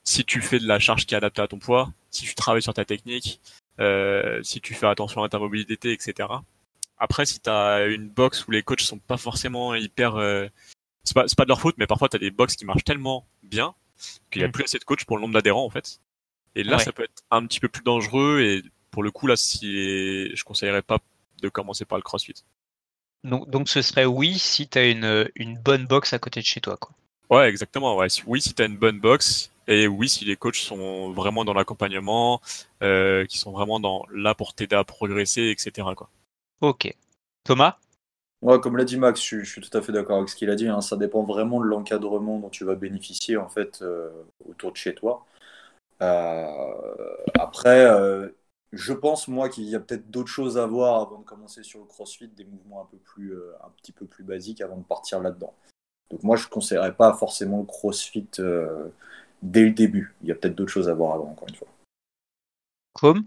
si 0.04 0.26
tu 0.26 0.42
fais 0.42 0.60
de 0.60 0.68
la 0.68 0.80
charge 0.80 1.06
qui 1.06 1.14
est 1.14 1.18
adaptée 1.18 1.42
à 1.42 1.48
ton 1.48 1.58
poids, 1.58 1.92
si 2.12 2.26
tu 2.26 2.36
travailles 2.36 2.62
sur 2.62 2.74
ta 2.74 2.86
technique, 2.86 3.40
euh, 3.80 4.44
si 4.44 4.62
tu 4.62 4.74
fais 4.74 4.88
attention 4.88 5.24
à 5.24 5.30
ta 5.30 5.40
mobilité, 5.40 5.94
etc. 5.94 6.30
Après, 6.98 7.26
si 7.26 7.40
tu 7.40 7.50
as 7.50 7.86
une 7.86 8.08
box 8.08 8.48
où 8.48 8.52
les 8.52 8.62
coachs 8.62 8.82
sont 8.82 9.00
pas 9.00 9.18
forcément 9.18 9.74
hyper... 9.74 10.18
Euh, 10.18 10.48
c'est 11.04 11.16
pas, 11.16 11.26
de 11.26 11.48
leur 11.48 11.60
faute, 11.60 11.76
mais 11.80 11.88
parfois 11.88 12.10
tu 12.10 12.18
as 12.18 12.20
des 12.20 12.30
box 12.30 12.56
qui 12.56 12.66
marchent 12.66 12.84
tellement 12.84 13.26
bien 13.42 13.74
qu'il 14.30 14.44
y 14.44 14.46
a 14.46 14.48
Mm. 14.48 14.52
plus 14.52 14.64
assez 14.66 14.78
de 14.78 14.84
coachs 14.84 15.06
pour 15.06 15.18
le 15.18 15.22
nombre 15.22 15.34
d'adhérents 15.34 15.66
en 15.66 15.70
fait. 15.72 16.00
Et 16.56 16.64
là, 16.64 16.78
Ouais. 16.78 16.80
ça 16.80 16.92
peut 16.92 17.04
être 17.04 17.24
un 17.32 17.46
petit 17.46 17.60
peu 17.60 17.70
plus 17.70 17.84
dangereux 17.84 18.42
et 18.42 18.64
pour 18.92 19.04
le 19.04 19.12
coup 19.12 19.28
là, 19.28 19.36
si 19.36 20.36
je 20.36 20.44
conseillerais 20.44 20.82
pas 20.82 21.00
de 21.42 21.50
commencer 21.50 21.86
par 21.86 21.98
le 21.98 22.04
CrossFit. 22.04 22.36
Donc, 23.24 23.50
donc 23.50 23.68
ce 23.68 23.82
serait 23.82 24.06
oui 24.06 24.38
si 24.38 24.68
tu 24.68 24.78
as 24.78 24.88
une, 24.88 25.28
une 25.36 25.58
bonne 25.58 25.88
box 25.88 26.14
à 26.14 26.20
côté 26.20 26.40
de 26.40 26.46
chez 26.46 26.62
toi. 26.62 26.78
Quoi. 26.78 26.92
Ouais, 27.30 27.48
exactement. 27.50 27.96
Ouais. 27.96 28.10
Si- 28.10 28.22
Oui, 28.28 28.42
si 28.42 28.54
t'as 28.54 28.66
une 28.68 28.78
bonne 28.78 29.00
box 29.00 29.52
et 29.68 29.88
oui, 29.88 30.10
si 30.10 30.26
les 30.26 30.36
coachs 30.36 30.56
sont 30.56 31.12
vraiment 31.14 31.46
dans 31.46 31.54
l'accompagnement, 31.54 32.42
euh, 32.84 33.26
qui 33.26 33.38
sont 33.38 33.52
vraiment 33.52 33.80
dans 33.80 34.06
là 34.14 34.36
pour 34.36 34.54
t'aider 34.54 34.76
à 34.76 34.84
progresser, 34.84 35.54
etc. 35.56 35.96
Quoi. 35.96 36.10
Ok. 36.60 36.96
Thomas? 37.44 37.78
Ouais, 38.42 38.60
comme 38.60 38.76
l'a 38.78 38.86
dit 38.86 38.98
Max, 38.98 39.22
je, 39.24 39.40
je 39.44 39.52
suis 39.52 39.62
tout 39.62 39.76
à 39.78 39.82
fait 39.84 39.92
d'accord 39.92 40.18
avec 40.18 40.30
ce 40.30 40.36
qu'il 40.36 40.50
a 40.50 40.56
dit. 40.56 40.68
hein. 40.68 40.82
Ça 40.82 40.98
dépend 40.98 41.24
vraiment 41.24 41.60
de 41.60 41.66
l'encadrement 41.66 42.40
dont 42.40 42.50
tu 42.50 42.66
vas 42.66 42.76
bénéficier 42.76 43.38
en 43.38 43.50
fait 43.50 43.82
euh, 43.84 44.10
autour 44.50 44.72
de 44.72 44.78
chez 44.78 44.96
toi. 44.96 45.26
Euh, 46.02 47.16
après, 47.40 47.86
euh, 47.86 48.30
je 48.72 48.94
pense 48.94 49.28
moi 49.28 49.50
qu'il 49.50 49.66
y 49.66 49.76
a 49.76 49.80
peut-être 49.80 50.10
d'autres 50.10 50.30
choses 50.30 50.58
à 50.58 50.66
voir 50.66 51.02
avant 51.02 51.20
de 51.20 51.26
commencer 51.26 51.64
sur 51.64 51.80
le 51.80 51.86
CrossFit, 51.86 52.28
des 52.30 52.46
mouvements 52.46 52.82
un 52.82 52.86
peu 52.86 52.98
plus, 52.98 53.34
euh, 53.34 53.54
un 53.64 53.70
petit 53.78 53.92
peu 53.92 54.06
plus 54.06 54.24
basiques 54.24 54.62
avant 54.62 54.78
de 54.78 54.84
partir 54.84 55.20
là-dedans. 55.22 55.54
Donc 56.10 56.24
moi, 56.24 56.36
je 56.36 56.46
ne 56.46 56.50
conseillerais 56.50 56.96
pas 56.96 57.14
forcément 57.14 57.60
le 57.60 57.66
CrossFit 57.66 58.28
euh, 58.40 58.90
dès 59.42 59.64
le 59.64 59.72
début. 59.72 60.16
Il 60.22 60.28
y 60.28 60.32
a 60.32 60.36
peut-être 60.36 60.56
d'autres 60.56 60.72
choses 60.72 60.90
à 60.90 60.94
voir 60.94 61.16
avant, 61.16 61.32
encore 61.32 61.48
une 61.48 61.56
fois. 61.56 61.68
Comme 62.94 63.26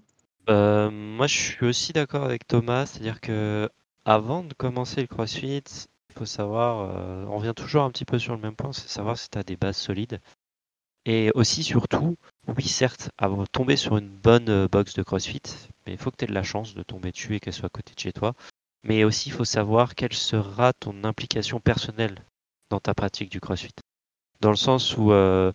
Euh, 0.51 0.91
moi, 0.91 1.27
je 1.27 1.39
suis 1.39 1.67
aussi 1.67 1.93
d'accord 1.93 2.25
avec 2.25 2.47
Thomas, 2.47 2.87
c'est-à-dire 2.87 3.21
que 3.21 3.71
avant 4.05 4.43
de 4.45 4.53
commencer 4.55 5.01
le 5.01 5.07
CrossFit, 5.07 5.63
il 6.11 6.15
faut 6.15 6.27
savoir, 6.27 6.91
euh, 6.91 7.25
on 7.29 7.39
revient 7.39 7.55
toujours 7.57 7.83
un 7.83 7.91
petit 7.91 8.05
peu 8.05 8.19
sur 8.19 8.35
le 8.35 8.43
même 8.43 8.55
point, 8.55 8.73
c'est 8.73 8.89
savoir 8.89 9.17
si 9.17 9.31
tu 9.31 9.39
as 9.39 9.43
des 9.43 9.57
bases 9.57 9.79
solides. 9.79 10.21
Et 11.07 11.31
aussi, 11.35 11.63
surtout, 11.63 12.17
oui, 12.49 12.65
certes, 12.67 13.11
avoir 13.19 13.49
tomber 13.49 13.77
sur 13.77 13.99
une 13.99 14.09
bonne 14.09 14.49
euh, 14.49 14.69
box 14.69 14.95
de 14.95 15.03
CrossFit, 15.03 15.43
mais 15.87 15.93
il 15.93 15.99
faut 15.99 16.11
que 16.11 16.17
tu 16.17 16.25
aies 16.25 16.29
de 16.29 16.35
la 16.35 16.43
chance 16.43 16.75
de 16.75 16.83
tomber 16.83 17.13
dessus 17.13 17.35
et 17.35 17.41
qu'elle 17.41 17.53
soit 17.53 17.67
à 17.67 17.71
côté 17.71 17.95
de 17.95 18.01
chez 18.01 18.13
toi. 18.13 18.35
Mais 18.85 19.05
aussi, 19.05 19.29
il 19.29 19.33
faut 19.33 19.45
savoir 19.45 19.95
quelle 19.95 20.13
sera 20.15 20.73
ton 20.73 21.05
implication 21.05 21.61
personnelle 21.61 22.23
dans 22.71 22.81
ta 22.81 22.95
pratique 22.95 23.31
du 23.31 23.41
CrossFit. 23.41 23.75
Dans 24.41 24.51
le 24.51 24.57
sens 24.57 24.97
où, 24.97 25.13
euh, 25.13 25.53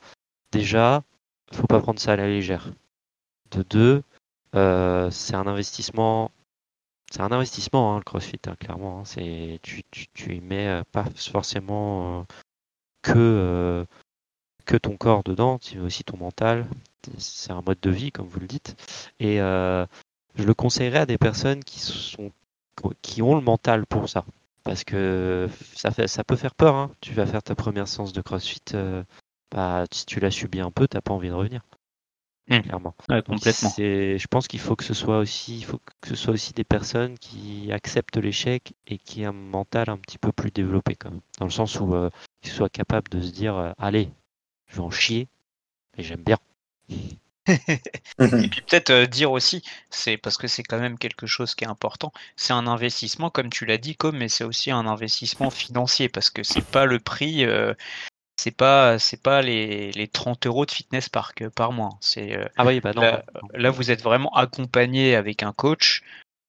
déjà, 0.52 1.04
faut 1.52 1.68
pas 1.68 1.80
prendre 1.80 2.00
ça 2.00 2.14
à 2.14 2.16
la 2.16 2.28
légère. 2.28 2.72
De 3.52 3.64
deux, 3.64 4.04
euh, 4.56 5.10
c'est 5.12 5.36
un 5.36 5.48
investissement. 5.48 6.32
C'est 7.12 7.22
un 7.22 7.32
investissement, 7.32 7.96
hein, 7.96 7.98
le 7.98 8.04
CrossFit, 8.04 8.40
hein, 8.46 8.56
clairement. 8.60 9.00
hein. 9.00 9.06
c'est, 9.06 9.60
tu, 9.64 9.82
tu, 9.90 10.08
tu 10.14 10.36
y 10.36 10.42
mets 10.42 10.68
euh, 10.68 10.84
pas 10.92 11.06
forcément 11.32 12.22
euh, 12.22 12.24
que, 13.02 13.86
que 14.70 14.78
ton 14.78 14.98
corps 14.98 15.24
dedans, 15.24 15.58
tu 15.58 15.80
mets 15.80 15.84
aussi 15.84 16.04
ton 16.04 16.16
mental. 16.18 16.68
C'est 17.18 17.52
un 17.52 17.64
mode 17.64 17.80
de 17.82 17.90
vie, 17.90 18.12
comme 18.12 18.28
vous 18.28 18.40
le 18.40 18.46
dites. 18.46 18.76
Et 19.20 19.42
euh, 19.42 19.84
je 20.36 20.44
le 20.44 20.54
conseillerais 20.54 21.00
à 21.00 21.06
des 21.08 21.18
personnes 21.18 21.64
qui 21.64 21.80
sont 21.80 22.32
qui 23.02 23.24
ont 23.24 23.34
le 23.36 23.42
mental 23.42 23.88
pour 23.88 24.08
ça. 24.08 24.26
Parce 24.64 24.84
que 24.84 25.50
ça, 25.76 25.90
fait, 25.90 26.08
ça 26.08 26.24
peut 26.24 26.36
faire 26.36 26.54
peur. 26.54 26.76
hein. 26.76 26.92
Tu 27.02 27.14
vas 27.16 27.26
faire 27.26 27.42
ta 27.42 27.56
première 27.56 27.88
séance 27.88 28.14
de 28.14 28.22
CrossFit. 28.22 28.62
euh, 28.76 29.04
bah, 29.52 29.86
si 29.92 30.06
tu 30.06 30.20
l'as 30.20 30.30
subi 30.30 30.60
un 30.60 30.70
peu, 30.70 30.88
t'as 30.88 31.02
pas 31.02 31.14
envie 31.14 31.30
de 31.30 31.34
revenir. 31.34 31.62
Mm. 32.48 32.60
Clairement. 32.60 32.96
Ouais, 33.10 33.24
complètement. 33.24 33.70
je 33.78 34.28
pense 34.28 34.48
qu'il 34.48 34.60
faut 34.60 34.76
que 34.76 34.84
ce 34.84 34.94
soit 34.94 35.18
aussi, 35.18 35.58
il 35.58 35.66
faut 35.66 35.80
que 36.02 36.10
ce 36.10 36.16
soit 36.16 36.34
aussi 36.34 36.54
des 36.54 36.64
personnes 36.64 37.18
qui 37.18 37.72
acceptent 37.72 38.18
l'échec 38.18 38.74
et 38.86 39.00
qui 39.00 39.24
aient 39.24 39.26
un 39.26 39.32
mental 39.32 39.90
un 39.90 39.98
petit 39.98 40.20
peu 40.20 40.32
plus 40.32 40.52
développé 40.52 40.96
quand 40.96 41.10
même. 41.10 41.22
Dans 41.40 41.46
le 41.46 41.52
sens 41.52 41.80
où 41.80 41.96
euh, 41.96 42.12
ils 42.44 42.50
soient 42.50 42.70
capables 42.70 43.10
de 43.10 43.20
se 43.22 43.32
dire, 43.32 43.56
euh, 43.58 43.72
allez, 43.80 44.10
je 44.70 44.76
vais 44.78 44.82
en 44.82 44.92
chier, 44.92 45.28
mais 45.98 46.04
j'aime 46.04 46.24
bien. 46.24 46.38
Et 47.48 48.48
puis 48.50 48.62
peut-être 48.62 48.90
euh, 48.92 49.06
dire 49.08 49.32
aussi, 49.32 49.64
c'est 49.90 50.18
parce 50.18 50.38
que 50.38 50.48
c'est 50.48 50.64
quand 50.64 50.80
même 50.80 50.98
quelque 50.98 51.26
chose 51.26 51.56
qui 51.56 51.64
est 51.64 51.68
important, 51.68 52.12
c'est 52.36 52.54
un 52.54 52.68
investissement, 52.68 53.30
comme 53.30 53.50
tu 53.50 53.66
l'as 53.66 53.78
dit, 53.78 53.96
comme, 53.96 54.18
mais 54.18 54.30
c'est 54.30 54.44
aussi 54.44 54.72
un 54.72 54.86
investissement 54.86 55.50
financier, 55.50 56.10
parce 56.10 56.30
que 56.30 56.44
c'est 56.44 56.62
pas 56.72 56.86
le 56.86 57.00
prix, 57.00 57.46
euh, 57.46 57.74
c'est 58.40 58.56
pas, 58.56 59.00
c'est 59.00 59.22
pas 59.22 59.42
les, 59.42 59.92
les 59.94 60.08
30 60.08 60.46
euros 60.46 60.66
de 60.66 60.72
fitness 60.72 61.10
par, 61.10 61.34
par 61.56 61.72
mois. 61.72 61.98
C'est, 62.02 62.36
euh, 62.36 62.48
Ah 62.58 62.66
oui, 62.66 62.80
bah 62.82 62.94
non. 62.94 63.02
Là- 63.02 63.24
non. 63.42 63.50
là, 63.54 63.70
vous 63.72 63.90
êtes 63.92 64.04
vraiment 64.04 64.34
accompagné 64.36 65.16
avec 65.16 65.44
un 65.44 65.54
coach, 65.54 66.04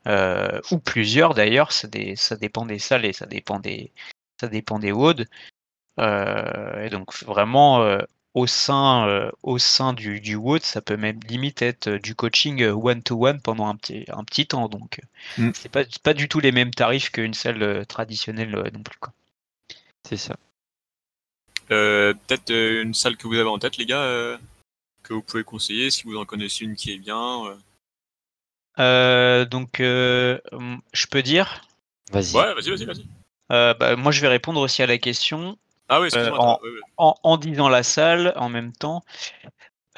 euh, 0.07 0.61
ou 0.71 0.79
plusieurs 0.79 1.35
d'ailleurs, 1.35 1.73
ça 1.73 1.89
dépend 1.89 2.67
des 2.67 2.79
salles 2.79 3.05
et 3.05 3.13
ça 3.13 3.27
dépend 3.27 3.59
des, 3.59 3.91
ça 4.41 4.49
dépend 4.49 4.79
des 4.79 4.93
WOD. 4.93 5.27
Euh, 5.99 6.85
et 6.85 6.91
donc 6.91 7.15
vraiment 7.25 7.83
euh, 7.83 7.99
au 8.35 8.47
sein, 8.47 9.07
euh, 9.09 9.31
au 9.43 9.59
sein 9.59 9.93
du, 9.93 10.21
du 10.21 10.37
WOD, 10.37 10.63
ça 10.63 10.81
peut 10.81 10.97
même 10.97 11.19
limite 11.29 11.63
être 11.63 11.91
du 11.91 12.15
coaching 12.15 12.63
one 12.65 13.03
to 13.03 13.27
one 13.27 13.41
pendant 13.41 13.67
un 13.67 13.75
petit, 13.77 14.05
un 14.09 14.25
petit 14.25 14.47
temps. 14.47 14.69
Donc 14.69 15.01
Mm. 15.37 15.51
c'est 15.55 15.69
pas, 15.69 15.83
pas 16.03 16.15
du 16.15 16.29
tout 16.29 16.41
les 16.41 16.53
mêmes 16.53 16.73
tarifs 16.73 17.11
qu'une 17.11 17.35
salle 17.35 17.85
traditionnelle 17.87 18.55
euh, 18.55 18.71
non 18.73 18.83
plus. 18.83 18.99
Quoi. 18.99 19.13
C'est 20.09 20.17
ça. 20.17 20.37
Euh, 21.71 22.15
Peut-être 22.27 22.51
euh, 22.51 22.83
une 22.83 22.95
salle 22.95 23.17
que 23.17 23.27
vous 23.29 23.35
avez 23.35 23.49
en 23.49 23.59
tête, 23.59 23.77
les 23.77 23.87
gars, 23.87 24.01
euh, 24.03 24.37
que 25.03 25.13
vous 25.15 25.23
pouvez 25.23 25.45
conseiller, 25.45 25.91
si 25.91 26.05
vous 26.05 26.17
en 26.17 26.25
connaissez 26.25 26.65
une 26.65 26.77
qui 26.77 26.93
est 26.93 26.99
bien. 26.99 27.47
euh. 27.47 27.57
Euh, 28.79 29.45
donc 29.45 29.77
je 29.79 31.07
peux 31.11 31.23
dire, 31.23 31.63
Vas-y. 32.13 32.35
Ouais, 32.37 32.55
vas-y, 32.55 32.71
vas-y, 32.71 32.85
vas-y. 32.87 33.05
euh, 33.53 33.75
bah, 33.75 33.97
moi 33.97 34.11
je 34.13 34.21
vais 34.21 34.29
répondre 34.29 34.61
aussi 34.61 34.83
à 34.83 34.87
la 34.87 34.99
question. 34.99 35.59
Ah 35.91 36.01
oui. 36.01 36.09
Euh, 36.15 36.31
en- 36.31 36.59
ouais. 36.63 36.71
en, 36.97 37.15
en 37.23 37.37
disant 37.37 37.69
la 37.69 37.83
salle 37.83 38.33
en 38.37 38.49
même 38.49 38.73
temps. 38.73 39.03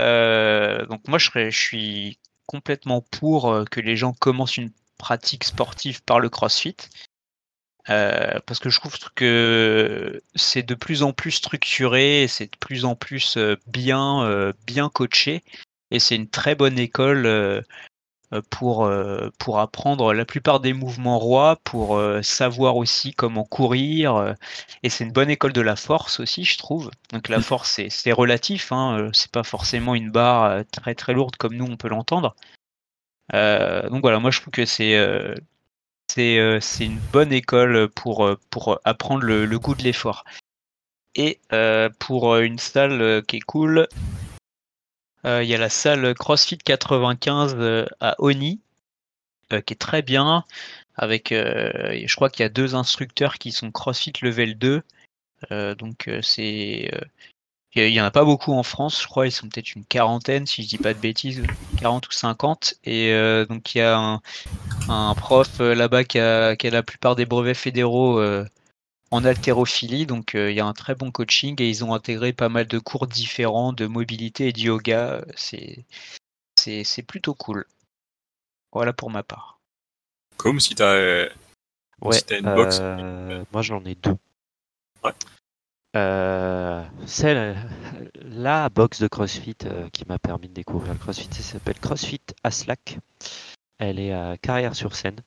Euh, 0.01 0.87
donc 0.87 1.07
moi 1.07 1.19
je, 1.19 1.27
serais, 1.27 1.51
je 1.51 1.61
suis 1.61 2.19
complètement 2.47 3.03
pour 3.03 3.53
euh, 3.53 3.65
que 3.65 3.79
les 3.81 3.97
gens 3.97 4.15
commencent 4.15 4.57
une 4.57 4.73
pratique 4.99 5.45
sportive 5.45 6.03
par 6.03 6.19
le 6.19 6.31
CrossFit. 6.31 6.77
Euh, 7.91 8.39
parce 8.47 8.59
que 8.59 8.71
je 8.71 8.81
trouve 8.81 8.97
que 9.15 10.23
c'est 10.35 10.63
de 10.63 10.75
plus 10.75 11.03
en 11.03 11.13
plus 11.13 11.33
structuré, 11.33 12.27
c'est 12.29 12.47
de 12.47 12.57
plus 12.59 12.85
en 12.85 12.95
plus 12.95 13.37
bien, 13.67 14.53
bien 14.67 14.89
coaché, 14.89 15.43
et 15.91 15.99
c'est 15.99 16.15
une 16.15 16.31
très 16.31 16.55
bonne 16.55 16.79
école 16.79 17.65
pour, 18.41 18.85
euh, 18.87 19.31
pour 19.39 19.59
apprendre 19.61 20.15
la 20.15 20.25
plupart 20.25 20.61
des 20.61 20.73
mouvements 20.73 21.19
rois, 21.19 21.57
pour 21.65 21.97
euh, 21.97 22.23
savoir 22.23 22.77
aussi 22.77 23.13
comment 23.13 23.45
courir, 23.45 24.17
euh, 24.17 24.33
et 24.83 24.89
c'est 24.89 25.05
une 25.05 25.13
bonne 25.13 25.31
école 25.31 25.53
de 25.53 25.61
la 25.61 25.77
force 25.77 26.21
aussi, 26.21 26.45
je 26.45 26.57
trouve. 26.57 26.91
Donc 27.13 27.29
la 27.29 27.41
force, 27.41 27.71
c'est- 27.71 27.91
c'est 27.91 28.13
relatif, 28.13 28.73
hein, 28.73 28.99
euh, 28.99 29.11
c'est 29.13 29.31
pas 29.31 29.43
forcément 29.45 29.95
une 29.95 30.11
barre 30.11 30.45
euh, 30.45 30.63
très 30.71 30.95
très 30.95 31.13
lourde 31.13 31.37
comme 31.37 31.55
nous 31.55 31.67
on 31.67 31.77
peut 31.77 31.89
l'entendre. 31.89 32.35
Euh, 33.35 33.89
donc 33.89 34.03
voilà, 34.03 34.19
moi 34.19 34.31
je 34.31 34.41
trouve 34.41 34.53
que 34.53 34.65
c'est 34.67 34.97
euh, 34.97 35.35
c'est 36.09 36.39
euh, 36.39 36.61
c'est 36.61 36.85
une 36.87 36.99
bonne 37.13 37.33
école 37.33 37.89
pour, 37.89 38.27
euh, 38.27 38.39
pour 38.51 38.79
apprendre 38.85 39.25
le, 39.25 39.47
le 39.47 39.59
goût 39.59 39.75
de 39.75 39.83
l'effort. 39.83 40.25
Et 41.15 41.41
euh, 41.53 41.91
pour 41.99 42.33
euh, 42.35 42.43
une 42.43 42.59
salle 42.59 43.01
euh, 43.03 43.21
qui 43.23 43.37
est 43.37 43.41
cool, 43.41 43.79
euh, 43.79 43.87
il 45.25 45.45
y 45.45 45.55
a 45.55 45.59
la 45.59 45.69
salle 45.69 46.15
CrossFit 46.15 46.59
95 46.59 47.55
euh, 47.59 47.87
à 48.01 48.17
Oni, 48.19 48.61
euh, 49.53 49.61
qui 49.61 49.75
est 49.75 49.77
très 49.77 50.03
bien, 50.03 50.45
avec, 50.97 51.33
euh, 51.33 52.03
je 52.05 52.17
crois 52.17 52.31
qu'il 52.31 52.43
y 52.43 52.47
a 52.47 52.49
deux 52.49 52.75
instructeurs 52.75 53.39
qui 53.39 53.53
sont 53.53 53.71
CrossFit 53.71 54.13
Level 54.23 54.57
2, 54.59 54.83
euh, 55.51 55.75
donc 55.75 56.09
euh, 56.09 56.23
c'est... 56.23 56.91
euh, 56.95 57.01
il 57.75 57.89
y 57.89 58.01
en 58.01 58.05
a 58.05 58.11
pas 58.11 58.25
beaucoup 58.25 58.53
en 58.53 58.63
France, 58.63 59.01
je 59.01 59.07
crois, 59.07 59.27
ils 59.27 59.33
sont 59.33 59.49
peut-être 59.49 59.75
une 59.75 59.85
quarantaine, 59.87 60.47
si 60.47 60.63
je 60.63 60.69
dis 60.69 60.79
pas 60.79 60.93
de 60.93 60.99
bêtises, 60.99 61.43
40 61.81 62.07
ou 62.07 62.13
50. 62.13 62.75
Et 62.85 63.13
euh, 63.13 63.47
donc 63.47 63.75
il 63.75 63.79
y 63.79 63.81
a 63.81 64.21
un, 64.89 65.15
prof 65.15 65.49
euh, 65.61 65.75
là-bas 65.75 66.05
qui 66.05 66.19
a, 66.19 66.55
qui 66.55 66.67
a 66.67 66.71
la 66.71 66.83
plupart 66.83 67.17
des 67.17 67.25
brevets 67.25 67.57
fédéraux 67.57 68.19
euh, 68.19 68.45
en 69.13 69.25
haltérophilie, 69.25 70.07
donc 70.07 70.35
euh, 70.35 70.51
il 70.51 70.57
y 70.57 70.61
a 70.61 70.67
un 70.67 70.73
très 70.73 70.95
bon 70.95 71.11
coaching 71.11 71.61
et 71.61 71.69
ils 71.69 71.85
ont 71.85 71.95
intégré 71.95 72.33
pas 72.33 72.49
mal 72.49 72.67
de 72.67 72.79
cours 72.79 73.07
différents 73.07 73.73
de 73.73 73.87
mobilité 73.87 74.49
et 74.49 74.53
de 74.53 74.59
yoga. 74.59 75.25
C'est 75.37 75.85
c'est 76.59 76.83
c'est 76.83 77.03
plutôt 77.03 77.35
cool. 77.35 77.67
Voilà 78.73 78.93
pour 78.93 79.11
ma 79.11 79.23
part. 79.23 79.61
Comme 80.39 80.61
si 80.61 80.75
t'as 80.75 80.95
euh, 80.95 81.29
Ouais, 82.01 82.17
si 82.17 82.25
t'as 82.25 82.39
une 82.39 82.55
box. 82.55 82.79
euh, 82.81 83.45
moi 83.53 83.63
j'en 83.63 83.85
ai 83.85 83.95
deux. 83.95 84.17
Ouais. 85.05 85.13
Euh, 85.95 86.83
celle, 87.07 87.55
la 88.23 88.71
box 88.71 88.99
de 88.99 89.09
CrossFit 89.09 89.57
euh, 89.67 89.91
qui 89.91 90.07
m'a 90.09 90.19
permis 90.19 90.49
de 90.49 90.55
découvrir 90.55 90.95
le 90.95 90.99
CrossFit, 90.99 91.29
ça 91.33 91.43
s'appelle 91.43 91.79
CrossFit 91.79 92.23
Aslak. 92.45 92.99
Elle 93.79 94.01
est 94.01 94.13
à 94.13 94.39
Carrière-sur-Seine. 94.39 95.21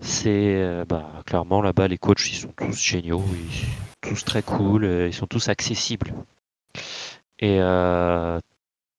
C'est 0.00 0.62
euh, 0.62 0.84
bah, 0.84 1.22
clairement 1.26 1.60
là-bas 1.60 1.88
les 1.88 1.98
coachs 1.98 2.30
ils 2.30 2.36
sont 2.36 2.52
tous 2.52 2.80
géniaux, 2.80 3.24
ils 3.34 3.52
sont 3.52 3.66
tous 4.00 4.24
très 4.24 4.42
cool, 4.42 4.84
euh, 4.84 5.08
ils 5.08 5.14
sont 5.14 5.26
tous 5.26 5.48
accessibles 5.48 6.14
et 7.40 7.58
euh, 7.60 8.38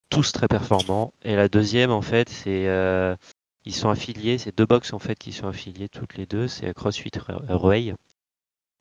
tous 0.09 0.31
très 0.33 0.47
performants. 0.47 1.13
Et 1.21 1.35
la 1.35 1.47
deuxième 1.47 1.91
en 1.91 2.01
fait 2.01 2.29
c'est 2.29 2.67
euh, 2.67 3.15
ils 3.65 3.73
sont 3.73 3.89
affiliés, 3.89 4.37
c'est 4.37 4.57
deux 4.57 4.65
box 4.65 4.91
en 4.93 4.99
fait 4.99 5.17
qui 5.17 5.31
sont 5.31 5.47
affiliées 5.47 5.89
toutes 5.89 6.15
les 6.15 6.25
deux, 6.25 6.47
c'est 6.47 6.73
CrossFit 6.73 7.11
Rueil. 7.17 7.95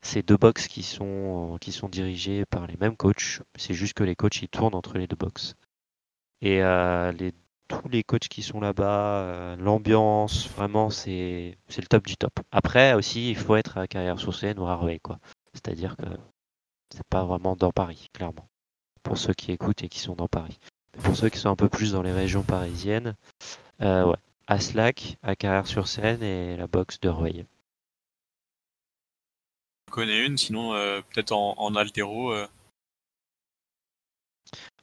C'est 0.01 0.27
deux 0.27 0.37
box 0.37 0.69
qui 0.69 0.83
sont 0.83 1.59
qui 1.61 1.73
sont 1.73 1.89
dirigés 1.89 2.45
par 2.47 2.67
les 2.67 2.77
mêmes 2.77 2.97
coachs. 2.97 3.43
C'est 3.57 3.75
juste 3.75 3.95
que 3.95 4.05
les 4.05 4.17
coachs 4.17 4.43
ils 4.43 4.49
tournent 4.49 4.75
entre 4.75 4.99
les 4.99 5.07
deux 5.07 5.17
box. 5.17 5.55
Et 6.41 6.63
tous 7.69 7.89
les 7.89 8.03
coachs 8.03 8.29
qui 8.29 8.43
sont 8.43 8.61
là-bas, 8.61 9.21
euh, 9.21 9.57
l'ambiance, 9.57 10.49
vraiment, 10.49 10.91
c'est 10.91 11.57
le 11.77 11.87
top 11.87 12.07
du 12.07 12.17
top. 12.17 12.33
Après 12.51 12.95
aussi, 12.95 13.31
il 13.31 13.37
faut 13.37 13.57
être 13.57 13.79
à 13.79 13.87
carrière 13.87 14.19
sur 14.19 14.35
scène 14.35 14.59
ou 14.59 14.67
à 14.67 14.77
Rueil, 14.77 15.01
quoi. 15.01 15.19
C'est-à-dire 15.53 15.97
que 15.97 16.05
c'est 16.95 17.07
pas 17.09 17.25
vraiment 17.25 17.57
dans 17.57 17.71
Paris, 17.71 18.09
clairement. 18.13 18.49
Pour 19.03 19.19
ceux 19.19 19.35
qui 19.35 19.53
écoutent 19.53 19.83
et 19.83 19.89
qui 19.89 20.01
sont 20.01 20.15
dans 20.15 20.29
Paris. 20.29 20.59
Mais 20.97 21.03
pour 21.03 21.17
ceux 21.17 21.29
qui 21.29 21.39
sont 21.39 21.51
un 21.51 21.57
peu 21.57 21.69
plus 21.69 21.93
dans 21.93 22.03
les 22.03 22.13
régions 22.13 22.43
parisiennes, 22.43 23.15
euh, 23.83 24.07
ouais. 24.07 24.17
Aslak, 24.47 25.19
à 25.23 25.37
carrière 25.37 25.67
sur 25.67 25.89
scène 25.89 26.23
et 26.23 26.57
la 26.57 26.67
boxe 26.67 26.99
de 27.01 27.09
Rueil. 27.09 27.47
connais 29.99 30.25
une, 30.25 30.39
sinon 30.39 30.75
euh, 30.75 31.01
peut-être 31.11 31.33
en, 31.33 31.55
en 31.59 31.75
altéro. 31.75 32.33
euh. 32.33 32.47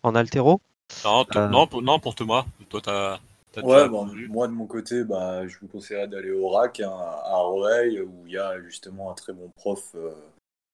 En 0.04 0.14
altéro? 0.14 0.60
Non, 1.04 1.26
Euh. 1.36 1.48
non, 1.50 1.68
pour, 1.68 1.82
non, 1.82 2.00
pour 2.00 2.16
Thomas. 2.16 2.46
Toi, 2.70 2.82
t'as. 2.82 3.20
Ouais, 3.58 3.64
déjà 3.64 3.88
bon, 3.88 4.00
entendu. 4.04 4.28
moi 4.28 4.48
de 4.50 4.54
mon 4.54 4.66
côté, 4.66 5.04
bah, 5.06 5.48
je 5.48 5.58
vous 5.60 5.68
conseillerais 5.68 6.08
d'aller 6.10 6.32
au 6.32 6.50
RAC 6.50 6.82
hein, 6.82 6.92
à 6.92 7.38
Rueil, 7.38 8.02
où 8.02 8.12
il 8.28 8.34
y 8.34 8.38
a 8.38 8.60
justement 8.62 9.12
un 9.12 9.14
très 9.14 9.32
bon 9.34 9.50
prof. 9.56 9.92
euh, 9.96 10.12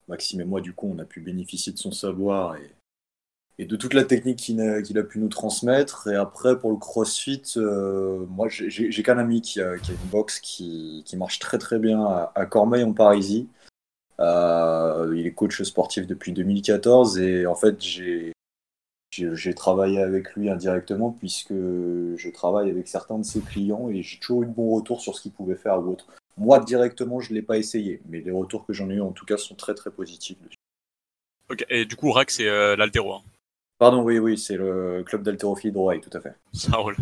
Maxime 0.07 0.41
et 0.41 0.45
moi, 0.45 0.62
du 0.62 0.74
coup, 0.74 0.91
on 0.93 0.99
a 0.99 1.05
pu 1.05 1.22
bénéficier 1.22 1.72
de 1.72 1.78
son 1.78 1.91
savoir 1.91 2.55
et, 2.55 2.72
et 3.59 3.66
de 3.66 3.76
toute 3.76 3.93
la 3.93 4.03
technique 4.03 4.39
qu'il 4.39 4.59
a, 4.59 5.03
pu 5.03 5.20
nous 5.20 5.30
transmettre. 5.30 6.07
Et 6.07 6.16
après, 6.16 6.59
pour 6.59 6.72
le 6.72 6.78
CrossFit, 6.78 7.43
euh, 7.57 8.26
moi, 8.28 8.47
j'ai- 8.49 8.89
qu'un 9.03 9.20
ami 9.20 9.41
qui 9.41 9.62
a, 9.62 9.78
qui 9.78 9.91
a 9.91 9.93
une 9.93 10.09
box 10.09 10.39
qui, 10.39 11.03
qui 11.05 11.18
marche 11.18 11.38
très 11.39 11.59
très 11.59 11.78
bien 11.78 12.03
à, 12.03 12.32
à 12.34 12.45
Cormeil 12.47 12.84
en 12.84 12.93
Parisie. 12.93 13.47
Euh, 14.20 15.14
il 15.16 15.26
est 15.28 15.34
coach 15.34 15.62
sportif 15.62 16.07
depuis 16.07 16.32
2014 16.34 17.20
et 17.20 17.45
en 17.45 17.55
fait, 17.55 17.80
j'ai 17.82 18.34
j'ai 19.12 19.53
travaillé 19.53 19.99
avec 20.01 20.34
lui 20.36 20.49
indirectement 20.49 21.12
puisque 21.20 21.53
je 21.53 22.30
travaille 22.34 22.70
avec 22.70 22.88
certains 22.88 23.20
de 23.20 23.24
ses 23.26 23.41
clients 23.41 23.89
et 23.89 24.01
j'ai 24.01 24.18
toujours 24.20 24.43
eu 24.43 24.45
de 24.45 24.51
bons 24.51 24.76
retours 24.76 25.01
sur 25.01 25.16
ce 25.16 25.22
qu'il 25.22 25.32
pouvait 25.32 25.55
faire 25.55 25.80
ou 25.80 25.91
autre. 25.91 26.07
Moi, 26.38 26.59
directement, 26.59 27.20
je 27.20 27.30
ne 27.32 27.36
l'ai 27.36 27.41
pas 27.41 27.57
essayé, 27.57 28.01
mais 28.07 28.22
les 28.22 28.32
retours 28.32 28.66
que 28.66 28.74
j'en 28.74 28.89
ai 28.89 28.95
eu 28.95 29.01
en 29.01 29.12
tout 29.12 29.26
cas 29.26 29.38
sont 29.38 29.55
très 29.55 29.76
très 29.76 29.91
positifs. 29.91 30.38
dessus. 30.41 30.55
Ok, 31.49 31.66
et 31.70 31.84
du 31.86 31.95
coup, 31.97 32.09
RAC, 32.12 32.32
c'est 32.32 32.47
euh, 32.47 32.76
l'altéro. 32.78 33.14
hein. 33.14 33.22
Pardon, 33.78 34.01
oui, 34.03 34.18
oui, 34.20 34.38
c'est 34.38 34.55
le 34.55 35.03
club 35.05 35.24
d'haltérophilie 35.24 35.74
de 35.74 35.78
Roaille, 35.78 36.01
tout 36.01 36.16
à 36.18 36.22
fait. 36.22 36.34
Ça 36.53 36.78
roule. 36.78 36.95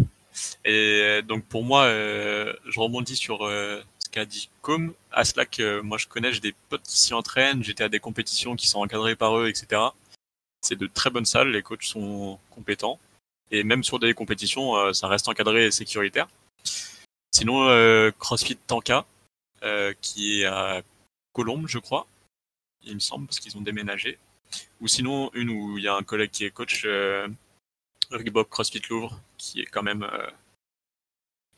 Et 0.65 1.01
euh, 1.03 1.21
donc 1.21 1.43
pour 1.45 1.63
moi, 1.63 1.83
euh, 1.83 2.53
je 2.67 2.79
rebondis 2.79 3.15
sur 3.15 3.45
euh, 3.45 3.81
ce 3.99 4.09
qu'a 4.09 4.25
dit 4.25 4.49
Com. 4.61 4.93
À 5.11 5.25
Slack, 5.25 5.61
moi 5.83 5.97
je 5.97 6.07
connais, 6.07 6.31
j'ai 6.31 6.39
des 6.39 6.55
potes 6.69 6.83
qui 6.83 6.99
s'y 6.99 7.13
entraînent, 7.13 7.63
j'étais 7.63 7.83
à 7.83 7.89
des 7.89 7.99
compétitions 7.99 8.55
qui 8.55 8.67
sont 8.67 8.79
encadrées 8.79 9.15
par 9.15 9.37
eux, 9.37 9.47
etc. 9.49 9.81
C'est 10.61 10.77
de 10.77 10.87
très 10.87 11.09
bonnes 11.09 11.25
salles, 11.25 11.51
les 11.51 11.61
coachs 11.61 11.83
sont 11.83 12.39
compétents. 12.49 12.99
Et 13.51 13.63
même 13.63 13.83
sur 13.83 13.99
des 13.99 14.13
compétitions, 14.13 14.75
euh, 14.75 14.93
ça 14.93 15.07
reste 15.07 15.27
encadré 15.27 15.65
et 15.65 15.71
sécuritaire. 15.71 16.27
Sinon, 17.31 17.67
euh, 17.69 18.11
CrossFit 18.19 18.57
Tanka, 18.57 19.05
euh, 19.63 19.93
qui 20.01 20.41
est 20.41 20.45
à 20.45 20.81
Colombes, 21.33 21.67
je 21.67 21.79
crois, 21.79 22.07
il 22.83 22.95
me 22.95 22.99
semble, 22.99 23.27
parce 23.27 23.39
qu'ils 23.39 23.57
ont 23.57 23.61
déménagé. 23.61 24.17
Ou 24.81 24.87
sinon, 24.87 25.31
une 25.33 25.49
où 25.49 25.77
il 25.77 25.83
y 25.83 25.87
a 25.87 25.95
un 25.95 26.03
collègue 26.03 26.31
qui 26.31 26.45
est 26.45 26.51
coach, 26.51 26.83
euh, 26.85 27.27
Reebok 28.11 28.49
CrossFit 28.49 28.81
Louvre, 28.89 29.21
qui 29.37 29.61
est 29.61 29.65
quand 29.65 29.83
même 29.83 30.07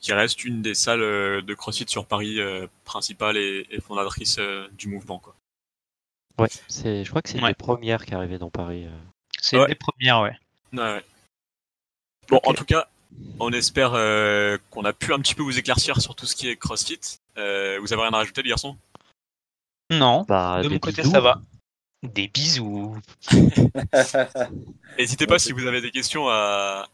qui 0.01 0.13
reste 0.13 0.43
une 0.43 0.61
des 0.61 0.73
salles 0.73 0.99
de 1.45 1.53
CrossFit 1.53 1.85
sur 1.87 2.05
Paris 2.07 2.39
euh, 2.39 2.67
principale 2.83 3.37
et, 3.37 3.79
fondatrice 3.81 4.39
du 4.73 4.87
mouvement. 4.87 5.19
Quoi. 5.19 5.35
Ouais, 6.39 6.47
c'est, 6.67 7.03
je 7.03 7.09
crois 7.09 7.21
que 7.21 7.29
c'est 7.29 7.37
une 7.37 7.43
Ouais. 7.43 7.51
des 7.51 7.55
premières 7.55 8.05
qui 8.05 8.11
est 8.11 8.15
arrivée 8.15 8.37
dans 8.39 8.49
Paris. 8.49 8.85
euh. 8.85 8.97
C'est 9.41 9.57
Ouais. 9.57 9.63
une 9.63 9.67
des 9.69 9.75
premières, 9.75 10.21
ouais. 10.21 10.37
Ouais, 10.73 10.79
ouais. 10.79 11.03
Bon, 12.29 12.39
en 12.43 12.53
tout 12.53 12.65
cas, 12.65 12.87
on 13.39 13.51
espère 13.51 13.93
euh, 13.93 14.57
qu'on 14.69 14.85
a 14.85 14.93
pu 14.93 15.13
un 15.13 15.19
petit 15.19 15.35
peu 15.35 15.43
vous 15.43 15.57
éclaircir 15.59 15.99
sur 16.01 16.15
tout 16.15 16.25
ce 16.25 16.35
qui 16.35 16.47
est 16.49 16.55
CrossFit. 16.55 16.99
Euh, 17.37 17.77
vous 17.81 17.91
avez 17.93 18.01
rien 18.03 18.11
à 18.13 18.17
rajouter, 18.17 18.41
les 18.41 18.49
garçons? 18.49 18.77
Non, 19.89 20.23
Bah, 20.27 20.61
de 20.63 20.69
mon 20.69 20.79
côté, 20.79 21.01
bisous. 21.01 21.11
ça 21.11 21.19
va. 21.19 21.41
Des 22.03 22.27
bisous. 22.29 22.97
N'hésitez 24.97 25.27
pas 25.27 25.37
si 25.39 25.51
vous 25.51 25.65
avez 25.67 25.81
des 25.81 25.91
questions 25.91 26.27
à, 26.29 26.87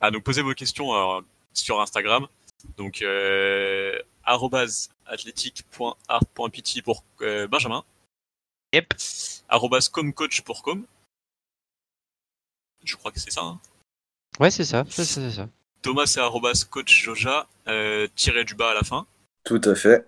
à 0.00 0.10
nous 0.10 0.20
poser 0.20 0.42
vos 0.42 0.54
questions 0.54 0.92
euh, 0.94 1.20
sur 1.52 1.80
Instagram. 1.80 2.26
Donc, 2.76 3.02
euh, 3.02 3.96
arrobase 4.24 4.90
athletic.art.pity 5.06 6.82
pour 6.82 7.04
euh, 7.22 7.46
Benjamin. 7.46 7.84
Yep. 8.76 8.92
Arrobase 9.48 9.88
comcoach 9.88 10.42
pour 10.42 10.62
com. 10.62 10.84
Je 12.84 12.94
crois 12.96 13.10
que 13.10 13.18
c'est 13.18 13.30
ça. 13.30 13.40
hein. 13.42 13.58
Ouais, 14.38 14.50
c'est 14.50 14.64
ça, 14.66 14.84
c'est 14.90 15.04
ça, 15.04 15.20
c'est 15.22 15.36
ça. 15.36 15.48
Thomas, 15.80 16.04
c'est 16.06 16.20
arrobase 16.20 16.64
coach 16.64 17.02
Joja, 17.02 17.48
euh, 17.68 18.06
tiré 18.14 18.44
du 18.44 18.54
bas 18.54 18.72
à 18.72 18.74
la 18.74 18.82
fin. 18.82 19.06
Tout 19.44 19.60
à 19.64 19.74
fait. 19.74 20.06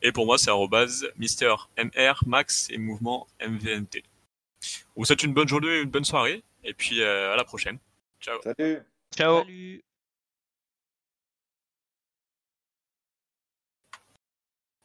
Et 0.00 0.12
pour 0.12 0.24
moi, 0.24 0.38
c'est 0.38 0.48
arrobase 0.48 1.06
Mister 1.16 1.54
MR, 1.76 2.22
Max 2.26 2.70
et 2.70 2.78
mouvement 2.78 3.26
MVNT. 3.46 4.02
On 4.96 5.00
vous 5.00 5.04
souhaite 5.04 5.22
une 5.24 5.34
bonne 5.34 5.48
journée, 5.48 5.80
une 5.80 5.90
bonne 5.90 6.04
soirée. 6.04 6.42
Et 6.64 6.72
puis, 6.72 7.02
euh, 7.02 7.34
à 7.34 7.36
la 7.36 7.44
prochaine. 7.44 7.78
Ciao. 8.20 8.40
Salut 8.42 8.80
Ciao. 9.14 9.40
Salut 9.40 9.82